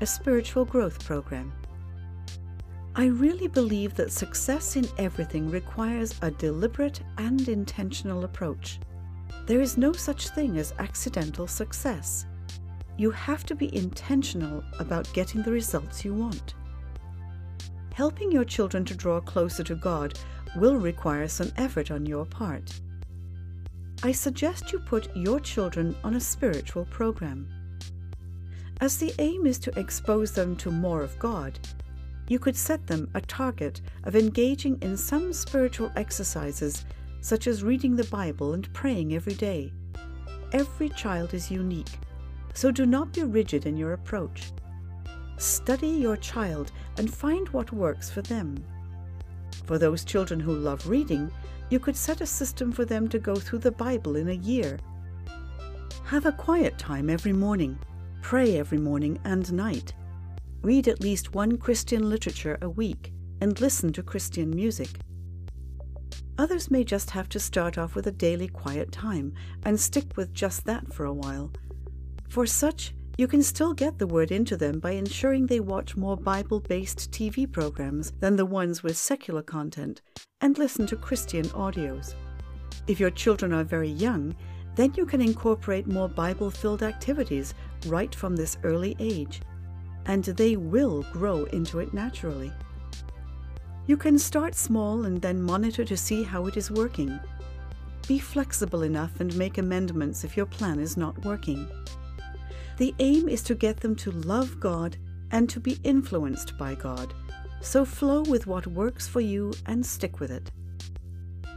A 0.00 0.06
spiritual 0.06 0.64
growth 0.64 1.04
program. 1.04 1.52
I 2.94 3.08
really 3.08 3.46
believe 3.46 3.94
that 3.96 4.10
success 4.10 4.76
in 4.76 4.88
everything 4.96 5.50
requires 5.50 6.14
a 6.22 6.30
deliberate 6.30 7.02
and 7.18 7.46
intentional 7.46 8.24
approach. 8.24 8.80
There 9.44 9.60
is 9.60 9.76
no 9.76 9.92
such 9.92 10.30
thing 10.30 10.56
as 10.56 10.72
accidental 10.78 11.46
success. 11.46 12.24
You 12.96 13.10
have 13.10 13.44
to 13.44 13.54
be 13.54 13.76
intentional 13.76 14.64
about 14.78 15.12
getting 15.12 15.42
the 15.42 15.52
results 15.52 16.06
you 16.06 16.14
want. 16.14 16.54
Helping 17.92 18.32
your 18.32 18.46
children 18.46 18.86
to 18.86 18.94
draw 18.94 19.20
closer 19.20 19.62
to 19.64 19.74
God 19.74 20.18
will 20.56 20.76
require 20.76 21.28
some 21.28 21.52
effort 21.58 21.90
on 21.90 22.06
your 22.06 22.24
part. 22.24 22.80
I 24.00 24.12
suggest 24.12 24.72
you 24.72 24.78
put 24.78 25.14
your 25.16 25.40
children 25.40 25.96
on 26.04 26.14
a 26.14 26.20
spiritual 26.20 26.84
program. 26.84 27.48
As 28.80 28.96
the 28.96 29.12
aim 29.18 29.44
is 29.44 29.58
to 29.58 29.76
expose 29.76 30.30
them 30.30 30.54
to 30.56 30.70
more 30.70 31.02
of 31.02 31.18
God, 31.18 31.58
you 32.28 32.38
could 32.38 32.54
set 32.54 32.86
them 32.86 33.10
a 33.14 33.20
target 33.20 33.80
of 34.04 34.14
engaging 34.14 34.78
in 34.82 34.96
some 34.96 35.32
spiritual 35.32 35.90
exercises 35.96 36.84
such 37.20 37.48
as 37.48 37.64
reading 37.64 37.96
the 37.96 38.04
Bible 38.04 38.54
and 38.54 38.72
praying 38.72 39.14
every 39.14 39.34
day. 39.34 39.72
Every 40.52 40.90
child 40.90 41.34
is 41.34 41.50
unique, 41.50 41.98
so 42.54 42.70
do 42.70 42.86
not 42.86 43.12
be 43.12 43.24
rigid 43.24 43.66
in 43.66 43.76
your 43.76 43.94
approach. 43.94 44.52
Study 45.38 45.88
your 45.88 46.16
child 46.16 46.70
and 46.98 47.12
find 47.12 47.48
what 47.48 47.72
works 47.72 48.10
for 48.10 48.22
them. 48.22 48.64
For 49.64 49.76
those 49.76 50.04
children 50.04 50.38
who 50.38 50.54
love 50.54 50.88
reading, 50.88 51.32
you 51.70 51.78
could 51.78 51.96
set 51.96 52.20
a 52.20 52.26
system 52.26 52.72
for 52.72 52.84
them 52.84 53.08
to 53.08 53.18
go 53.18 53.34
through 53.34 53.60
the 53.60 53.72
Bible 53.72 54.16
in 54.16 54.28
a 54.28 54.34
year. 54.34 54.78
Have 56.04 56.26
a 56.26 56.32
quiet 56.32 56.78
time 56.78 57.10
every 57.10 57.32
morning. 57.32 57.78
Pray 58.22 58.58
every 58.58 58.78
morning 58.78 59.18
and 59.24 59.52
night. 59.52 59.92
Read 60.62 60.88
at 60.88 61.00
least 61.00 61.34
one 61.34 61.58
Christian 61.58 62.08
literature 62.08 62.58
a 62.62 62.68
week 62.68 63.12
and 63.40 63.60
listen 63.60 63.92
to 63.92 64.02
Christian 64.02 64.50
music. 64.50 64.88
Others 66.38 66.70
may 66.70 66.84
just 66.84 67.10
have 67.10 67.28
to 67.30 67.40
start 67.40 67.78
off 67.78 67.94
with 67.94 68.06
a 68.06 68.12
daily 68.12 68.48
quiet 68.48 68.92
time 68.92 69.34
and 69.64 69.78
stick 69.78 70.16
with 70.16 70.32
just 70.32 70.64
that 70.66 70.92
for 70.92 71.04
a 71.04 71.12
while. 71.12 71.52
For 72.28 72.46
such, 72.46 72.94
you 73.18 73.26
can 73.26 73.42
still 73.42 73.74
get 73.74 73.98
the 73.98 74.06
word 74.06 74.30
into 74.30 74.56
them 74.56 74.78
by 74.78 74.92
ensuring 74.92 75.44
they 75.44 75.58
watch 75.58 75.96
more 75.96 76.16
Bible 76.16 76.60
based 76.60 77.10
TV 77.10 77.50
programs 77.50 78.12
than 78.20 78.36
the 78.36 78.46
ones 78.46 78.84
with 78.84 78.96
secular 78.96 79.42
content 79.42 80.00
and 80.40 80.56
listen 80.56 80.86
to 80.86 80.94
Christian 80.94 81.44
audios. 81.46 82.14
If 82.86 83.00
your 83.00 83.10
children 83.10 83.52
are 83.52 83.64
very 83.64 83.88
young, 83.88 84.36
then 84.76 84.94
you 84.96 85.04
can 85.04 85.20
incorporate 85.20 85.88
more 85.88 86.08
Bible 86.08 86.48
filled 86.48 86.84
activities 86.84 87.54
right 87.86 88.14
from 88.14 88.36
this 88.36 88.56
early 88.62 88.94
age, 89.00 89.42
and 90.06 90.22
they 90.22 90.54
will 90.54 91.02
grow 91.12 91.42
into 91.46 91.80
it 91.80 91.92
naturally. 91.92 92.52
You 93.88 93.96
can 93.96 94.16
start 94.16 94.54
small 94.54 95.06
and 95.06 95.20
then 95.20 95.42
monitor 95.42 95.84
to 95.84 95.96
see 95.96 96.22
how 96.22 96.46
it 96.46 96.56
is 96.56 96.70
working. 96.70 97.18
Be 98.06 98.20
flexible 98.20 98.84
enough 98.84 99.18
and 99.18 99.36
make 99.36 99.58
amendments 99.58 100.22
if 100.22 100.36
your 100.36 100.46
plan 100.46 100.78
is 100.78 100.96
not 100.96 101.24
working. 101.24 101.68
The 102.78 102.94
aim 103.00 103.28
is 103.28 103.42
to 103.42 103.56
get 103.56 103.80
them 103.80 103.96
to 103.96 104.12
love 104.12 104.60
God 104.60 104.96
and 105.32 105.50
to 105.50 105.58
be 105.58 105.78
influenced 105.82 106.56
by 106.56 106.76
God. 106.76 107.12
So 107.60 107.84
flow 107.84 108.22
with 108.22 108.46
what 108.46 108.68
works 108.68 109.08
for 109.08 109.20
you 109.20 109.52
and 109.66 109.84
stick 109.84 110.20
with 110.20 110.30
it. 110.30 110.48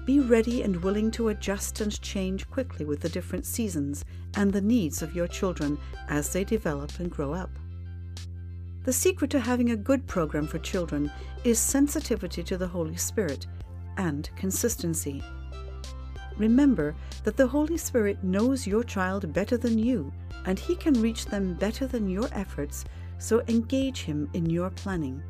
Be 0.03 0.19
ready 0.19 0.63
and 0.63 0.77
willing 0.77 1.12
to 1.12 1.27
adjust 1.27 1.79
and 1.79 2.01
change 2.01 2.49
quickly 2.49 2.86
with 2.86 3.01
the 3.01 3.10
different 3.10 3.45
seasons 3.45 4.03
and 4.36 4.51
the 4.51 4.62
needs 4.62 5.03
of 5.03 5.15
your 5.15 5.27
children 5.27 5.77
as 6.10 6.34
they 6.34 6.43
develop 6.43 6.99
and 6.99 7.12
grow 7.12 7.36
up. 7.36 7.51
The 8.84 8.91
secret 8.91 9.29
to 9.29 9.39
having 9.39 9.69
a 9.69 9.75
good 9.75 10.07
program 10.07 10.47
for 10.47 10.57
children 10.57 11.12
is 11.43 11.60
sensitivity 11.60 12.41
to 12.41 12.57
the 12.57 12.67
Holy 12.67 12.95
Spirit 12.95 13.45
and 13.97 14.27
consistency. 14.36 15.23
Remember 16.36 16.95
that 17.23 17.38
the 17.38 17.45
Holy 17.45 17.77
Spirit 17.77 18.23
knows 18.23 18.65
your 18.65 18.84
child 18.84 19.31
better 19.31 19.55
than 19.55 19.77
you 19.77 20.12
and 20.45 20.60
He 20.60 20.75
can 20.75 21.01
reach 21.01 21.25
them 21.25 21.54
better 21.54 21.88
than 21.88 22.10
your 22.10 22.27
efforts, 22.32 22.86
so 23.17 23.41
engage 23.47 24.04
Him 24.04 24.30
in 24.34 24.49
your 24.49 24.69
planning. 24.69 25.21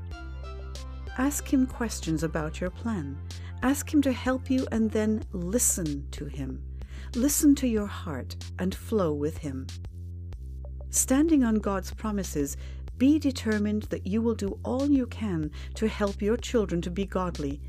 Ask 1.18 1.52
Him 1.52 1.66
questions 1.68 2.24
about 2.24 2.62
your 2.62 2.70
plan. 2.70 3.18
Ask 3.64 3.94
Him 3.94 4.02
to 4.04 4.12
help 4.12 4.50
you 4.50 4.68
and 4.72 4.90
then 4.90 5.24
listen 5.34 6.08
to 6.12 6.26
Him. 6.26 6.64
Listen 7.16 7.56
to 7.56 7.68
your 7.68 7.88
heart 7.88 8.36
and 8.60 8.74
flow 8.74 9.14
with 9.14 9.38
Him. 9.38 9.68
Standing 10.90 11.44
on 11.44 11.56
God's 11.56 11.94
promises, 11.94 12.58
be 12.98 13.18
determined 13.18 13.84
that 13.84 14.06
you 14.06 14.22
will 14.22 14.36
do 14.36 14.60
all 14.64 14.90
you 14.90 15.08
can 15.08 15.52
to 15.76 15.88
help 15.88 16.22
your 16.22 16.38
children 16.38 16.82
to 16.82 16.92
be 16.92 17.06
godly 17.06 17.60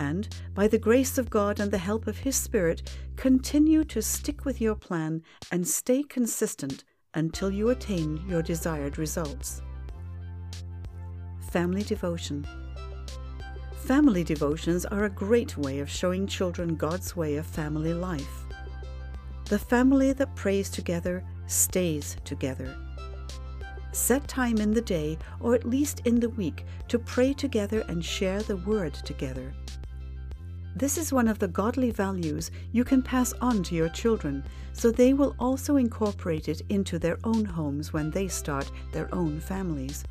and, 0.00 0.28
by 0.54 0.66
the 0.66 0.78
grace 0.78 1.18
of 1.18 1.30
God 1.30 1.60
and 1.60 1.70
the 1.70 1.78
help 1.78 2.08
of 2.08 2.18
His 2.18 2.34
Spirit, 2.34 2.90
continue 3.14 3.84
to 3.84 4.02
stick 4.02 4.44
with 4.44 4.60
your 4.60 4.74
plan 4.74 5.22
and 5.52 5.68
stay 5.68 6.02
consistent 6.02 6.82
until 7.14 7.50
you 7.50 7.68
attain 7.68 8.24
your 8.26 8.42
desired 8.42 8.98
results. 8.98 9.62
Family 11.50 11.82
Devotion 11.82 12.46
Family 13.84 14.24
devotions 14.24 14.86
are 14.86 15.04
a 15.04 15.10
great 15.10 15.56
way 15.56 15.80
of 15.80 15.90
showing 15.90 16.26
children 16.26 16.76
God's 16.76 17.16
way 17.16 17.36
of 17.36 17.46
family 17.46 17.92
life. 17.92 18.44
The 19.46 19.58
family 19.58 20.12
that 20.12 20.36
prays 20.36 20.70
together 20.70 21.24
stays 21.46 22.16
together. 22.24 22.76
Set 23.92 24.28
time 24.28 24.58
in 24.58 24.72
the 24.72 24.80
day, 24.80 25.18
or 25.40 25.56
at 25.56 25.64
least 25.64 26.02
in 26.04 26.20
the 26.20 26.28
week, 26.28 26.64
to 26.86 27.00
pray 27.00 27.32
together 27.32 27.84
and 27.88 28.04
share 28.04 28.40
the 28.42 28.58
Word 28.58 28.94
together. 28.94 29.52
This 30.76 30.96
is 30.96 31.12
one 31.12 31.28
of 31.28 31.38
the 31.38 31.48
godly 31.48 31.90
values 31.90 32.50
you 32.72 32.84
can 32.84 33.02
pass 33.02 33.32
on 33.40 33.62
to 33.64 33.74
your 33.74 33.88
children, 33.88 34.44
so 34.72 34.90
they 34.90 35.12
will 35.12 35.34
also 35.38 35.76
incorporate 35.76 36.48
it 36.48 36.62
into 36.68 36.98
their 36.98 37.18
own 37.24 37.44
homes 37.44 37.92
when 37.92 38.10
they 38.10 38.28
start 38.28 38.70
their 38.92 39.12
own 39.14 39.40
families. 39.40 40.04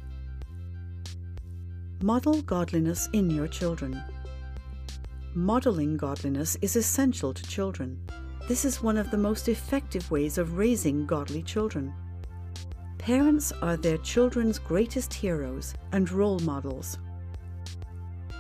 Model 2.01 2.41
godliness 2.43 3.09
in 3.13 3.29
your 3.29 3.47
children. 3.47 4.01
modeling 5.35 5.95
godliness 5.95 6.57
is 6.61 6.75
essential 6.75 7.33
to 7.33 7.43
children. 7.43 7.99
This 8.47 8.65
is 8.65 8.81
one 8.83 8.97
of 8.97 9.11
the 9.11 9.17
most 9.17 9.47
effective 9.47 10.09
ways 10.11 10.37
of 10.37 10.57
raising 10.57 11.05
godly 11.05 11.43
children. 11.43 11.93
Parents 12.97 13.51
are 13.61 13.77
their 13.77 13.97
children's 13.99 14.59
greatest 14.59 15.13
heroes 15.13 15.73
and 15.91 16.11
role 16.11 16.39
models. 16.39 16.97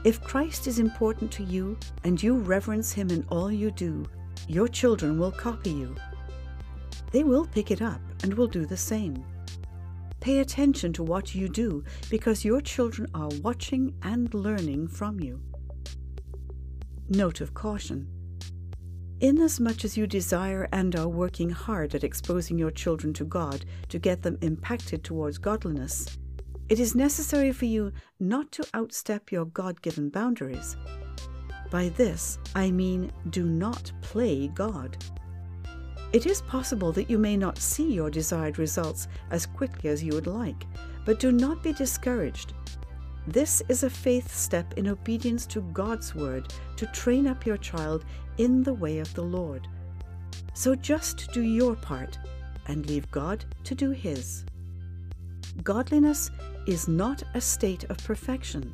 If 0.05 0.21
Christ 0.23 0.65
is 0.65 0.79
important 0.79 1.29
to 1.33 1.43
you 1.43 1.77
and 2.05 2.21
you 2.23 2.37
reverence 2.37 2.93
Him 2.93 3.09
in 3.09 3.25
all 3.29 3.51
you 3.51 3.69
do, 3.69 4.05
your 4.47 4.69
children 4.69 5.19
will 5.19 5.31
copy 5.31 5.71
you. 5.71 5.93
They 7.11 7.23
will 7.23 7.45
pick 7.45 7.69
it 7.69 7.81
up 7.81 7.99
and 8.23 8.33
will 8.33 8.47
do 8.47 8.65
the 8.65 8.77
same. 8.77 9.25
Pay 10.21 10.39
attention 10.39 10.93
to 10.93 11.03
what 11.03 11.35
you 11.35 11.49
do 11.49 11.83
because 12.09 12.45
your 12.45 12.61
children 12.61 13.09
are 13.13 13.29
watching 13.41 13.93
and 14.03 14.33
learning 14.33 14.87
from 14.87 15.19
you. 15.19 15.41
Note 17.09 17.41
of 17.41 17.53
caution. 17.53 18.07
Inasmuch 19.19 19.83
as 19.83 19.97
you 19.97 20.07
desire 20.07 20.69
and 20.71 20.95
are 20.95 21.09
working 21.09 21.49
hard 21.49 21.93
at 21.93 22.05
exposing 22.05 22.57
your 22.57 22.71
children 22.71 23.11
to 23.15 23.25
God 23.25 23.65
to 23.89 23.99
get 23.99 24.21
them 24.21 24.37
impacted 24.41 25.03
towards 25.03 25.37
godliness, 25.37 26.18
it 26.69 26.79
is 26.79 26.93
necessary 26.93 27.51
for 27.51 27.65
you 27.65 27.91
not 28.19 28.51
to 28.53 28.63
outstep 28.75 29.31
your 29.31 29.45
God 29.45 29.81
given 29.81 30.09
boundaries. 30.09 30.77
By 31.71 31.89
this, 31.89 32.37
I 32.55 32.71
mean 32.71 33.11
do 33.31 33.43
not 33.45 33.91
play 34.01 34.47
God. 34.49 35.03
It 36.13 36.25
is 36.25 36.41
possible 36.41 36.91
that 36.93 37.09
you 37.09 37.17
may 37.17 37.37
not 37.37 37.57
see 37.57 37.91
your 37.91 38.09
desired 38.09 38.57
results 38.57 39.07
as 39.31 39.45
quickly 39.45 39.89
as 39.89 40.03
you 40.03 40.13
would 40.13 40.27
like, 40.27 40.65
but 41.05 41.19
do 41.19 41.31
not 41.31 41.61
be 41.61 41.73
discouraged. 41.73 42.53
This 43.27 43.61
is 43.67 43.83
a 43.83 43.89
faith 43.89 44.33
step 44.33 44.73
in 44.77 44.87
obedience 44.87 45.45
to 45.47 45.61
God's 45.61 46.15
word 46.15 46.51
to 46.77 46.87
train 46.87 47.27
up 47.27 47.45
your 47.45 47.57
child 47.57 48.05
in 48.37 48.63
the 48.63 48.73
way 48.73 48.99
of 48.99 49.13
the 49.13 49.21
Lord. 49.21 49.67
So 50.53 50.73
just 50.73 51.31
do 51.31 51.41
your 51.41 51.75
part 51.75 52.17
and 52.67 52.85
leave 52.87 53.09
God 53.11 53.45
to 53.65 53.75
do 53.75 53.91
his. 53.91 54.45
Godliness 55.63 56.31
is 56.67 56.87
not 56.87 57.23
a 57.33 57.41
state 57.41 57.83
of 57.85 57.97
perfection. 57.97 58.73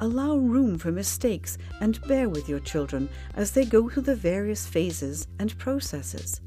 Allow 0.00 0.36
room 0.36 0.78
for 0.78 0.92
mistakes 0.92 1.58
and 1.80 2.00
bear 2.06 2.28
with 2.28 2.48
your 2.48 2.60
children 2.60 3.08
as 3.34 3.52
they 3.52 3.64
go 3.64 3.88
through 3.88 4.02
the 4.02 4.16
various 4.16 4.66
phases 4.66 5.26
and 5.38 5.56
processes. 5.58 6.40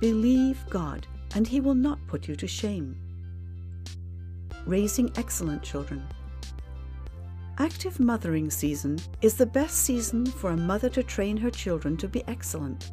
Believe 0.00 0.64
God, 0.68 1.06
and 1.34 1.46
He 1.46 1.60
will 1.60 1.74
not 1.74 1.98
put 2.06 2.28
you 2.28 2.36
to 2.36 2.46
shame. 2.46 2.96
Raising 4.66 5.10
excellent 5.16 5.62
children. 5.62 6.06
Active 7.58 7.98
mothering 7.98 8.50
season 8.50 8.98
is 9.20 9.34
the 9.34 9.46
best 9.46 9.78
season 9.78 10.24
for 10.24 10.50
a 10.50 10.56
mother 10.56 10.88
to 10.90 11.02
train 11.02 11.36
her 11.36 11.50
children 11.50 11.96
to 11.96 12.08
be 12.08 12.22
excellent. 12.26 12.92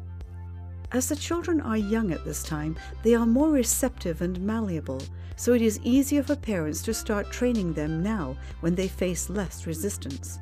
As 0.92 1.08
the 1.08 1.16
children 1.16 1.60
are 1.60 1.76
young 1.76 2.12
at 2.12 2.24
this 2.24 2.42
time, 2.42 2.76
they 3.02 3.14
are 3.14 3.26
more 3.26 3.50
receptive 3.50 4.22
and 4.22 4.40
malleable, 4.40 5.02
so 5.38 5.54
it 5.54 5.62
is 5.62 5.80
easier 5.82 6.22
for 6.22 6.36
parents 6.36 6.82
to 6.82 6.92
start 6.92 7.30
training 7.30 7.72
them 7.72 8.02
now 8.02 8.36
when 8.60 8.74
they 8.74 8.88
face 8.88 9.30
less 9.30 9.66
resistance. 9.66 10.38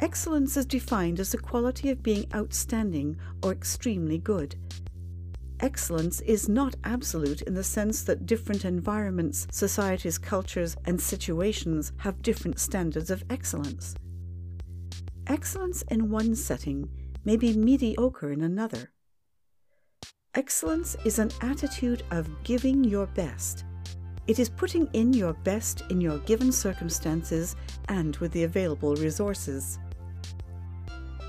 Excellence 0.00 0.56
is 0.56 0.66
defined 0.66 1.20
as 1.20 1.30
the 1.30 1.38
quality 1.38 1.90
of 1.90 2.02
being 2.02 2.26
outstanding 2.34 3.16
or 3.44 3.52
extremely 3.52 4.18
good, 4.18 4.56
excellence 5.60 6.20
is 6.22 6.48
not 6.48 6.74
absolute 6.84 7.42
in 7.42 7.54
the 7.54 7.64
sense 7.64 8.02
that 8.02 8.26
different 8.26 8.64
environments, 8.64 9.46
societies, 9.50 10.18
cultures, 10.18 10.76
and 10.86 11.00
situations 11.00 11.92
have 11.98 12.22
different 12.22 12.58
standards 12.58 13.10
of 13.10 13.22
excellence. 13.30 13.94
Excellence 15.26 15.82
in 15.90 16.10
one 16.10 16.34
setting 16.34 16.88
may 17.24 17.36
be 17.36 17.52
mediocre 17.52 18.32
in 18.32 18.42
another. 18.42 18.90
Excellence 20.36 20.96
is 21.04 21.18
an 21.18 21.32
attitude 21.40 22.04
of 22.12 22.44
giving 22.44 22.84
your 22.84 23.06
best. 23.06 23.64
It 24.28 24.38
is 24.38 24.48
putting 24.48 24.86
in 24.92 25.12
your 25.12 25.32
best 25.32 25.82
in 25.90 26.00
your 26.00 26.18
given 26.18 26.52
circumstances 26.52 27.56
and 27.88 28.16
with 28.18 28.30
the 28.30 28.44
available 28.44 28.94
resources. 28.94 29.80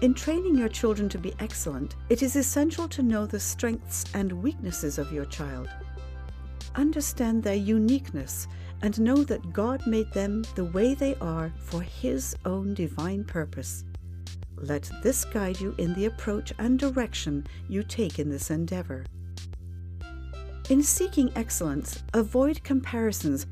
In 0.03 0.13
training 0.13 0.55
your 0.55 0.69
children 0.69 1.09
to 1.09 1.17
be 1.17 1.33
excellent, 1.39 1.95
it 2.09 2.21
is 2.21 2.35
essential 2.35 2.87
to 2.89 3.01
know 3.01 3.25
the 3.25 3.39
strengths 3.39 4.05
and 4.13 4.31
weaknesses 4.31 4.99
of 4.99 5.11
your 5.11 5.25
child. 5.25 5.67
Understand 6.75 7.41
their 7.41 7.55
uniqueness 7.55 8.47
and 8.83 8.99
know 8.99 9.23
that 9.23 9.51
God 9.51 9.87
made 9.87 10.13
them 10.13 10.43
the 10.53 10.65
way 10.65 10.93
they 10.93 11.15
are 11.15 11.51
for 11.57 11.81
His 11.81 12.35
own 12.45 12.75
divine 12.75 13.23
purpose. 13.23 13.83
Let 14.61 14.89
this 15.01 15.25
guide 15.25 15.59
you 15.59 15.73
in 15.77 15.93
the 15.95 16.05
approach 16.05 16.53
and 16.59 16.77
direction 16.77 17.45
you 17.67 17.83
take 17.83 18.19
in 18.19 18.29
this 18.29 18.51
endeavor. 18.51 19.05
In 20.69 20.83
seeking 20.83 21.31
excellence, 21.35 22.03
avoid 22.13 22.63
comparisons 22.63 23.47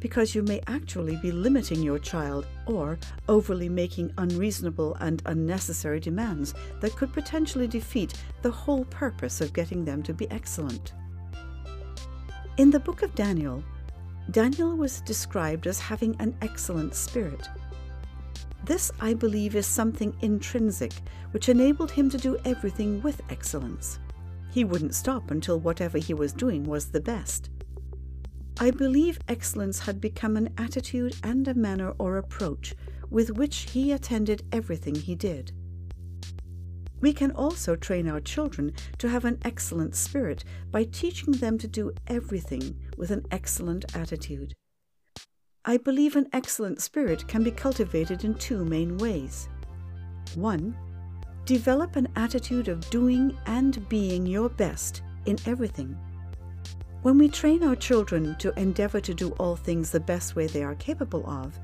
because 0.00 0.34
you 0.34 0.42
may 0.42 0.60
actually 0.66 1.16
be 1.16 1.30
limiting 1.30 1.82
your 1.82 1.98
child 1.98 2.46
or 2.66 2.98
overly 3.28 3.68
making 3.68 4.12
unreasonable 4.18 4.96
and 5.00 5.22
unnecessary 5.26 6.00
demands 6.00 6.54
that 6.80 6.96
could 6.96 7.12
potentially 7.12 7.66
defeat 7.66 8.14
the 8.42 8.50
whole 8.50 8.84
purpose 8.86 9.40
of 9.40 9.52
getting 9.52 9.84
them 9.84 10.02
to 10.02 10.14
be 10.14 10.30
excellent. 10.30 10.94
In 12.56 12.70
the 12.70 12.80
book 12.80 13.02
of 13.02 13.14
Daniel, 13.14 13.62
Daniel 14.30 14.76
was 14.76 15.00
described 15.02 15.66
as 15.66 15.80
having 15.80 16.16
an 16.18 16.36
excellent 16.40 16.94
spirit. 16.94 17.48
This, 18.64 18.92
I 19.00 19.14
believe, 19.14 19.56
is 19.56 19.66
something 19.66 20.14
intrinsic 20.20 20.92
which 21.30 21.48
enabled 21.48 21.90
him 21.90 22.10
to 22.10 22.18
do 22.18 22.36
everything 22.44 23.00
with 23.02 23.22
excellence. 23.30 23.98
He 24.50 24.64
wouldn't 24.64 24.94
stop 24.94 25.30
until 25.30 25.60
whatever 25.60 25.98
he 25.98 26.14
was 26.14 26.32
doing 26.32 26.64
was 26.64 26.86
the 26.86 27.00
best. 27.00 27.50
I 28.58 28.70
believe 28.70 29.18
excellence 29.28 29.78
had 29.80 30.00
become 30.00 30.36
an 30.36 30.52
attitude 30.58 31.16
and 31.22 31.48
a 31.48 31.54
manner 31.54 31.94
or 31.98 32.18
approach 32.18 32.74
with 33.08 33.30
which 33.30 33.70
he 33.70 33.92
attended 33.92 34.44
everything 34.52 34.94
he 34.94 35.14
did. 35.14 35.52
We 37.00 37.14
can 37.14 37.30
also 37.30 37.76
train 37.76 38.08
our 38.08 38.20
children 38.20 38.74
to 38.98 39.08
have 39.08 39.24
an 39.24 39.38
excellent 39.42 39.94
spirit 39.94 40.44
by 40.70 40.84
teaching 40.84 41.32
them 41.32 41.56
to 41.58 41.66
do 41.66 41.92
everything 42.06 42.78
with 42.98 43.10
an 43.10 43.24
excellent 43.30 43.96
attitude. 43.96 44.52
I 45.64 45.76
believe 45.76 46.16
an 46.16 46.28
excellent 46.32 46.80
spirit 46.80 47.28
can 47.28 47.42
be 47.42 47.50
cultivated 47.50 48.24
in 48.24 48.34
two 48.34 48.64
main 48.64 48.96
ways. 48.96 49.50
1. 50.34 50.74
Develop 51.44 51.96
an 51.96 52.08
attitude 52.16 52.68
of 52.68 52.88
doing 52.88 53.36
and 53.44 53.86
being 53.90 54.24
your 54.24 54.48
best 54.48 55.02
in 55.26 55.38
everything. 55.44 55.98
When 57.02 57.18
we 57.18 57.28
train 57.28 57.62
our 57.62 57.76
children 57.76 58.36
to 58.38 58.58
endeavor 58.58 59.02
to 59.02 59.12
do 59.12 59.32
all 59.32 59.54
things 59.54 59.90
the 59.90 60.00
best 60.00 60.34
way 60.34 60.46
they 60.46 60.62
are 60.62 60.76
capable 60.76 61.28
of, 61.28 61.58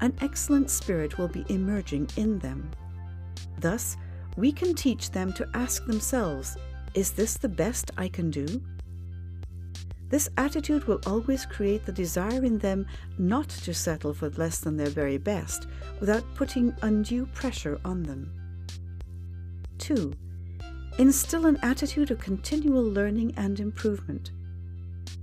an 0.00 0.14
excellent 0.20 0.68
spirit 0.68 1.16
will 1.16 1.28
be 1.28 1.44
emerging 1.48 2.08
in 2.16 2.40
them. 2.40 2.68
Thus, 3.60 3.96
we 4.36 4.50
can 4.50 4.74
teach 4.74 5.12
them 5.12 5.32
to 5.34 5.48
ask 5.54 5.86
themselves, 5.86 6.56
Is 6.94 7.12
this 7.12 7.36
the 7.36 7.48
best 7.48 7.92
I 7.96 8.08
can 8.08 8.30
do? 8.30 8.60
This 10.08 10.30
attitude 10.38 10.84
will 10.84 11.00
always 11.06 11.44
create 11.44 11.84
the 11.84 11.92
desire 11.92 12.44
in 12.44 12.58
them 12.58 12.86
not 13.18 13.48
to 13.48 13.74
settle 13.74 14.14
for 14.14 14.30
less 14.30 14.60
than 14.60 14.76
their 14.76 14.88
very 14.88 15.18
best 15.18 15.66
without 16.00 16.24
putting 16.34 16.74
undue 16.82 17.26
pressure 17.26 17.78
on 17.84 18.02
them. 18.02 18.32
2. 19.78 20.12
Instill 20.98 21.46
an 21.46 21.58
attitude 21.62 22.10
of 22.10 22.18
continual 22.18 22.82
learning 22.82 23.34
and 23.36 23.60
improvement. 23.60 24.32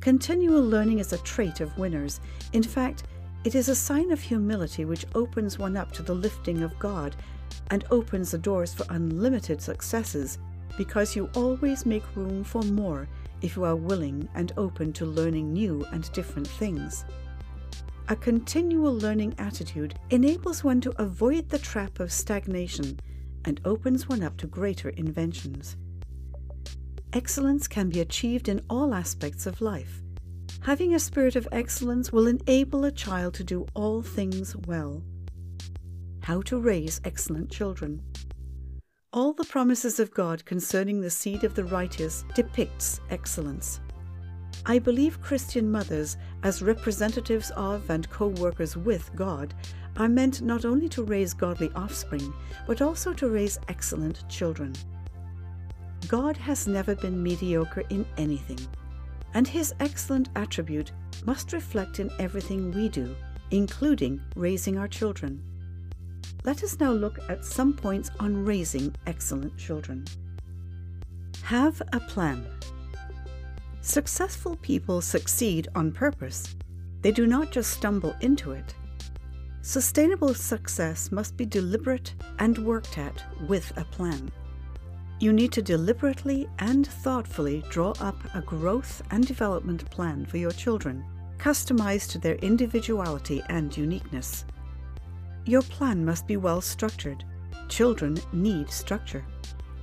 Continual 0.02 0.62
learning 0.62 1.00
is 1.00 1.14
a 1.14 1.18
trait 1.20 1.62
of 1.62 1.78
winners. 1.78 2.20
In 2.54 2.64
fact, 2.64 3.04
it 3.44 3.56
is 3.56 3.70
a 3.70 3.76
sign 3.76 4.12
of 4.12 4.22
humility 4.22 4.86
which 4.86 5.06
opens 5.16 5.58
one 5.58 5.76
up 5.76 5.92
to 5.94 6.04
the 6.04 6.14
lifting 6.14 6.62
of 6.62 6.78
God 6.80 7.16
and 7.72 7.86
opens 7.90 8.32
the 8.32 8.38
doors 8.38 8.74
for 8.74 8.86
unlimited 8.90 9.62
successes 9.62 10.38
because 10.78 11.16
you 11.16 11.30
always 11.36 11.86
make 11.86 12.16
room 12.16 12.44
for 12.44 12.62
more 12.62 13.08
if 13.42 13.56
you 13.56 13.64
are 13.64 13.76
willing 13.76 14.28
and 14.36 14.52
open 14.58 14.94
to 14.94 15.06
learning 15.06 15.54
new 15.54 15.86
and 15.92 16.12
different 16.12 16.48
things. 16.48 17.06
A 18.08 18.16
continual 18.16 18.94
learning 18.94 19.34
attitude 19.40 19.98
enables 20.12 20.64
one 20.64 20.80
to 20.82 21.02
avoid 21.02 21.50
the 21.50 21.58
trap 21.58 22.00
of 22.00 22.12
stagnation 22.12 23.00
and 23.46 23.60
opens 23.66 24.08
one 24.08 24.24
up 24.24 24.38
to 24.38 24.48
greater 24.48 24.90
inventions. 24.90 25.76
Excellence 27.14 27.68
can 27.68 27.90
be 27.90 28.02
achieved 28.02 28.50
in 28.50 28.62
all 28.70 28.94
aspects 28.94 29.46
of 29.46 29.62
life. 29.62 30.02
Having 30.62 30.94
a 30.94 31.00
spirit 31.00 31.36
of 31.36 31.48
excellence 31.52 32.12
will 32.12 32.28
enable 32.28 32.86
a 32.86 32.92
child 32.92 33.34
to 33.36 33.44
do 33.44 33.66
all 33.74 34.02
things 34.02 34.56
well. 34.68 35.02
How 36.22 36.42
to 36.42 36.60
raise 36.60 37.02
excellent 37.06 37.52
children. 37.52 38.02
All 39.16 39.32
the 39.32 39.46
promises 39.46 40.02
of 40.02 40.14
God 40.14 40.44
concerning 40.44 41.00
the 41.00 41.10
seed 41.10 41.46
of 41.46 41.56
the 41.56 41.64
righteous 41.64 42.26
depicts 42.34 43.00
excellence. 43.10 43.80
I 44.66 44.78
believe 44.78 45.22
Christian 45.22 45.72
mothers, 45.72 46.18
as 46.44 46.62
representatives 46.62 47.50
of 47.52 47.90
and 47.90 48.10
co 48.10 48.28
workers 48.28 48.76
with 48.76 49.10
God, 49.16 49.54
are 49.96 50.10
meant 50.10 50.42
not 50.42 50.66
only 50.66 50.90
to 50.90 51.06
raise 51.06 51.34
godly 51.34 51.72
offspring, 51.76 52.34
but 52.68 52.82
also 52.82 53.14
to 53.14 53.30
raise 53.30 53.58
excellent 53.70 54.28
children. 54.28 54.74
God 56.10 56.36
has 56.36 56.68
never 56.68 56.94
been 56.94 57.24
mediocre 57.24 57.84
in 57.90 58.06
anything, 58.18 58.60
and 59.34 59.48
his 59.48 59.74
excellent 59.80 60.28
attribute 60.36 60.92
must 61.24 61.54
reflect 61.54 62.02
in 62.02 62.12
everything 62.20 62.70
we 62.72 62.90
do, 62.90 63.16
including 63.50 64.20
raising 64.36 64.78
our 64.78 64.90
children. 64.90 65.42
Let 66.46 66.64
us 66.64 66.80
now 66.80 66.92
look 66.92 67.18
at 67.28 67.44
some 67.44 67.74
points 67.74 68.12
on 68.20 68.46
raising 68.46 68.96
excellent 69.08 69.58
children. 69.58 70.06
Have 71.42 71.82
a 71.92 72.00
plan. 72.00 72.46
Successful 73.82 74.56
people 74.58 75.02
succeed 75.02 75.68
on 75.74 75.92
purpose. 75.92 76.56
They 77.02 77.12
do 77.12 77.26
not 77.26 77.52
just 77.52 77.72
stumble 77.72 78.16
into 78.22 78.52
it. 78.52 78.76
Sustainable 79.64 80.36
success 80.36 81.12
must 81.12 81.36
be 81.36 81.48
deliberate 81.48 82.14
and 82.38 82.60
worked 82.60 83.00
at 83.00 83.24
with 83.48 83.76
a 83.76 83.86
plan. 83.86 84.32
You 85.20 85.34
need 85.34 85.52
to 85.54 85.64
deliberately 85.64 86.48
and 86.60 86.86
thoughtfully 86.86 87.64
draw 87.72 87.94
up 88.00 88.18
a 88.36 88.42
growth 88.42 89.02
and 89.10 89.26
development 89.26 89.90
plan 89.90 90.28
for 90.28 90.38
your 90.38 90.52
children, 90.52 91.06
customized 91.40 92.12
to 92.12 92.20
their 92.20 92.36
individuality 92.36 93.42
and 93.50 93.76
uniqueness. 93.76 94.46
Your 95.46 95.62
plan 95.62 96.04
must 96.04 96.28
be 96.28 96.38
well 96.38 96.62
structured. 96.62 97.24
Children 97.70 98.18
need 98.34 98.70
structure. 98.70 99.24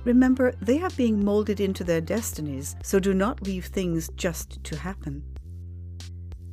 Remember, 0.03 0.53
they 0.61 0.81
are 0.81 0.89
being 0.91 1.23
molded 1.23 1.61
into 1.61 1.83
their 1.83 2.01
destinies, 2.01 2.75
so 2.83 2.99
do 2.99 3.13
not 3.13 3.43
leave 3.43 3.67
things 3.67 4.09
just 4.15 4.61
to 4.65 4.77
happen. 4.77 5.23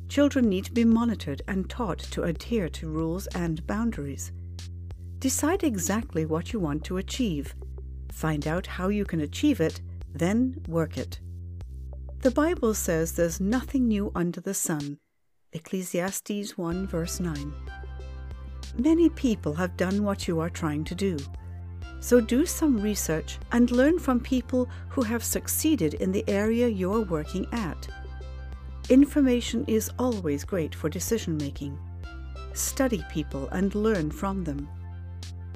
Children 0.07 0.49
need 0.49 0.65
to 0.65 0.71
be 0.71 0.85
monitored 0.85 1.41
and 1.47 1.69
taught 1.69 1.99
to 1.99 2.23
adhere 2.23 2.69
to 2.69 2.89
rules 2.89 3.27
and 3.27 3.65
boundaries. 3.67 4.31
Decide 5.19 5.63
exactly 5.63 6.25
what 6.25 6.53
you 6.53 6.59
want 6.59 6.83
to 6.85 6.97
achieve. 6.97 7.53
Find 8.11 8.47
out 8.47 8.65
how 8.65 8.87
you 8.87 9.05
can 9.05 9.21
achieve 9.21 9.61
it, 9.61 9.81
then 10.13 10.61
work 10.67 10.97
it. 10.97 11.19
The 12.21 12.31
Bible 12.31 12.73
says 12.73 13.13
there's 13.13 13.39
nothing 13.39 13.87
new 13.87 14.11
under 14.15 14.41
the 14.41 14.53
sun. 14.53 14.99
Ecclesiastes 15.53 16.57
1 16.57 16.87
verse 16.87 17.19
9. 17.19 17.53
Many 18.77 19.09
people 19.09 19.53
have 19.53 19.77
done 19.77 20.03
what 20.03 20.27
you 20.27 20.39
are 20.39 20.49
trying 20.49 20.83
to 20.85 20.95
do. 20.95 21.17
So 21.99 22.19
do 22.19 22.45
some 22.45 22.81
research 22.81 23.37
and 23.51 23.69
learn 23.69 23.99
from 23.99 24.19
people 24.19 24.69
who 24.89 25.03
have 25.03 25.23
succeeded 25.23 25.95
in 25.95 26.11
the 26.11 26.27
area 26.27 26.67
you're 26.67 27.01
working 27.01 27.45
at. 27.51 27.87
Information 28.89 29.63
is 29.67 29.91
always 29.99 30.43
great 30.43 30.73
for 30.73 30.89
decision 30.89 31.37
making. 31.37 31.77
Study 32.53 33.03
people 33.11 33.47
and 33.49 33.75
learn 33.75 34.09
from 34.09 34.43
them. 34.43 34.67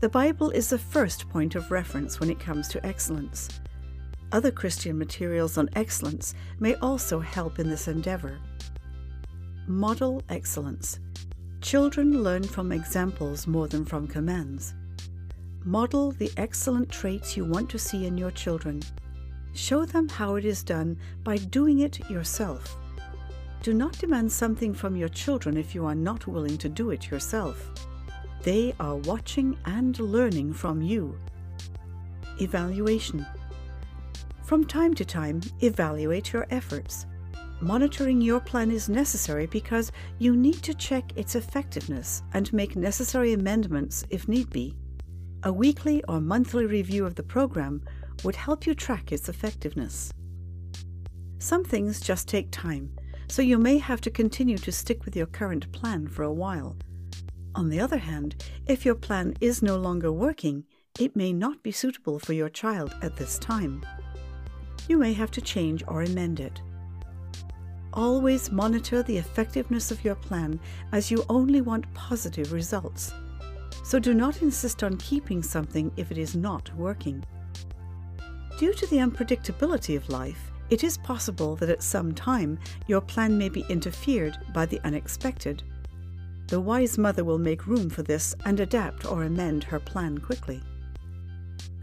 The 0.01 0.09
Bible 0.09 0.51
is 0.51 0.69
the 0.69 0.77
first 0.77 1.27
point 1.29 1.55
of 1.55 1.71
reference 1.71 2.19
when 2.19 2.29
it 2.29 2.39
comes 2.39 2.67
to 2.69 2.85
excellence. 2.85 3.49
Other 4.31 4.51
Christian 4.51 4.97
materials 4.97 5.57
on 5.57 5.69
excellence 5.75 6.35
may 6.59 6.75
also 6.75 7.19
help 7.19 7.59
in 7.59 7.69
this 7.69 7.87
endeavor. 7.87 8.37
Model 9.67 10.21
excellence. 10.29 10.99
Children 11.65 12.21
learn 12.21 12.43
from 12.43 12.71
examples 12.71 13.47
more 13.47 13.67
than 13.67 13.85
from 13.85 14.05
commands. 14.05 14.75
Model 15.63 16.11
the 16.11 16.31
excellent 16.37 16.91
traits 16.91 17.35
you 17.35 17.43
want 17.43 17.71
to 17.71 17.79
see 17.79 18.05
in 18.05 18.19
your 18.19 18.29
children. 18.29 18.83
Show 19.55 19.83
them 19.83 20.07
how 20.07 20.35
it 20.35 20.45
is 20.45 20.61
done 20.61 20.95
by 21.23 21.37
doing 21.37 21.79
it 21.79 22.07
yourself. 22.07 22.77
Do 23.63 23.73
not 23.73 23.97
demand 23.97 24.31
something 24.31 24.75
from 24.75 24.95
your 24.95 25.09
children 25.09 25.57
if 25.57 25.73
you 25.73 25.87
are 25.87 25.95
not 25.95 26.27
willing 26.27 26.59
to 26.59 26.69
do 26.69 26.91
it 26.91 27.09
yourself. 27.09 27.71
They 28.43 28.75
are 28.79 28.97
watching 28.97 29.57
and 29.65 29.99
learning 29.99 30.53
from 30.53 30.83
you. 30.83 31.17
Evaluation 32.39 33.25
From 34.43 34.65
time 34.65 34.93
to 34.93 35.03
time, 35.03 35.41
evaluate 35.61 36.31
your 36.31 36.45
efforts. 36.51 37.07
Monitoring 37.65 38.21
your 38.21 38.39
plan 38.39 38.69
is 38.69 38.89
necessary 38.89 39.47
because 39.47 39.91
you 40.19 40.35
need 40.35 40.61
to 40.61 40.75
check 40.75 41.03
its 41.15 41.33
effectiveness 41.33 42.21
and 42.33 42.53
make 42.53 42.75
necessary 42.75 43.33
amendments 43.33 44.05
if 44.11 44.27
need 44.27 44.51
be. 44.51 44.75
A 45.41 45.51
weekly 45.51 46.03
or 46.03 46.21
monthly 46.21 46.67
review 46.67 47.07
of 47.07 47.15
the 47.15 47.23
program 47.23 47.81
would 48.23 48.35
help 48.35 48.67
you 48.67 48.75
track 48.75 49.11
its 49.11 49.29
effectiveness. 49.29 50.13
Some 51.39 51.63
things 51.63 51.99
just 51.99 52.27
take 52.27 52.51
time, 52.51 52.95
so 53.27 53.41
you 53.41 53.57
may 53.57 53.79
have 53.79 53.99
to 54.01 54.11
continue 54.11 54.59
to 54.59 54.71
stick 54.71 55.03
with 55.03 55.15
your 55.15 55.25
current 55.25 55.71
plan 55.71 56.07
for 56.07 56.21
a 56.21 56.31
while. 56.31 56.75
On 57.55 57.69
the 57.69 57.79
other 57.79 57.97
hand, 57.97 58.45
if 58.67 58.85
your 58.85 58.93
plan 58.93 59.33
is 59.41 59.63
no 59.63 59.75
longer 59.75 60.11
working, 60.11 60.65
it 60.99 61.15
may 61.15 61.33
not 61.33 61.63
be 61.63 61.71
suitable 61.71 62.19
for 62.19 62.33
your 62.33 62.49
child 62.49 62.93
at 63.01 63.17
this 63.17 63.39
time. 63.39 63.83
You 64.87 64.99
may 64.99 65.13
have 65.13 65.31
to 65.31 65.41
change 65.41 65.83
or 65.87 66.03
amend 66.03 66.39
it. 66.39 66.61
Always 67.95 68.51
monitor 68.51 69.01
the 69.01 69.17
effectiveness 69.17 69.89
of 69.89 70.03
your 70.03 70.15
plan 70.15 70.59
as 70.91 71.09
you 71.09 71.23
only 71.29 71.61
want 71.61 71.91
positive 71.93 72.51
results 72.51 73.13
so 73.85 73.99
do 73.99 74.15
not 74.15 74.41
insist 74.41 74.83
on 74.83 74.97
keeping 74.97 75.43
something 75.43 75.91
if 75.95 76.11
it 76.11 76.17
is 76.17 76.35
not 76.35 76.73
working. 76.75 77.23
Due 78.57 78.73
to 78.73 78.87
the 78.87 78.97
unpredictability 78.97 79.95
of 79.95 80.09
life, 80.09 80.51
it 80.71 80.83
is 80.83 80.97
possible 80.97 81.55
that 81.57 81.69
at 81.69 81.83
some 81.83 82.11
time 82.11 82.57
your 82.87 82.99
plan 82.99 83.37
may 83.37 83.47
be 83.47 83.63
interfered 83.69 84.39
by 84.53 84.65
the 84.65 84.81
unexpected. 84.83 85.61
The 86.47 86.59
wise 86.59 86.97
mother 86.97 87.23
will 87.23 87.37
make 87.37 87.67
room 87.67 87.91
for 87.91 88.01
this 88.01 88.33
and 88.45 88.59
adapt 88.59 89.05
or 89.05 89.23
amend 89.23 89.63
her 89.65 89.79
plan 89.79 90.17
quickly. 90.17 90.63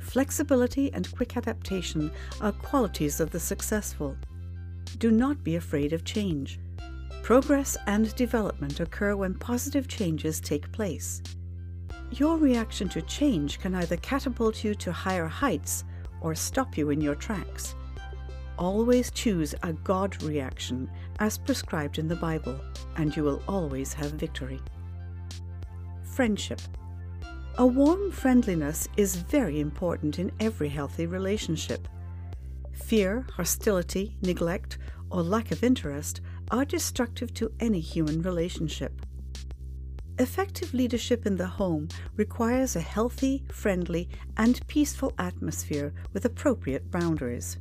Flexibility 0.01 0.93
and 0.93 1.15
quick 1.15 1.37
adaptation 1.37 2.11
are 2.41 2.51
qualities 2.51 3.21
of 3.21 3.31
the 3.31 3.41
successful. 3.41 4.17
Do 4.99 5.11
not 5.11 5.43
be 5.43 5.57
afraid 5.57 5.93
of 5.93 6.05
change. 6.05 6.61
Progress 7.23 7.77
and 7.87 8.15
development 8.17 8.81
occur 8.81 9.15
when 9.17 9.35
positive 9.35 9.87
changes 9.89 10.41
take 10.41 10.73
place. 10.73 11.23
Your 12.11 12.37
reaction 12.37 12.89
to 12.91 13.03
change 13.03 13.59
can 13.59 13.75
either 13.75 13.97
catapult 13.97 14.65
you 14.65 14.75
to 14.75 14.93
higher 14.93 15.27
heights 15.27 15.85
or 16.21 16.35
stop 16.35 16.77
you 16.77 16.91
in 16.91 17.01
your 17.01 17.15
tracks. 17.15 17.75
Always 18.59 19.11
choose 19.11 19.55
a 19.63 19.73
God 19.73 20.23
reaction 20.23 20.91
as 21.21 21.39
prescribed 21.39 21.99
in 21.99 22.09
the 22.09 22.17
Bible, 22.17 22.61
and 22.97 23.17
you 23.17 23.25
will 23.25 23.43
always 23.49 23.93
have 23.95 24.13
victory. 24.13 24.61
Friendship. 26.03 26.61
A 27.59 27.67
warm 27.67 28.11
friendliness 28.11 28.89
is 28.97 29.17
very 29.17 29.61
important 29.61 30.19
in 30.19 30.33
every 30.41 30.69
healthy 30.69 31.07
relationship. 31.07 31.89
Fear, 32.85 33.27
hostility, 33.37 34.17
neglect, 34.23 34.79
or 35.11 35.23
lack 35.23 35.51
of 35.51 35.65
interest 35.65 36.21
are 36.51 36.65
destructive 36.65 37.33
to 37.35 37.51
any 37.61 37.81
human 37.81 38.21
relationship. 38.23 39.07
Effective 40.19 40.75
leadership 40.75 41.25
in 41.25 41.37
the 41.37 41.47
home 41.47 41.89
requires 42.17 42.77
a 42.77 42.81
healthy, 42.81 43.45
friendly, 43.51 44.11
and 44.37 44.67
peaceful 44.67 45.15
atmosphere 45.19 45.95
with 46.13 46.27
appropriate 46.27 46.91
boundaries. 46.91 47.57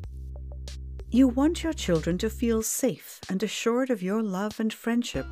You 1.10 1.30
want 1.30 1.64
your 1.64 1.74
children 1.74 2.18
to 2.18 2.30
feel 2.30 2.62
safe 2.62 3.20
and 3.30 3.42
assured 3.42 3.90
of 3.90 4.04
your 4.04 4.22
love 4.22 4.60
and 4.60 4.74
friendship, 4.74 5.26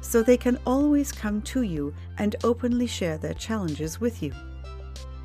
so 0.00 0.22
they 0.22 0.36
can 0.36 0.58
always 0.66 1.12
come 1.12 1.42
to 1.42 1.62
you 1.62 1.94
and 2.18 2.34
openly 2.42 2.86
share 2.86 3.18
their 3.18 3.34
challenges 3.34 4.00
with 4.00 4.22
you. 4.22 4.32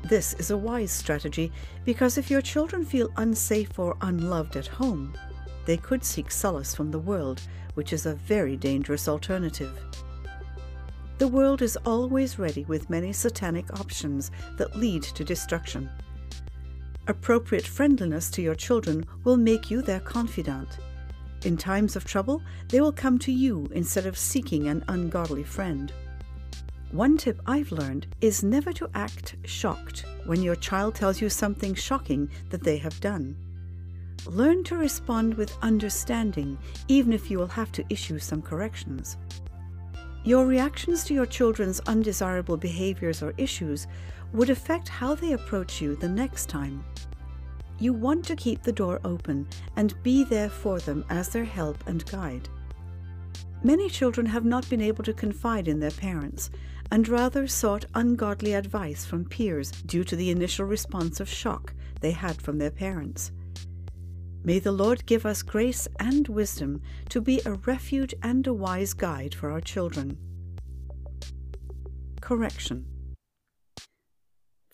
This 0.04 0.34
is 0.34 0.50
a 0.50 0.56
wise 0.56 0.90
strategy 0.90 1.50
because 1.86 2.18
if 2.18 2.30
your 2.30 2.42
children 2.42 2.84
feel 2.84 3.10
unsafe 3.16 3.78
or 3.78 3.96
unloved 4.02 4.54
at 4.54 4.66
home, 4.66 5.14
they 5.64 5.78
could 5.78 6.04
seek 6.04 6.30
solace 6.30 6.74
from 6.74 6.90
the 6.90 6.98
world, 6.98 7.40
which 7.72 7.94
is 7.94 8.04
a 8.04 8.14
very 8.14 8.54
dangerous 8.54 9.08
alternative. 9.08 9.72
The 11.16 11.28
world 11.28 11.62
is 11.62 11.78
always 11.86 12.38
ready 12.38 12.64
with 12.64 12.90
many 12.90 13.14
satanic 13.14 13.72
options 13.80 14.30
that 14.58 14.76
lead 14.76 15.04
to 15.04 15.24
destruction. 15.24 15.88
Appropriate 17.06 17.66
friendliness 17.66 18.28
to 18.32 18.42
your 18.42 18.54
children 18.54 19.06
will 19.24 19.38
make 19.38 19.70
you 19.70 19.80
their 19.80 20.00
confidant. 20.00 20.68
In 21.46 21.56
times 21.56 21.96
of 21.96 22.04
trouble, 22.04 22.42
they 22.68 22.82
will 22.82 22.92
come 22.92 23.18
to 23.20 23.32
you 23.32 23.68
instead 23.72 24.04
of 24.04 24.18
seeking 24.18 24.68
an 24.68 24.84
ungodly 24.88 25.44
friend. 25.44 25.92
One 26.94 27.16
tip 27.16 27.40
I've 27.44 27.72
learned 27.72 28.06
is 28.20 28.44
never 28.44 28.72
to 28.74 28.88
act 28.94 29.34
shocked 29.44 30.04
when 30.26 30.40
your 30.40 30.54
child 30.54 30.94
tells 30.94 31.20
you 31.20 31.28
something 31.28 31.74
shocking 31.74 32.30
that 32.50 32.62
they 32.62 32.76
have 32.76 33.00
done. 33.00 33.34
Learn 34.26 34.62
to 34.62 34.76
respond 34.76 35.34
with 35.34 35.58
understanding, 35.60 36.56
even 36.86 37.12
if 37.12 37.32
you 37.32 37.38
will 37.38 37.48
have 37.48 37.72
to 37.72 37.84
issue 37.90 38.20
some 38.20 38.40
corrections. 38.40 39.16
Your 40.22 40.46
reactions 40.46 41.02
to 41.06 41.14
your 41.14 41.26
children's 41.26 41.80
undesirable 41.80 42.56
behaviors 42.56 43.24
or 43.24 43.34
issues 43.38 43.88
would 44.32 44.50
affect 44.50 44.88
how 44.88 45.16
they 45.16 45.32
approach 45.32 45.80
you 45.80 45.96
the 45.96 46.08
next 46.08 46.48
time. 46.48 46.84
You 47.80 47.92
want 47.92 48.24
to 48.26 48.36
keep 48.36 48.62
the 48.62 48.70
door 48.70 49.00
open 49.02 49.48
and 49.74 50.00
be 50.04 50.22
there 50.22 50.48
for 50.48 50.78
them 50.78 51.04
as 51.10 51.28
their 51.30 51.44
help 51.44 51.88
and 51.88 52.06
guide. 52.06 52.48
Many 53.64 53.88
children 53.88 54.26
have 54.26 54.44
not 54.44 54.68
been 54.70 54.82
able 54.82 55.02
to 55.02 55.12
confide 55.12 55.66
in 55.66 55.80
their 55.80 55.90
parents, 55.90 56.50
and 56.90 57.08
rather 57.08 57.46
sought 57.46 57.84
ungodly 57.94 58.54
advice 58.54 59.04
from 59.04 59.24
peers 59.24 59.70
due 59.70 60.04
to 60.04 60.16
the 60.16 60.30
initial 60.30 60.66
response 60.66 61.20
of 61.20 61.28
shock 61.28 61.74
they 62.00 62.12
had 62.12 62.40
from 62.40 62.58
their 62.58 62.70
parents. 62.70 63.32
May 64.46 64.58
the 64.58 64.72
Lord 64.72 65.06
give 65.06 65.24
us 65.24 65.42
grace 65.42 65.88
and 65.98 66.28
wisdom 66.28 66.82
to 67.08 67.22
be 67.22 67.40
a 67.46 67.54
refuge 67.54 68.14
and 68.22 68.46
a 68.46 68.52
wise 68.52 68.92
guide 68.92 69.34
for 69.34 69.50
our 69.50 69.60
children. 69.62 70.18
Correction 72.20 72.84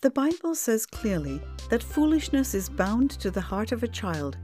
The 0.01 0.11
Bible 0.11 0.57
says 0.57 0.87
clearly 0.87 1.41
that 1.69 1.85
foolishness 1.85 2.53
is 2.53 2.69
bound 2.69 3.11
to 3.21 3.31
the 3.31 3.41
heart 3.41 3.71
of 3.71 3.85
a 3.85 3.89
child, 3.89 4.39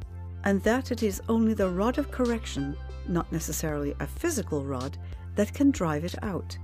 and 0.45 0.63
that 0.63 0.93
it 0.93 1.03
is 1.03 1.21
only 1.29 1.55
the 1.55 1.71
rod 1.71 1.99
of 1.99 2.13
correction, 2.13 2.77
not 3.09 3.31
necessarily 3.33 3.97
a 3.99 4.07
physical 4.07 4.65
rod, 4.65 4.97
that 5.35 5.53
can 5.53 5.73
drive 5.73 6.05
it 6.05 6.15
out. 6.23 6.57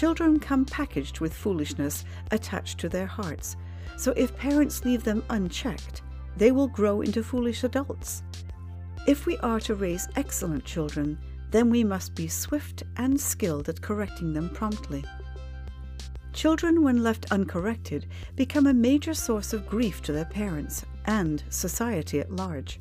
Children 0.00 0.40
come 0.40 0.64
packaged 0.64 1.20
with 1.20 1.34
foolishness 1.34 2.06
attached 2.30 2.78
to 2.78 2.88
their 2.88 3.04
hearts, 3.04 3.58
so 3.98 4.14
if 4.16 4.34
parents 4.34 4.82
leave 4.82 5.04
them 5.04 5.22
unchecked, 5.28 6.00
they 6.38 6.52
will 6.52 6.68
grow 6.68 7.02
into 7.02 7.22
foolish 7.22 7.64
adults. 7.64 8.22
If 9.06 9.26
we 9.26 9.36
are 9.40 9.60
to 9.60 9.74
raise 9.74 10.08
excellent 10.16 10.64
children, 10.64 11.18
then 11.50 11.68
we 11.68 11.84
must 11.84 12.14
be 12.14 12.28
swift 12.28 12.82
and 12.96 13.20
skilled 13.20 13.68
at 13.68 13.82
correcting 13.82 14.32
them 14.32 14.48
promptly. 14.48 15.04
Children, 16.32 16.82
when 16.82 17.02
left 17.02 17.30
uncorrected, 17.30 18.06
become 18.36 18.68
a 18.68 18.72
major 18.72 19.12
source 19.12 19.52
of 19.52 19.68
grief 19.68 20.00
to 20.04 20.12
their 20.12 20.24
parents 20.24 20.82
and 21.04 21.44
society 21.50 22.20
at 22.20 22.32
large. 22.32 22.80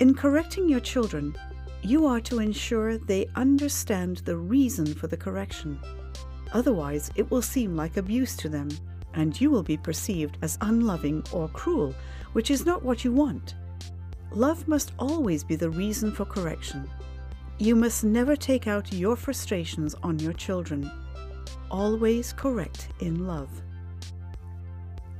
In 0.00 0.14
correcting 0.14 0.68
your 0.68 0.80
children, 0.80 1.36
you 1.82 2.04
are 2.04 2.20
to 2.22 2.40
ensure 2.40 2.98
they 2.98 3.28
understand 3.36 4.16
the 4.24 4.36
reason 4.36 4.92
for 4.92 5.06
the 5.06 5.16
correction. 5.16 5.78
Otherwise, 6.52 7.10
it 7.14 7.30
will 7.30 7.42
seem 7.42 7.76
like 7.76 7.96
abuse 7.96 8.36
to 8.36 8.48
them, 8.48 8.68
and 9.14 9.40
you 9.40 9.50
will 9.50 9.62
be 9.62 9.76
perceived 9.76 10.38
as 10.42 10.58
unloving 10.60 11.24
or 11.32 11.48
cruel, 11.48 11.94
which 12.32 12.50
is 12.50 12.66
not 12.66 12.82
what 12.82 13.04
you 13.04 13.12
want. 13.12 13.54
Love 14.32 14.66
must 14.68 14.92
always 14.98 15.42
be 15.42 15.56
the 15.56 15.70
reason 15.70 16.12
for 16.12 16.24
correction. 16.24 16.88
You 17.58 17.76
must 17.76 18.04
never 18.04 18.36
take 18.36 18.66
out 18.66 18.92
your 18.92 19.16
frustrations 19.16 19.94
on 20.02 20.18
your 20.18 20.32
children. 20.32 20.90
Always 21.70 22.32
correct 22.32 22.88
in 23.00 23.26
love. 23.26 23.50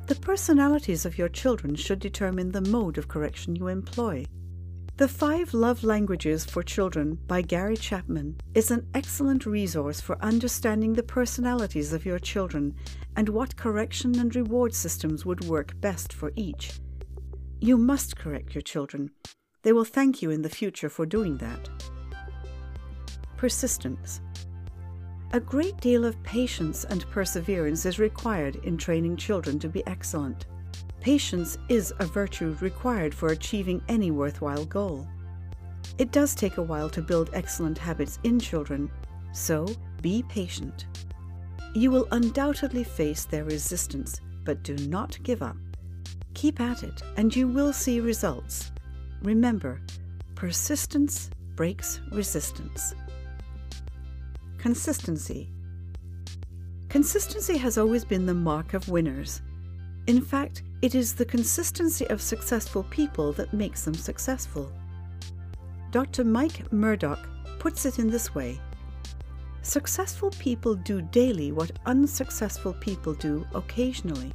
The 0.07 0.15
personalities 0.17 1.05
of 1.05 1.19
your 1.19 1.29
children 1.29 1.77
should 1.77 2.01
determine 2.01 2.51
the 2.51 2.61
mode 2.61 2.99
of 2.99 3.09
correction 3.09 3.55
you 3.55 3.69
employ. 3.69 4.25
The 5.01 5.09
Five 5.09 5.55
Love 5.55 5.83
Languages 5.83 6.45
for 6.45 6.63
Children 6.63 7.19
by 7.27 7.41
Gary 7.41 7.79
Chapman 7.79 8.39
is 8.53 8.71
an 8.71 8.87
excellent 8.93 9.47
resource 9.47 9.99
for 9.99 10.23
understanding 10.23 10.93
the 10.93 11.03
personalities 11.03 11.95
of 11.95 12.05
your 12.05 12.19
children 12.19 12.75
and 13.17 13.31
what 13.31 13.57
correction 13.57 14.19
and 14.19 14.37
reward 14.37 14.75
systems 14.75 15.25
would 15.25 15.43
work 15.47 15.73
best 15.81 16.13
for 16.13 16.33
each. 16.37 16.73
You 17.63 17.79
must 17.79 18.19
correct 18.19 18.55
your 18.55 18.61
children. 18.61 19.11
They 19.63 19.73
will 19.73 19.87
thank 19.87 20.21
you 20.21 20.31
in 20.31 20.43
the 20.43 20.51
future 20.51 20.91
for 20.91 21.07
doing 21.07 21.39
that. 21.39 21.71
Persistence. 23.39 24.21
A 25.33 25.41
great 25.41 25.79
deal 25.79 26.05
of 26.05 26.23
patience 26.25 26.85
and 26.85 27.11
perseverance 27.11 27.87
is 27.87 27.99
required 27.99 28.57
in 28.65 28.77
training 28.77 29.17
children 29.17 29.59
to 29.61 29.69
be 29.71 29.83
excellent. 29.87 30.45
Patience 31.01 31.57
is 31.71 31.95
a 31.99 32.05
virtue 32.05 32.55
required 32.61 33.15
for 33.15 33.29
achieving 33.29 33.83
any 33.89 34.11
worthwhile 34.11 34.67
goal. 34.67 35.09
It 35.97 36.13
does 36.13 36.35
take 36.35 36.59
a 36.59 36.63
while 36.63 36.91
to 36.91 37.01
build 37.01 37.31
excellent 37.33 37.79
habits 37.79 38.19
in 38.23 38.39
children, 38.39 38.91
so 39.33 39.67
be 40.03 40.23
patient. 40.29 40.87
You 41.75 41.91
will 41.91 42.07
undoubtedly 42.11 42.85
face 42.85 43.25
their 43.25 43.45
resistance, 43.45 44.21
but 44.45 44.63
do 44.63 44.75
not 44.89 45.19
give 45.23 45.43
up. 45.43 45.57
Keep 46.35 46.61
at 46.61 46.83
it, 46.83 47.03
and 47.17 47.35
you 47.35 47.49
will 47.49 47.73
see 47.73 48.01
results. 48.01 48.71
Remember, 49.23 49.81
persistence 50.35 51.31
breaks 51.55 52.01
resistance. 52.13 52.95
Consistency. 54.59 55.51
Consistency 56.91 57.57
has 57.57 57.79
always 57.79 58.05
been 58.05 58.27
the 58.27 58.35
mark 58.35 58.75
of 58.75 58.89
winners. 58.89 59.41
In 60.07 60.21
fact, 60.21 60.63
it 60.83 60.95
is 60.95 61.15
the 61.15 61.25
consistency 61.25 62.09
of 62.09 62.23
successful 62.23 62.85
people 62.85 63.33
that 63.33 63.53
makes 63.53 63.85
them 63.85 63.95
successful. 63.95 64.73
Dr. 65.91 66.25
Mike 66.25 66.73
Murdock 66.73 67.29
puts 67.59 67.85
it 67.85 67.99
in 67.99 68.09
this 68.09 68.35
way 68.35 68.59
Successful 69.63 70.31
people 70.31 70.75
do 70.75 71.03
daily 71.03 71.53
what 71.53 71.79
unsuccessful 71.85 72.73
people 72.75 73.13
do 73.13 73.47
occasionally. 73.55 74.33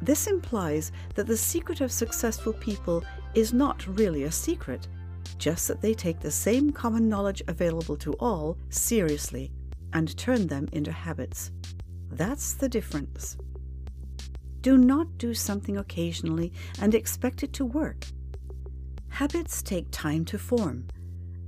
This 0.00 0.26
implies 0.26 0.90
that 1.14 1.26
the 1.26 1.36
secret 1.36 1.82
of 1.82 1.92
successful 1.92 2.54
people 2.54 3.04
is 3.34 3.52
not 3.52 3.86
really 3.98 4.24
a 4.24 4.32
secret, 4.32 4.88
just 5.36 5.68
that 5.68 5.82
they 5.82 5.92
take 5.92 6.18
the 6.18 6.30
same 6.30 6.72
common 6.72 7.08
knowledge 7.10 7.42
available 7.46 7.96
to 7.98 8.14
all 8.14 8.56
seriously 8.70 9.52
and 9.92 10.16
turn 10.16 10.46
them 10.46 10.66
into 10.72 10.90
habits. 10.90 11.50
That's 12.10 12.54
the 12.54 12.68
difference. 12.68 13.36
Do 14.62 14.78
not 14.78 15.18
do 15.18 15.34
something 15.34 15.76
occasionally 15.76 16.52
and 16.80 16.94
expect 16.94 17.42
it 17.42 17.52
to 17.54 17.64
work. 17.64 18.06
Habits 19.08 19.60
take 19.60 19.88
time 19.90 20.24
to 20.26 20.38
form, 20.38 20.86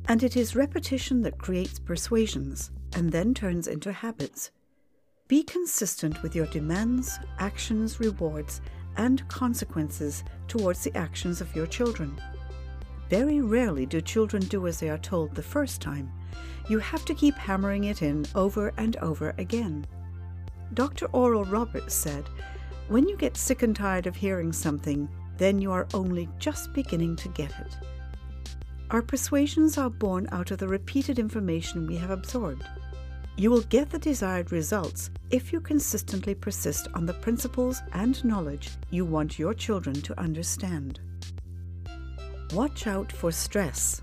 and 0.09 0.23
it 0.23 0.37
is 0.37 0.57
repetition 0.57 1.23
that 1.23 1.39
creates 1.39 1.79
persuasions 1.79 2.73
and 2.95 3.11
then 3.11 3.33
turns 3.33 3.69
into 3.69 3.93
habits. 3.93 4.51
Be 5.29 5.45
consistent 5.45 6.23
with 6.23 6.35
your 6.35 6.47
demands, 6.47 7.19
actions, 7.39 8.01
rewards, 8.01 8.61
and 8.97 9.27
consequences 9.29 10.25
towards 10.49 10.83
the 10.83 10.97
actions 10.97 11.41
of 11.41 11.55
your 11.55 11.67
children. 11.67 12.21
Very 13.09 13.41
rarely 13.41 13.87
do 13.87 14.01
children 14.01 14.43
do 14.43 14.67
as 14.67 14.81
they 14.81 14.91
are 14.91 14.99
told 14.99 15.35
the 15.35 15.43
first 15.43 15.81
time. 15.81 16.13
You 16.69 16.81
have 16.81 17.05
to 17.05 17.15
keep 17.15 17.37
hammering 17.37 17.85
it 17.85 18.03
in 18.03 18.27
over 18.35 18.73
and 18.77 18.97
over 18.97 19.35
again. 19.39 19.87
Dr. 20.75 21.07
Oral 21.07 21.45
Roberts 21.45 21.95
said 21.95 22.29
when 22.89 23.09
you 23.09 23.17
get 23.17 23.37
sick 23.37 23.63
and 23.63 23.75
tired 23.75 24.07
of 24.07 24.17
hearing 24.17 24.53
something, 24.53 25.09
then 25.39 25.59
you 25.59 25.73
are 25.73 25.89
only 25.95 26.29
just 26.39 26.73
beginning 26.73 27.17
to 27.17 27.29
get 27.29 27.51
it. 27.51 27.77
Our 28.91 29.03
persuasions 29.03 29.79
are 29.79 29.91
born 29.91 30.29
out 30.31 30.51
of 30.51 30.59
the 30.59 30.69
repeated 30.69 31.19
information 31.19 31.87
we 31.87 31.97
have 31.97 32.11
absorbed. 32.11 32.65
You 33.37 33.51
will 33.51 33.63
get 33.63 33.91
the 33.91 33.99
desired 33.99 34.53
results 34.53 35.11
if 35.31 35.53
you 35.53 35.61
consistently 35.61 36.35
persist 36.35 36.87
on 36.95 37.07
the 37.07 37.15
principles 37.15 37.83
and 37.93 38.23
knowledge 38.25 38.71
you 38.91 39.05
want 39.05 39.39
your 39.39 39.55
children 39.55 40.01
to 40.03 40.21
understand. 40.21 41.01
Watch 42.53 42.87
out 42.87 43.11
for 43.11 43.33
stress. 43.33 44.03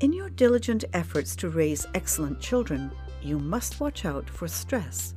In 0.00 0.12
your 0.12 0.30
diligent 0.30 0.84
efforts 0.94 1.36
to 1.36 1.50
raise 1.50 1.86
excellent 1.94 2.40
children, 2.40 2.90
you 3.20 3.38
must 3.38 3.80
watch 3.80 4.04
out 4.04 4.30
for 4.30 4.46
stress. 4.46 5.15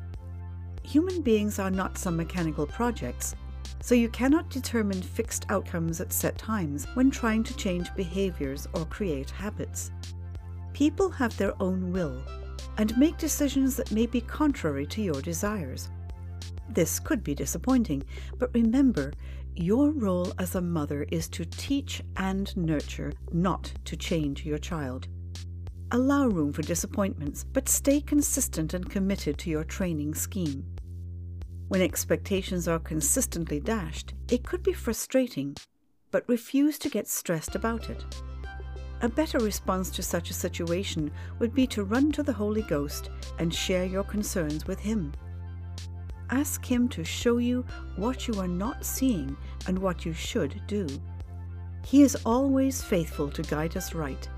Human 0.84 1.22
beings 1.22 1.60
are 1.60 1.72
not 1.72 1.98
some 1.98 2.18
mechanical 2.18 2.66
projects, 2.66 3.36
so 3.82 3.96
you 3.96 4.10
cannot 4.10 4.50
determine 4.50 5.02
fixed 5.02 5.46
outcomes 5.50 6.02
at 6.02 6.12
set 6.12 6.38
times 6.38 6.86
when 6.96 7.12
trying 7.12 7.44
to 7.44 7.56
change 7.56 7.94
behaviors 7.96 8.68
or 8.74 8.86
create 8.86 9.30
habits. 9.30 9.92
People 10.74 11.10
have 11.10 11.36
their 11.38 11.54
own 11.62 11.92
will 11.92 12.22
and 12.78 12.98
make 12.98 13.18
decisions 13.18 13.76
that 13.76 13.92
may 13.92 14.06
be 14.06 14.22
contrary 14.22 14.86
to 14.88 15.02
your 15.02 15.22
desires. 15.22 15.90
This 16.70 17.00
could 17.00 17.24
be 17.24 17.36
disappointing, 17.36 18.04
but 18.38 18.54
remember, 18.54 19.12
your 19.56 19.92
role 19.92 20.32
as 20.40 20.56
a 20.56 20.62
mother 20.62 21.06
is 21.12 21.28
to 21.30 21.44
teach 21.46 22.02
and 22.16 22.56
nurture, 22.56 23.12
not 23.34 23.74
to 23.86 23.98
change 23.98 24.46
your 24.46 24.58
child. 24.58 25.08
Allow 25.92 26.28
room 26.28 26.54
for 26.54 26.62
disappointments, 26.62 27.44
but 27.44 27.68
stay 27.68 28.00
consistent 28.00 28.76
and 28.76 28.88
committed 28.88 29.40
to 29.40 29.50
your 29.50 29.64
training 29.64 30.14
scheme. 30.14 30.64
When 31.68 31.82
expectations 31.82 32.68
are 32.68 32.78
consistently 32.78 33.60
dashed, 33.60 34.14
it 34.30 34.46
could 34.46 34.62
be 34.62 34.74
frustrating, 34.74 35.56
but 36.12 36.30
refuse 36.30 36.78
to 36.80 36.90
get 36.90 37.08
stressed 37.08 37.56
about 37.56 37.90
it. 37.90 38.06
A 39.02 39.10
better 39.10 39.40
response 39.40 39.90
to 39.92 40.04
such 40.04 40.30
a 40.30 40.34
situation 40.34 41.10
would 41.40 41.56
be 41.56 41.66
to 41.68 41.84
run 41.84 42.12
to 42.12 42.22
the 42.22 42.34
Holy 42.34 42.62
Ghost 42.62 43.10
and 43.40 43.52
share 43.52 43.86
your 43.86 44.04
concerns 44.04 44.68
with 44.68 44.80
Him. 44.80 45.12
Ask 46.30 46.64
Him 46.64 46.88
to 46.90 47.04
show 47.04 47.40
you 47.40 47.66
what 47.96 48.28
you 48.28 48.40
are 48.40 48.48
not 48.48 48.86
seeing 48.86 49.36
and 49.66 49.80
what 49.80 50.06
you 50.06 50.14
should 50.14 50.62
do. 50.68 50.86
He 51.84 52.04
is 52.04 52.16
always 52.26 52.84
faithful 52.84 53.32
to 53.32 53.42
guide 53.42 53.76
us 53.76 53.96
right. 53.96 54.30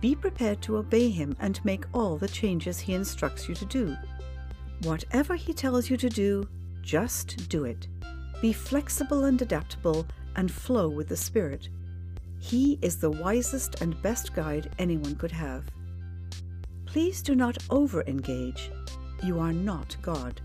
Be 0.00 0.14
prepared 0.14 0.62
to 0.62 0.78
obey 0.78 1.10
Him 1.10 1.36
and 1.40 1.64
make 1.64 1.84
all 1.92 2.16
the 2.16 2.28
changes 2.28 2.78
He 2.80 2.94
instructs 2.94 3.48
you 3.48 3.54
to 3.54 3.64
do. 3.66 3.96
Whatever 4.82 5.34
He 5.34 5.52
tells 5.52 5.90
you 5.90 5.96
to 5.98 6.08
do, 6.08 6.48
just 6.82 7.48
do 7.48 7.64
it. 7.64 7.86
Be 8.40 8.52
flexible 8.52 9.24
and 9.24 9.40
adaptable 9.42 10.06
and 10.36 10.50
flow 10.50 10.88
with 10.88 11.08
the 11.08 11.16
Spirit. 11.16 11.68
He 12.38 12.78
is 12.80 12.96
the 12.96 13.10
wisest 13.10 13.82
and 13.82 14.00
best 14.02 14.34
guide 14.34 14.72
anyone 14.78 15.14
could 15.16 15.32
have. 15.32 15.64
Please 16.86 17.20
do 17.22 17.34
not 17.34 17.58
over 17.68 18.02
engage. 18.06 18.70
You 19.22 19.38
are 19.38 19.52
not 19.52 19.96
God. 20.00 20.40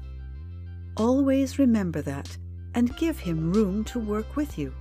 Always 0.98 1.58
remember 1.58 2.02
that 2.02 2.38
and 2.74 2.96
give 2.98 3.18
Him 3.18 3.54
room 3.54 3.86
to 3.86 4.00
work 4.00 4.36
with 4.36 4.58
you. 4.58 4.74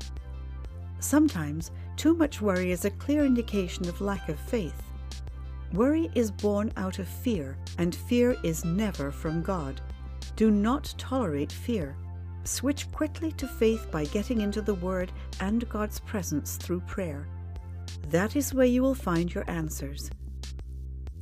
Sometimes 0.99 1.71
too 1.97 2.15
much 2.15 2.41
worry 2.41 2.71
is 2.71 2.85
a 2.85 2.91
clear 2.91 3.25
indication 3.25 3.89
of 3.89 4.01
lack 4.01 4.29
of 4.29 4.39
faith. 4.39 4.83
Worry 5.73 6.11
is 6.15 6.31
born 6.31 6.73
out 6.77 6.99
of 6.99 7.09
fear, 7.09 7.57
and 7.79 7.95
fear 7.95 8.37
is 8.43 8.65
never 8.65 9.11
from 9.11 9.43
God. 9.43 9.81
Do 10.37 10.51
not 10.51 10.95
tolerate 10.99 11.51
fear. 11.51 11.97
Switch 12.45 12.91
quickly 12.93 13.33
to 13.33 13.49
faith 13.49 13.91
by 13.91 14.05
getting 14.05 14.41
into 14.41 14.63
the 14.63 14.75
Word 14.75 15.11
and 15.41 15.69
God's 15.69 15.99
presence 16.01 16.57
through 16.57 16.81
prayer. 16.81 17.27
That 18.09 18.37
is 18.37 18.55
where 18.55 18.67
you 18.67 18.83
will 18.83 18.95
find 18.95 19.35
your 19.35 19.49
answers. 19.51 20.11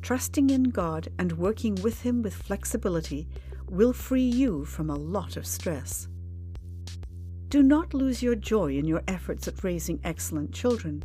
Trusting 0.03 0.51
in 0.51 0.64
God 0.64 1.09
and 1.18 1.33
working 1.33 1.77
with 1.77 2.03
Him 2.03 2.23
with 2.23 2.35
flexibility 2.35 3.29
will 3.70 3.93
free 3.93 4.20
you 4.20 4.64
from 4.64 4.91
a 4.91 4.97
lot 4.97 5.37
of 5.37 5.47
stress. 5.47 6.09
Do 7.53 7.62
not 7.62 7.92
lose 7.92 8.22
your 8.22 8.34
joy 8.34 8.78
in 8.78 8.86
your 8.86 9.03
efforts 9.07 9.46
at 9.46 9.62
raising 9.62 10.00
excellent 10.05 10.53
children. 10.53 11.05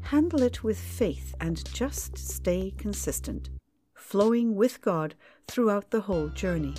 Handle 0.00 0.40
it 0.40 0.64
with 0.64 0.78
faith 0.78 1.34
and 1.38 1.70
just 1.74 2.16
stay 2.16 2.72
consistent, 2.78 3.50
flowing 3.92 4.54
with 4.54 4.80
God 4.80 5.14
throughout 5.48 5.90
the 5.90 6.00
whole 6.00 6.28
journey. 6.30 6.72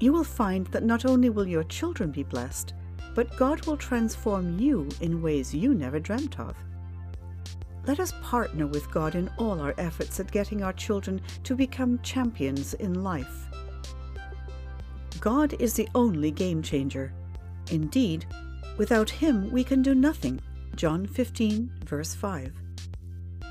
You 0.00 0.14
will 0.14 0.24
find 0.24 0.66
that 0.68 0.82
not 0.82 1.04
only 1.04 1.28
will 1.28 1.46
your 1.46 1.64
children 1.64 2.10
be 2.10 2.22
blessed, 2.22 2.72
but 3.14 3.36
God 3.36 3.66
will 3.66 3.76
transform 3.76 4.58
you 4.58 4.88
in 5.02 5.20
ways 5.20 5.54
you 5.54 5.74
never 5.74 6.00
dreamt 6.00 6.40
of. 6.40 6.56
Let 7.86 8.00
us 8.00 8.14
partner 8.22 8.66
with 8.66 8.90
God 8.90 9.14
in 9.14 9.30
all 9.36 9.60
our 9.60 9.74
efforts 9.76 10.18
at 10.20 10.32
getting 10.32 10.62
our 10.62 10.72
children 10.72 11.20
to 11.42 11.54
become 11.54 12.00
champions 12.02 12.72
in 12.72 13.04
life. 13.04 13.44
God 15.20 15.54
is 15.58 15.74
the 15.74 15.88
only 15.94 16.30
game 16.30 16.62
changer. 16.62 17.12
Indeed, 17.70 18.26
without 18.76 19.10
Him 19.10 19.50
we 19.50 19.64
can 19.64 19.82
do 19.82 19.94
nothing. 19.94 20.40
John 20.74 21.06
15, 21.06 21.70
verse 21.84 22.14
5. 22.14 22.52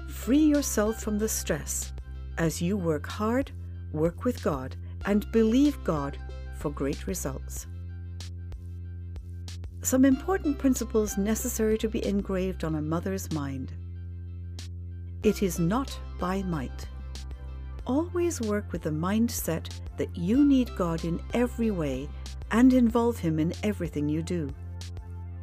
Free 0.10 0.46
yourself 0.46 1.02
from 1.02 1.18
the 1.18 1.30
stress. 1.30 1.94
As 2.38 2.62
you 2.62 2.78
work 2.78 3.08
hard, 3.08 3.52
work 3.92 4.24
with 4.24 4.44
God, 4.44 4.76
and 5.06 5.32
believe 5.32 5.84
God 5.84 6.18
for 6.58 6.70
great 6.70 7.08
results. 7.08 7.68
Some 9.82 10.06
important 10.06 10.58
principles 10.58 11.18
necessary 11.18 11.78
to 11.78 11.88
be 11.88 12.06
engraved 12.06 12.64
on 12.64 12.76
a 12.76 12.82
mother's 12.82 13.32
mind. 13.32 13.72
It 15.24 15.42
is 15.42 15.60
not 15.60 15.98
by 16.20 16.44
might. 16.44 16.88
Always 17.86 18.42
work 18.42 18.72
with 18.72 18.82
the 18.82 18.90
mindset 18.90 19.70
that 19.98 20.16
you 20.16 20.44
need 20.44 20.76
God 20.76 21.06
in 21.06 21.22
every 21.34 21.72
way 21.72 22.10
and 22.52 22.74
involve 22.74 23.18
Him 23.18 23.40
in 23.40 23.54
everything 23.64 24.08
you 24.08 24.22
do. 24.22 24.50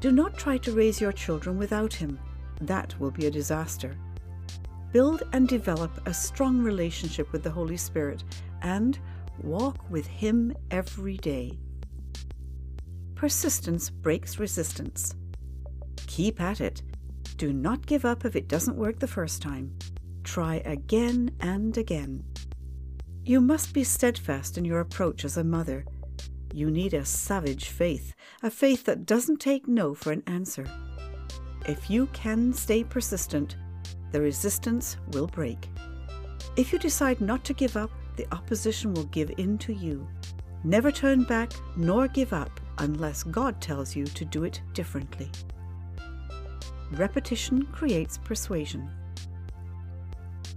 Do 0.01 0.13
not 0.13 0.37
try 0.37 0.59
to 0.59 0.73
raise 0.73 1.01
your 1.01 1.13
children 1.13 1.59
without 1.59 1.93
Him. 1.93 2.19
That 2.61 2.99
will 3.01 3.11
be 3.11 3.27
a 3.27 3.31
disaster. 3.31 3.97
Build 4.93 5.23
and 5.33 5.49
develop 5.49 6.07
a 6.07 6.15
strong 6.15 6.59
relationship 6.63 7.33
with 7.33 7.43
the 7.43 7.51
Holy 7.51 7.77
Spirit 7.77 8.23
and 8.63 8.99
walk 9.43 9.91
with 9.91 10.07
Him 10.07 10.55
every 10.71 11.17
day. 11.17 11.59
Persistence 13.15 13.91
breaks 13.91 14.39
resistance. 14.39 15.15
Keep 16.07 16.41
at 16.41 16.61
it 16.61 16.83
do 17.37 17.53
not 17.53 17.85
give 17.87 18.05
up 18.05 18.25
if 18.25 18.37
it 18.37 18.47
doesn't 18.47 18.77
work 18.77 19.01
the 19.01 19.09
first 19.09 19.43
time. 19.43 19.77
Try 20.23 20.63
again 20.65 21.33
and 21.41 21.77
again. 21.77 22.23
You 23.25 23.41
must 23.41 23.75
be 23.75 23.83
steadfast 23.83 24.57
in 24.57 24.65
your 24.65 24.81
approach 24.81 25.25
as 25.25 25.37
a 25.37 25.43
mother. 25.43 25.85
You 26.55 26.71
need 26.71 26.95
a 26.95 27.05
savage 27.05 27.71
faith, 27.71 28.15
a 28.41 28.49
faith 28.49 28.85
that 28.85 29.07
doesn't 29.07 29.41
take 29.41 29.67
no 29.67 29.93
for 29.93 30.13
an 30.13 30.23
answer. 30.29 30.65
If 31.67 31.91
you 31.91 32.07
can 32.13 32.53
stay 32.53 32.85
persistent, 32.85 33.57
the 34.13 34.21
resistance 34.21 34.97
will 35.11 35.27
break. 35.27 35.69
If 36.57 36.73
you 36.73 36.79
decide 36.79 37.21
not 37.21 37.43
to 37.47 37.55
give 37.55 37.77
up, 37.77 37.91
the 38.15 38.33
opposition 38.33 38.95
will 38.95 39.07
give 39.07 39.33
in 39.37 39.59
to 39.59 39.73
you. 39.73 40.07
Never 40.63 40.93
turn 40.93 41.25
back 41.25 41.51
nor 41.75 42.07
give 42.07 42.33
up 42.33 42.61
unless 42.79 43.25
God 43.25 43.61
tells 43.61 43.97
you 43.97 44.05
to 44.05 44.25
do 44.25 44.45
it 44.45 44.63
differently. 44.75 45.33
Repetition 46.93 47.67
creates 47.73 48.17
persuasion. 48.17 48.89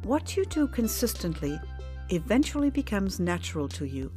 What 0.04 0.38
you 0.38 0.45
do 0.45 0.68
consistently 0.68 1.60
eventually 2.10 2.70
becomes 2.70 3.20
natural 3.20 3.68
to 3.70 3.86
you. 3.86 4.12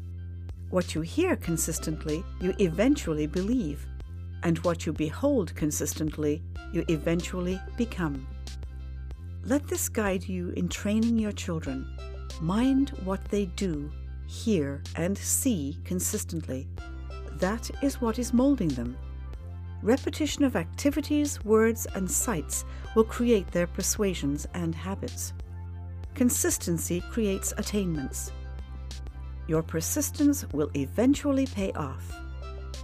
What 0.70 0.94
you 0.94 1.00
hear 1.00 1.34
consistently, 1.34 2.22
you 2.40 2.54
eventually 2.60 3.26
believe. 3.26 3.84
And 4.44 4.56
what 4.58 4.86
you 4.86 4.92
behold 4.92 5.52
consistently, 5.56 6.42
you 6.72 6.84
eventually 6.88 7.60
become. 7.76 8.26
Let 9.44 9.66
this 9.66 9.88
guide 9.88 10.28
you 10.28 10.50
in 10.50 10.68
training 10.68 11.18
your 11.18 11.32
children. 11.32 11.86
Mind 12.40 12.90
what 13.04 13.24
they 13.26 13.46
do, 13.46 13.90
hear, 14.28 14.80
and 14.94 15.18
see 15.18 15.76
consistently. 15.84 16.68
That 17.38 17.68
is 17.82 18.00
what 18.00 18.20
is 18.20 18.32
molding 18.32 18.68
them. 18.68 18.96
Repetition 19.82 20.44
of 20.44 20.54
activities, 20.54 21.44
words, 21.44 21.86
and 21.94 22.08
sights 22.08 22.64
will 22.94 23.04
create 23.04 23.50
their 23.50 23.66
persuasions 23.66 24.46
and 24.54 24.74
habits. 24.74 25.32
Consistency 26.14 27.00
creates 27.10 27.52
attainments. 27.56 28.30
Your 29.50 29.64
persistence 29.64 30.46
will 30.52 30.70
eventually 30.76 31.44
pay 31.44 31.72
off. 31.72 32.04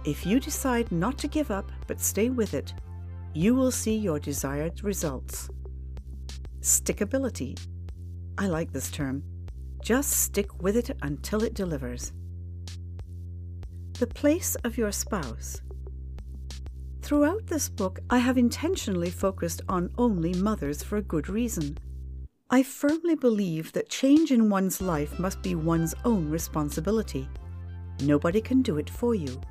If 0.03 0.25
you 0.25 0.37
decide 0.37 0.91
not 0.91 1.17
to 1.19 1.29
give 1.29 1.49
up 1.49 1.71
but 1.87 2.01
stay 2.01 2.29
with 2.29 2.53
it, 2.53 2.73
you 3.33 3.55
will 3.55 3.71
see 3.71 3.95
your 3.95 4.19
desired 4.19 4.83
results. 4.83 5.49
Stickability. 6.59 7.57
I 8.37 8.47
like 8.47 8.73
this 8.73 8.91
term. 8.91 9.23
Just 9.81 10.09
stick 10.09 10.61
with 10.61 10.75
it 10.75 10.91
until 11.03 11.41
it 11.41 11.53
delivers. 11.53 12.11
The 13.93 14.07
place 14.07 14.55
of 14.65 14.77
your 14.77 14.91
spouse. 14.91 15.61
Throughout 17.01 17.47
this 17.47 17.69
book, 17.69 18.01
I 18.09 18.17
have 18.17 18.37
intentionally 18.37 19.09
focused 19.09 19.61
on 19.69 19.89
only 19.97 20.33
mothers 20.33 20.83
for 20.83 20.97
a 20.97 21.01
good 21.13 21.29
reason. 21.29 21.77
I 22.49 22.63
firmly 22.63 23.15
believe 23.15 23.73
that 23.73 23.89
change 23.89 24.31
in 24.31 24.49
one's 24.49 24.79
life 24.79 25.19
must 25.19 25.41
be 25.41 25.53
one's 25.53 25.93
own 26.05 26.29
responsibility. 26.29 27.27
Nobody 28.03 28.39
can 28.39 28.61
do 28.61 28.77
it 28.77 28.89
for 28.89 29.13
you. 29.13 29.41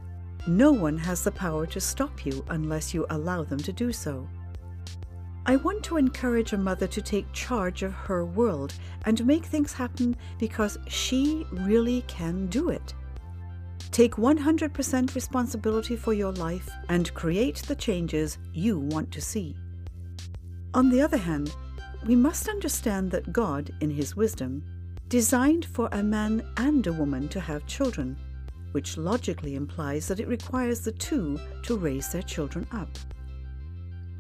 No 0.46 0.72
one 0.72 0.96
has 0.96 1.22
the 1.22 1.30
power 1.30 1.66
to 1.66 1.80
stop 1.80 2.24
you 2.24 2.42
unless 2.48 2.94
you 2.94 3.04
allow 3.10 3.44
them 3.44 3.58
to 3.58 3.72
do 3.72 3.92
so. 3.92 4.26
I 5.44 5.56
want 5.56 5.84
to 5.84 5.98
encourage 5.98 6.54
a 6.54 6.58
mother 6.58 6.86
to 6.86 7.02
take 7.02 7.30
charge 7.34 7.82
of 7.82 7.92
her 7.92 8.24
world 8.24 8.72
and 9.04 9.26
make 9.26 9.44
things 9.44 9.74
happen 9.74 10.16
because 10.38 10.78
she 10.88 11.46
really 11.52 12.00
can 12.08 12.46
do 12.46 12.70
it. 12.70 12.94
Take 13.90 14.14
100% 14.14 15.14
responsibility 15.14 15.96
for 15.96 16.14
your 16.14 16.32
life 16.32 16.70
and 16.88 17.12
create 17.12 17.56
the 17.56 17.76
changes 17.76 18.38
you 18.54 18.78
want 18.78 19.12
to 19.12 19.20
see. 19.20 19.54
On 20.72 20.88
the 20.88 21.02
other 21.02 21.18
hand, 21.18 21.54
we 22.06 22.14
must 22.14 22.48
understand 22.48 23.10
that 23.10 23.32
God, 23.32 23.72
in 23.80 23.90
His 23.90 24.14
wisdom, 24.14 24.62
designed 25.08 25.64
for 25.64 25.88
a 25.92 26.02
man 26.02 26.46
and 26.56 26.86
a 26.86 26.92
woman 26.92 27.28
to 27.28 27.40
have 27.40 27.66
children, 27.66 28.16
which 28.72 28.96
logically 28.96 29.56
implies 29.56 30.06
that 30.06 30.20
it 30.20 30.28
requires 30.28 30.80
the 30.80 30.92
two 30.92 31.38
to 31.62 31.76
raise 31.76 32.10
their 32.10 32.22
children 32.22 32.66
up. 32.72 32.88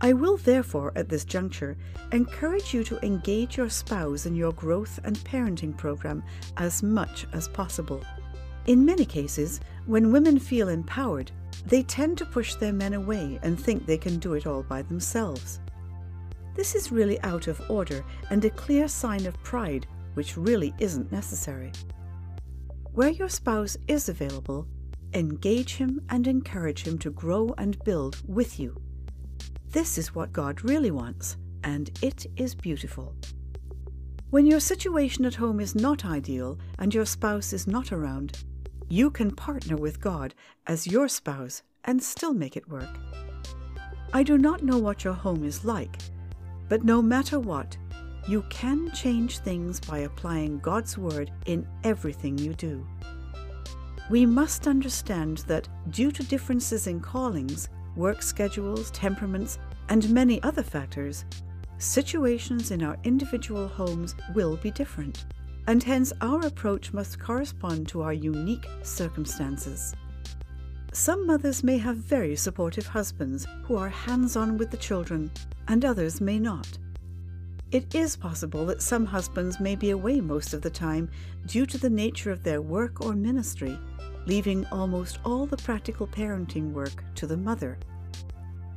I 0.00 0.12
will 0.12 0.36
therefore, 0.36 0.92
at 0.96 1.08
this 1.08 1.24
juncture, 1.24 1.76
encourage 2.12 2.74
you 2.74 2.84
to 2.84 3.04
engage 3.04 3.56
your 3.56 3.70
spouse 3.70 4.26
in 4.26 4.34
your 4.34 4.52
growth 4.52 4.98
and 5.04 5.16
parenting 5.18 5.76
program 5.76 6.22
as 6.56 6.82
much 6.82 7.26
as 7.32 7.48
possible. 7.48 8.02
In 8.66 8.84
many 8.84 9.04
cases, 9.04 9.60
when 9.86 10.12
women 10.12 10.38
feel 10.38 10.68
empowered, 10.68 11.30
they 11.66 11.82
tend 11.82 12.18
to 12.18 12.26
push 12.26 12.56
their 12.56 12.72
men 12.72 12.94
away 12.94 13.38
and 13.42 13.58
think 13.58 13.86
they 13.86 13.96
can 13.96 14.18
do 14.18 14.34
it 14.34 14.46
all 14.46 14.64
by 14.64 14.82
themselves. 14.82 15.60
This 16.56 16.74
is 16.74 16.90
really 16.90 17.20
out 17.20 17.48
of 17.48 17.60
order 17.70 18.02
and 18.30 18.42
a 18.44 18.50
clear 18.50 18.88
sign 18.88 19.26
of 19.26 19.40
pride, 19.42 19.86
which 20.14 20.38
really 20.38 20.74
isn't 20.78 21.12
necessary. 21.12 21.70
Where 22.94 23.10
your 23.10 23.28
spouse 23.28 23.76
is 23.88 24.08
available, 24.08 24.66
engage 25.12 25.76
him 25.76 26.00
and 26.08 26.26
encourage 26.26 26.82
him 26.82 26.98
to 27.00 27.10
grow 27.10 27.54
and 27.58 27.84
build 27.84 28.22
with 28.26 28.58
you. 28.58 28.80
This 29.68 29.98
is 29.98 30.14
what 30.14 30.32
God 30.32 30.64
really 30.64 30.90
wants, 30.90 31.36
and 31.62 31.90
it 32.00 32.24
is 32.36 32.54
beautiful. 32.54 33.14
When 34.30 34.46
your 34.46 34.60
situation 34.60 35.26
at 35.26 35.34
home 35.34 35.60
is 35.60 35.74
not 35.74 36.06
ideal 36.06 36.58
and 36.78 36.94
your 36.94 37.04
spouse 37.04 37.52
is 37.52 37.66
not 37.66 37.92
around, 37.92 38.44
you 38.88 39.10
can 39.10 39.30
partner 39.30 39.76
with 39.76 40.00
God 40.00 40.34
as 40.66 40.86
your 40.86 41.08
spouse 41.08 41.62
and 41.84 42.02
still 42.02 42.32
make 42.32 42.56
it 42.56 42.68
work. 42.68 42.98
I 44.14 44.22
do 44.22 44.38
not 44.38 44.62
know 44.62 44.78
what 44.78 45.04
your 45.04 45.12
home 45.12 45.44
is 45.44 45.64
like, 45.64 45.98
but 46.68 46.84
no 46.84 47.00
matter 47.00 47.38
what, 47.38 47.76
you 48.28 48.42
can 48.50 48.90
change 48.92 49.38
things 49.38 49.78
by 49.78 49.98
applying 49.98 50.58
God's 50.58 50.98
Word 50.98 51.30
in 51.46 51.66
everything 51.84 52.36
you 52.38 52.54
do. 52.54 52.84
We 54.10 54.26
must 54.26 54.66
understand 54.66 55.38
that 55.48 55.68
due 55.90 56.10
to 56.12 56.22
differences 56.22 56.86
in 56.86 57.00
callings, 57.00 57.68
work 57.96 58.22
schedules, 58.22 58.90
temperaments, 58.90 59.58
and 59.88 60.10
many 60.10 60.42
other 60.42 60.62
factors, 60.62 61.24
situations 61.78 62.70
in 62.70 62.82
our 62.82 62.96
individual 63.04 63.68
homes 63.68 64.14
will 64.34 64.56
be 64.56 64.70
different, 64.70 65.26
and 65.68 65.82
hence 65.82 66.12
our 66.20 66.44
approach 66.46 66.92
must 66.92 67.18
correspond 67.20 67.88
to 67.88 68.02
our 68.02 68.12
unique 68.12 68.66
circumstances. 68.82 69.94
Some 70.98 71.26
mothers 71.26 71.62
may 71.62 71.76
have 71.76 71.98
very 71.98 72.34
supportive 72.36 72.86
husbands 72.86 73.46
who 73.64 73.76
are 73.76 73.90
hands 73.90 74.34
on 74.34 74.56
with 74.56 74.70
the 74.70 74.78
children, 74.78 75.30
and 75.68 75.84
others 75.84 76.22
may 76.22 76.38
not. 76.38 76.66
It 77.70 77.94
is 77.94 78.16
possible 78.16 78.64
that 78.64 78.80
some 78.80 79.04
husbands 79.04 79.60
may 79.60 79.76
be 79.76 79.90
away 79.90 80.22
most 80.22 80.54
of 80.54 80.62
the 80.62 80.70
time 80.70 81.10
due 81.44 81.66
to 81.66 81.76
the 81.76 81.90
nature 81.90 82.30
of 82.30 82.42
their 82.42 82.62
work 82.62 83.04
or 83.04 83.12
ministry, 83.12 83.78
leaving 84.24 84.64
almost 84.72 85.18
all 85.22 85.44
the 85.44 85.58
practical 85.58 86.06
parenting 86.06 86.72
work 86.72 87.04
to 87.16 87.26
the 87.26 87.36
mother. 87.36 87.78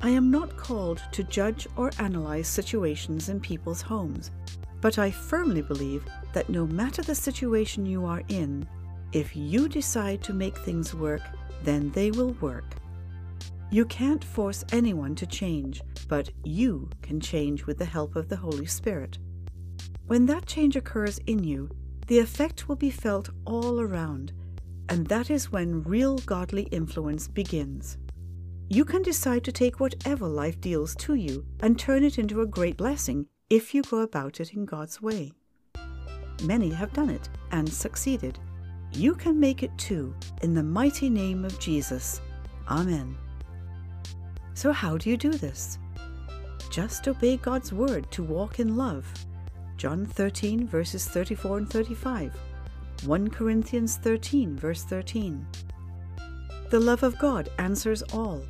I 0.01 0.09
am 0.09 0.30
not 0.30 0.57
called 0.57 1.01
to 1.13 1.24
judge 1.24 1.67
or 1.78 1.89
analyze 1.99 2.49
situations 2.49 3.30
in 3.30 3.39
people's 3.39 3.82
homes, 3.82 4.32
but 4.82 4.99
I 4.99 5.09
firmly 5.09 5.61
believe 5.61 6.03
that 6.34 6.49
no 6.49 6.67
matter 6.67 7.01
the 7.01 7.15
situation 7.15 7.86
you 7.86 8.03
are 8.03 8.24
in, 8.28 8.67
if 9.13 9.38
you 9.38 9.70
decide 9.70 10.22
to 10.24 10.34
make 10.34 10.57
things 10.57 10.93
work, 10.93 11.22
then 11.64 11.91
they 11.91 12.12
will 12.12 12.34
work. 12.41 12.76
You 13.72 13.86
can't 13.86 14.24
force 14.24 14.66
anyone 14.72 15.16
to 15.16 15.28
change, 15.28 15.82
but 16.07 16.30
you 16.43 16.89
can 17.01 17.20
change 17.20 17.66
with 17.66 17.78
the 17.78 17.86
help 17.86 18.16
of 18.16 18.28
the 18.28 18.38
Holy 18.38 18.66
Spirit. 18.66 19.20
When 20.07 20.26
that 20.26 20.47
change 20.47 20.76
occurs 20.76 21.20
in 21.28 21.43
you, 21.43 21.70
the 22.07 22.18
effect 22.18 22.68
will 22.68 22.76
be 22.76 22.89
felt 22.89 23.30
all 23.45 23.80
around, 23.80 24.34
and 24.89 25.05
that 25.07 25.30
is 25.30 25.51
when 25.51 25.84
real 25.84 26.18
godly 26.18 26.64
influence 26.64 27.28
begins. 27.28 27.99
You 28.70 28.86
can 28.86 29.03
decide 29.03 29.43
to 29.43 29.51
take 29.51 29.80
whatever 29.80 30.28
life 30.28 30.60
deals 30.60 30.95
to 30.95 31.14
you 31.14 31.45
and 31.60 31.78
turn 31.78 32.03
it 32.03 32.18
into 32.18 32.41
a 32.41 32.47
great 32.47 32.78
blessing 32.78 33.28
if 33.49 33.74
you 33.76 33.84
go 33.84 33.99
about 33.99 34.39
it 34.39 34.53
in 34.53 34.66
God's 34.66 35.01
way. 35.01 35.34
Many 36.43 36.70
have 36.72 36.93
done 36.93 37.10
it 37.10 37.30
and 37.51 37.68
succeeded. 37.68 38.39
You 38.94 39.16
can 39.16 39.40
make 39.40 39.64
it 39.64 39.78
too 39.78 40.14
in 40.42 40.54
the 40.54 40.64
mighty 40.64 41.10
name 41.10 41.46
of 41.46 41.60
Jesus. 41.60 42.22
Amen. 42.68 43.18
So, 44.54 44.72
how 44.72 44.98
do 44.98 45.10
you 45.10 45.18
do 45.18 45.32
this? 45.32 45.78
Just 46.70 47.08
obey 47.08 47.38
God's 47.38 47.72
word 47.72 48.12
to 48.12 48.24
walk 48.24 48.60
in 48.60 48.76
love. 48.76 49.06
John 49.78 50.06
13, 50.06 50.68
verses 50.68 51.08
34 51.08 51.60
and 51.60 51.70
35. 51.70 52.34
1 53.06 53.30
Corinthians 53.30 53.96
13, 53.98 54.58
verse 54.58 54.84
13. 54.84 55.48
The 56.70 56.80
love 56.80 57.04
of 57.04 57.18
God 57.18 57.50
answers 57.58 58.04
all. 58.14 58.44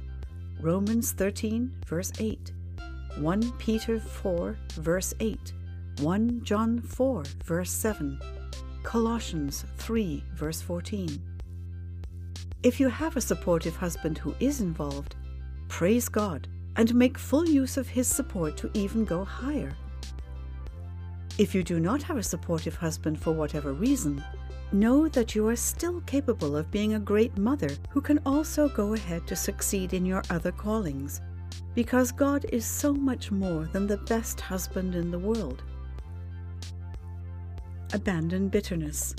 Romans 0.60 1.14
13, 1.14 1.72
verse 1.86 2.12
8, 2.20 2.52
1 3.20 3.52
Peter 3.54 4.00
4, 4.00 4.58
verse 4.74 5.14
8, 5.22 5.54
1 6.02 6.44
John 6.44 6.82
4, 6.82 7.24
verse 7.46 7.72
7, 7.72 8.20
Colossians 8.84 9.66
3, 9.78 10.24
verse 10.34 10.62
14. 10.62 11.22
If 12.64 12.80
you 12.80 12.90
have 12.90 13.16
a 13.16 13.22
supportive 13.22 13.76
husband 13.76 14.18
who 14.18 14.36
is 14.40 14.62
involved, 14.62 15.16
praise 15.68 16.10
God 16.10 16.48
and 16.76 16.94
make 16.96 17.18
full 17.18 17.48
use 17.48 17.78
of 17.78 17.88
his 17.88 18.08
support 18.08 18.58
to 18.58 18.72
even 18.74 19.06
go 19.06 19.24
higher. 19.24 19.76
If 21.38 21.56
you 21.56 21.64
do 21.64 21.80
not 21.80 22.04
have 22.04 22.18
a 22.18 22.24
supportive 22.24 22.76
husband 22.76 23.20
for 23.22 23.32
whatever 23.32 23.74
reason, 23.74 24.24
Know 24.72 25.08
that 25.08 25.34
you 25.34 25.48
are 25.48 25.56
still 25.56 26.00
capable 26.02 26.56
of 26.56 26.70
being 26.70 26.94
a 26.94 27.00
great 27.00 27.36
mother 27.40 27.72
who 27.90 28.02
can 28.02 28.20
also 28.24 28.70
go 28.70 28.94
ahead 28.94 29.26
to 29.26 29.36
succeed 29.36 29.96
in 29.96 30.06
your 30.06 30.22
other 30.30 30.52
callings, 30.52 31.22
because 31.74 32.12
God 32.12 32.46
is 32.54 32.66
so 32.66 32.94
much 32.94 33.32
more 33.32 33.66
than 33.66 33.88
the 33.88 33.98
best 33.98 34.40
husband 34.40 34.94
in 34.94 35.10
the 35.10 35.18
world. 35.18 35.64
Abandon 37.92 38.50
bitterness. 38.50 39.16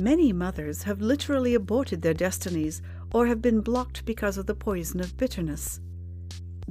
Many 0.00 0.32
mothers 0.32 0.82
have 0.84 1.02
literally 1.02 1.54
aborted 1.54 2.00
their 2.00 2.14
destinies 2.14 2.80
or 3.12 3.26
have 3.26 3.42
been 3.42 3.60
blocked 3.60 4.06
because 4.06 4.38
of 4.38 4.46
the 4.46 4.54
poison 4.54 5.00
of 5.00 5.18
bitterness. 5.18 5.80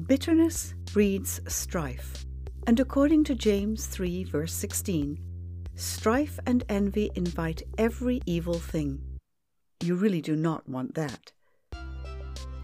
Bitterness 0.07 0.74
breeds 0.91 1.39
strife, 1.47 2.26
and 2.66 2.80
according 2.80 3.26
to 3.26 3.36
James 3.36 3.86
3, 3.86 4.24
verse 4.24 4.53
16, 4.53 5.20
Strife 5.76 6.39
and 6.47 6.63
envy 6.68 7.11
invite 7.16 7.61
every 7.78 8.22
evil 8.26 8.55
thing. 8.55 8.99
You 9.84 9.95
really 9.95 10.22
do 10.22 10.36
not 10.36 10.68
want 10.68 10.95
that. 10.95 11.32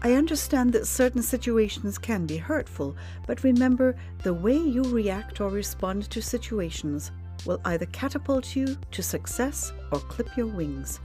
I 0.04 0.14
understand 0.14 0.72
that 0.72 0.88
certain 0.88 1.22
situations 1.22 1.98
can 1.98 2.26
be 2.26 2.36
hurtful, 2.36 2.96
but 3.28 3.44
remember 3.44 3.94
the 4.24 4.34
way 4.34 4.56
you 4.56 4.82
react 4.82 5.40
or 5.40 5.50
respond 5.50 6.10
to 6.10 6.20
situations 6.20 7.12
will 7.46 7.60
either 7.64 7.86
catapult 7.86 8.54
you 8.56 8.76
to 8.90 9.02
success 9.02 9.72
or 9.90 9.98
clip 9.98 10.36
your 10.36 10.46
wings. 10.46 11.00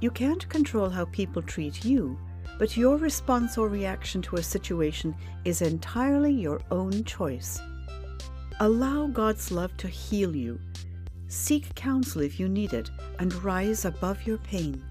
You 0.00 0.10
can't 0.10 0.48
control 0.48 0.88
how 0.88 1.06
people 1.06 1.42
treat 1.42 1.84
you, 1.84 2.18
but 2.58 2.76
your 2.76 2.96
response 2.96 3.58
or 3.58 3.68
reaction 3.68 4.22
to 4.22 4.36
a 4.36 4.42
situation 4.42 5.14
is 5.44 5.62
entirely 5.62 6.32
your 6.32 6.60
own 6.70 7.04
choice. 7.04 7.60
Allow 8.60 9.08
God's 9.08 9.50
love 9.50 9.76
to 9.78 9.88
heal 9.88 10.34
you 10.34 10.58
Seek 11.28 11.74
counsel 11.74 12.22
if 12.22 12.38
you 12.38 12.48
need 12.48 12.72
it 12.72 12.90
and 13.18 13.34
rise 13.42 13.84
above 13.84 14.26
your 14.26 14.38
pain. 14.38 14.82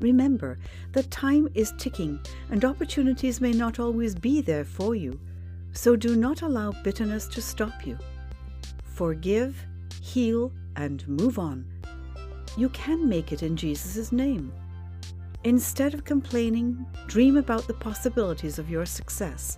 Remember 0.00 0.58
that 0.92 1.10
time 1.10 1.48
is 1.54 1.74
ticking 1.78 2.20
and 2.50 2.64
opportunities 2.64 3.40
may 3.40 3.52
not 3.52 3.80
always 3.80 4.14
be 4.14 4.40
there 4.40 4.64
for 4.64 4.94
you, 4.94 5.18
so 5.72 5.96
do 5.96 6.16
not 6.16 6.42
allow 6.42 6.72
bitterness 6.84 7.26
to 7.28 7.42
stop 7.42 7.86
you. 7.86 7.98
Forgive, 9.00 9.56
heal, 10.02 10.52
and 10.76 11.08
move 11.08 11.38
on. 11.38 11.64
You 12.58 12.68
can 12.68 13.08
make 13.08 13.32
it 13.32 13.42
in 13.42 13.56
Jesus' 13.56 14.12
name. 14.12 14.52
Instead 15.44 15.94
of 15.94 16.04
complaining, 16.04 16.84
dream 17.06 17.38
about 17.38 17.66
the 17.66 17.72
possibilities 17.72 18.58
of 18.58 18.68
your 18.68 18.84
success. 18.84 19.56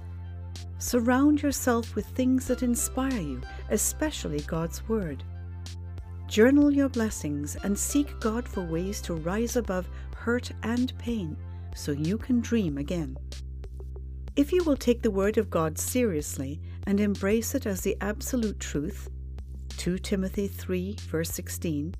Surround 0.78 1.42
yourself 1.42 1.96
with 1.96 2.06
things 2.06 2.46
that 2.46 2.62
inspire 2.62 3.20
you, 3.20 3.40
especially 3.70 4.38
God's 4.42 4.88
Word. 4.88 5.24
Journal 6.28 6.70
your 6.70 6.88
blessings 6.88 7.56
and 7.64 7.76
seek 7.76 8.20
God 8.20 8.46
for 8.46 8.62
ways 8.62 9.00
to 9.00 9.14
rise 9.14 9.56
above 9.56 9.88
hurt 10.14 10.52
and 10.62 10.96
pain 10.98 11.36
so 11.74 11.90
you 11.90 12.16
can 12.16 12.40
dream 12.42 12.78
again. 12.78 13.16
If 14.36 14.52
you 14.52 14.62
will 14.62 14.76
take 14.76 15.02
the 15.02 15.10
Word 15.10 15.36
of 15.36 15.50
God 15.50 15.78
seriously 15.78 16.60
and 16.86 17.00
embrace 17.00 17.56
it 17.56 17.66
as 17.66 17.80
the 17.80 17.96
absolute 18.00 18.60
truth, 18.60 19.08
2 19.76 19.98
Timothy 19.98 20.48
3, 20.48 20.96
verse 21.08 21.30
16, 21.30 21.94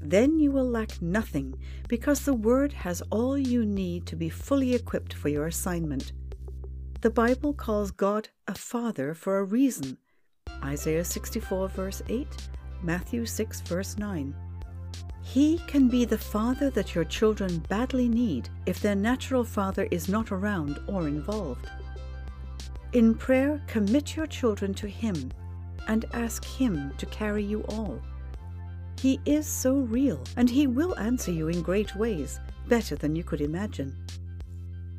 then 0.00 0.38
you 0.38 0.50
will 0.50 0.68
lack 0.68 1.02
nothing 1.02 1.54
because 1.88 2.24
the 2.24 2.34
Word 2.34 2.72
has 2.72 3.02
all 3.10 3.36
you 3.36 3.64
need 3.64 4.06
to 4.06 4.16
be 4.16 4.28
fully 4.28 4.74
equipped 4.74 5.12
for 5.12 5.28
your 5.28 5.46
assignment. 5.46 6.12
The 7.00 7.10
Bible 7.10 7.52
calls 7.52 7.90
God 7.90 8.28
a 8.46 8.54
Father 8.54 9.14
for 9.14 9.38
a 9.38 9.44
reason. 9.44 9.98
Isaiah 10.64 11.04
64, 11.04 11.68
verse 11.68 12.02
8, 12.08 12.26
Matthew 12.82 13.26
6, 13.26 13.60
verse 13.62 13.98
9. 13.98 14.34
He 15.22 15.58
can 15.66 15.88
be 15.88 16.04
the 16.04 16.16
father 16.16 16.70
that 16.70 16.94
your 16.94 17.04
children 17.04 17.58
badly 17.68 18.08
need 18.08 18.48
if 18.66 18.80
their 18.80 18.94
natural 18.94 19.44
father 19.44 19.86
is 19.90 20.08
not 20.08 20.32
around 20.32 20.78
or 20.86 21.06
involved. 21.06 21.68
In 22.94 23.14
prayer, 23.14 23.62
commit 23.66 24.16
your 24.16 24.26
children 24.26 24.72
to 24.74 24.88
Him 24.88 25.30
and 25.88 26.04
ask 26.12 26.44
Him 26.44 26.92
to 26.98 27.06
carry 27.06 27.42
you 27.42 27.64
all. 27.68 28.00
He 29.00 29.20
is 29.24 29.46
so 29.46 29.74
real, 29.74 30.22
and 30.36 30.48
He 30.48 30.66
will 30.66 30.98
answer 30.98 31.32
you 31.32 31.48
in 31.48 31.62
great 31.62 31.94
ways, 31.96 32.40
better 32.68 32.96
than 32.96 33.16
you 33.16 33.24
could 33.24 33.40
imagine. 33.40 33.96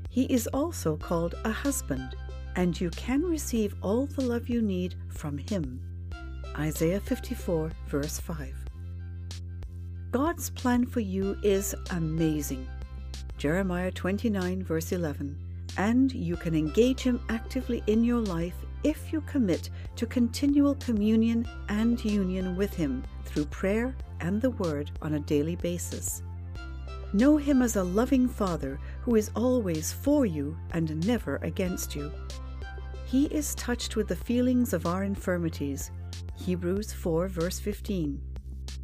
He 0.09 0.23
is 0.25 0.47
also 0.47 0.97
called 0.97 1.35
a 1.45 1.51
husband, 1.51 2.15
and 2.55 2.79
you 2.79 2.89
can 2.89 3.21
receive 3.23 3.75
all 3.81 4.05
the 4.05 4.21
love 4.21 4.49
you 4.49 4.61
need 4.61 4.95
from 5.09 5.37
Him. 5.37 5.81
Isaiah 6.57 6.99
54, 6.99 7.71
verse 7.87 8.19
5. 8.19 8.53
God's 10.11 10.49
plan 10.49 10.85
for 10.85 11.01
you 11.01 11.37
is 11.43 11.75
amazing. 11.91 12.67
Jeremiah 13.37 13.91
29, 13.91 14.63
verse 14.63 14.91
11. 14.91 15.37
And 15.77 16.11
you 16.11 16.35
can 16.35 16.55
engage 16.55 17.01
Him 17.01 17.21
actively 17.29 17.83
in 17.85 18.03
your 18.03 18.19
life 18.19 18.55
if 18.83 19.11
you 19.11 19.21
commit 19.21 19.69
to 19.95 20.05
continual 20.05 20.75
communion 20.75 21.47
and 21.67 22.03
union 22.03 22.55
with 22.55 22.73
Him 22.73 23.03
through 23.25 23.45
prayer 23.45 23.95
and 24.21 24.41
the 24.41 24.51
Word 24.51 24.91
on 25.01 25.15
a 25.15 25.19
daily 25.19 25.55
basis. 25.55 26.23
Know 27.13 27.37
Him 27.37 27.61
as 27.61 27.75
a 27.75 27.83
loving 27.83 28.27
Father 28.27 28.79
who 29.01 29.15
is 29.15 29.31
always 29.35 29.91
for 29.91 30.25
you 30.25 30.57
and 30.71 31.05
never 31.05 31.37
against 31.37 31.95
you. 31.95 32.11
He 33.05 33.25
is 33.25 33.55
touched 33.55 33.95
with 33.95 34.07
the 34.07 34.15
feelings 34.15 34.73
of 34.73 34.85
our 34.85 35.03
infirmities. 35.03 35.91
Hebrews 36.35 36.93
4, 36.93 37.27
verse 37.27 37.59
15. 37.59 38.21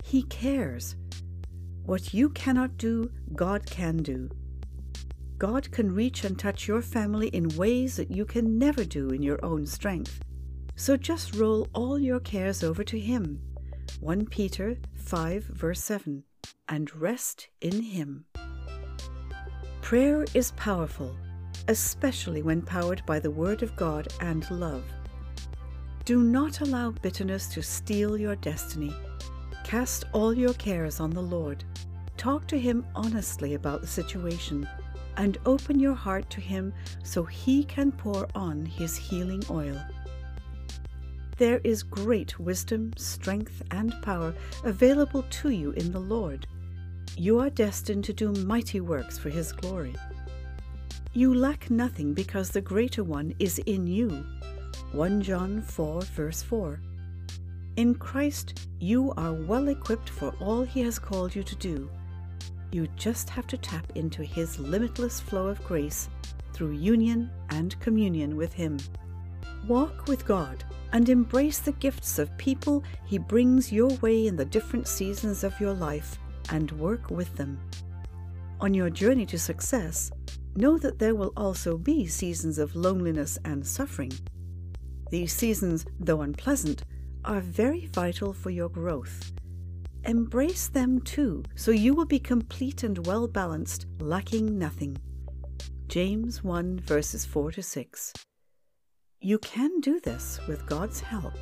He 0.04 0.24
cares. 0.24 0.96
What 1.86 2.14
you 2.14 2.30
cannot 2.30 2.78
do, 2.78 3.12
God 3.36 3.66
can 3.66 3.98
do. 3.98 4.30
God 5.38 5.70
can 5.72 5.94
reach 5.94 6.24
and 6.24 6.40
touch 6.40 6.66
your 6.66 6.82
family 6.82 7.28
in 7.28 7.50
ways 7.58 7.98
that 7.98 8.10
you 8.10 8.24
can 8.26 8.58
never 8.58 8.86
do 8.86 9.10
in 9.10 9.22
your 9.22 9.44
own 9.44 9.66
strength. 9.66 10.22
So 10.78 10.96
just 10.96 11.36
roll 11.36 11.68
all 11.74 12.00
your 12.00 12.22
cares 12.22 12.64
over 12.64 12.84
to 12.86 13.00
Him. 13.00 13.42
1 14.00 14.28
Peter 14.28 14.78
5, 14.94 15.44
verse 15.44 15.84
7, 15.84 16.24
and 16.70 16.96
rest 16.96 17.50
in 17.60 17.82
Him. 17.82 18.26
Prayer 19.82 20.26
is 20.34 20.52
powerful, 20.52 21.16
especially 21.68 22.42
when 22.42 22.62
powered 22.62 23.06
by 23.06 23.20
the 23.20 23.32
Word 23.32 23.62
of 23.62 23.76
God 23.76 24.08
and 24.22 24.50
love. 24.50 24.84
Do 26.06 26.24
not 26.24 26.62
allow 26.62 26.92
bitterness 26.92 27.48
to 27.50 27.62
steal 27.62 28.18
your 28.18 28.38
destiny. 28.38 28.94
Cast 29.66 30.06
all 30.14 30.34
your 30.34 30.54
cares 30.54 31.00
on 31.02 31.10
the 31.10 31.22
Lord. 31.22 31.66
Talk 32.16 32.48
to 32.48 32.60
Him 32.60 32.86
honestly 32.96 33.56
about 33.56 33.82
the 33.82 33.88
situation 33.88 34.68
and 35.18 35.38
open 35.46 35.80
your 35.80 35.94
heart 35.94 36.30
to 36.32 36.42
Him 36.42 36.74
so 37.04 37.24
He 37.24 37.64
can 37.64 37.92
pour 37.92 38.28
on 38.36 38.66
His 38.66 38.96
healing 38.96 39.44
oil. 39.50 39.82
There 41.38 41.60
is 41.64 41.84
great 41.84 42.40
wisdom, 42.40 42.94
strength, 42.96 43.62
and 43.72 43.94
power 44.02 44.34
available 44.64 45.24
to 45.24 45.50
you 45.50 45.72
in 45.72 45.92
the 45.92 46.00
Lord. 46.00 46.48
You 47.18 47.40
are 47.40 47.50
destined 47.50 48.06
to 48.06 48.14
do 48.14 48.32
mighty 48.32 48.80
works 48.80 49.18
for 49.18 49.30
His 49.30 49.52
glory. 49.52 49.96
You 51.14 51.34
lack 51.34 51.70
nothing 51.70 52.14
because 52.14 52.50
the 52.50 52.62
Greater 52.62 53.04
One 53.04 53.34
is 53.40 53.60
in 53.60 53.88
you. 53.88 54.26
1 54.92 55.22
John 55.22 55.62
4, 55.62 56.02
verse 56.02 56.42
4. 56.42 56.80
In 57.78 57.96
Christ, 57.96 58.68
you 58.80 59.14
are 59.18 59.34
well 59.34 59.68
equipped 59.68 60.10
for 60.10 60.34
all 60.40 60.64
He 60.64 60.82
has 60.82 61.00
called 61.00 61.36
you 61.36 61.44
to 61.44 61.56
do. 61.56 61.90
You 62.76 62.88
just 62.98 63.30
have 63.30 63.48
to 63.48 63.58
tap 63.58 63.90
into 63.96 64.22
His 64.22 64.60
limitless 64.60 65.22
flow 65.22 65.48
of 65.48 65.64
grace 65.64 66.10
through 66.52 66.72
union 66.72 67.32
and 67.52 67.80
communion 67.80 68.36
with 68.36 68.52
Him. 68.52 68.80
Walk 69.66 70.10
with 70.10 70.26
God 70.26 70.62
and 70.92 71.08
embrace 71.08 71.60
the 71.60 71.72
gifts 71.72 72.20
of 72.20 72.38
people 72.38 72.84
He 73.06 73.18
brings 73.18 73.72
your 73.72 73.92
way 74.02 74.28
in 74.28 74.36
the 74.36 74.44
different 74.44 74.90
seasons 74.90 75.46
of 75.46 75.58
your 75.58 75.72
life 75.72 76.20
and 76.50 76.70
work 76.74 77.10
with 77.10 77.34
them. 77.38 77.58
On 78.60 78.74
your 78.74 78.90
journey 78.90 79.26
to 79.28 79.40
success, 79.40 80.12
know 80.58 80.78
that 80.80 81.00
there 81.00 81.16
will 81.16 81.32
also 81.38 81.78
be 81.78 82.06
seasons 82.06 82.58
of 82.58 82.76
loneliness 82.76 83.40
and 83.46 83.66
suffering. 83.66 84.12
These 85.12 85.32
seasons, 85.32 85.86
though 86.02 86.24
unpleasant, 86.24 86.84
are 87.24 87.40
very 87.40 87.86
vital 87.86 88.34
for 88.34 88.50
your 88.50 88.68
growth. 88.68 89.32
Embrace 90.08 90.68
them 90.68 91.02
too, 91.02 91.44
so 91.56 91.72
you 91.72 91.96
will 91.96 92.06
be 92.06 92.20
complete 92.20 92.84
and 92.84 93.08
well 93.08 93.28
balanced, 93.28 93.88
lacking 94.00 94.56
nothing. 94.60 94.96
James 95.88 96.44
1 96.44 96.80
verses 96.82 97.26
4 97.26 97.54
to 97.54 97.64
6. 97.64 98.14
You 99.20 99.40
can 99.40 99.80
do 99.80 100.00
this 100.00 100.40
with 100.48 100.68
God's 100.68 101.00
help. 101.00 101.34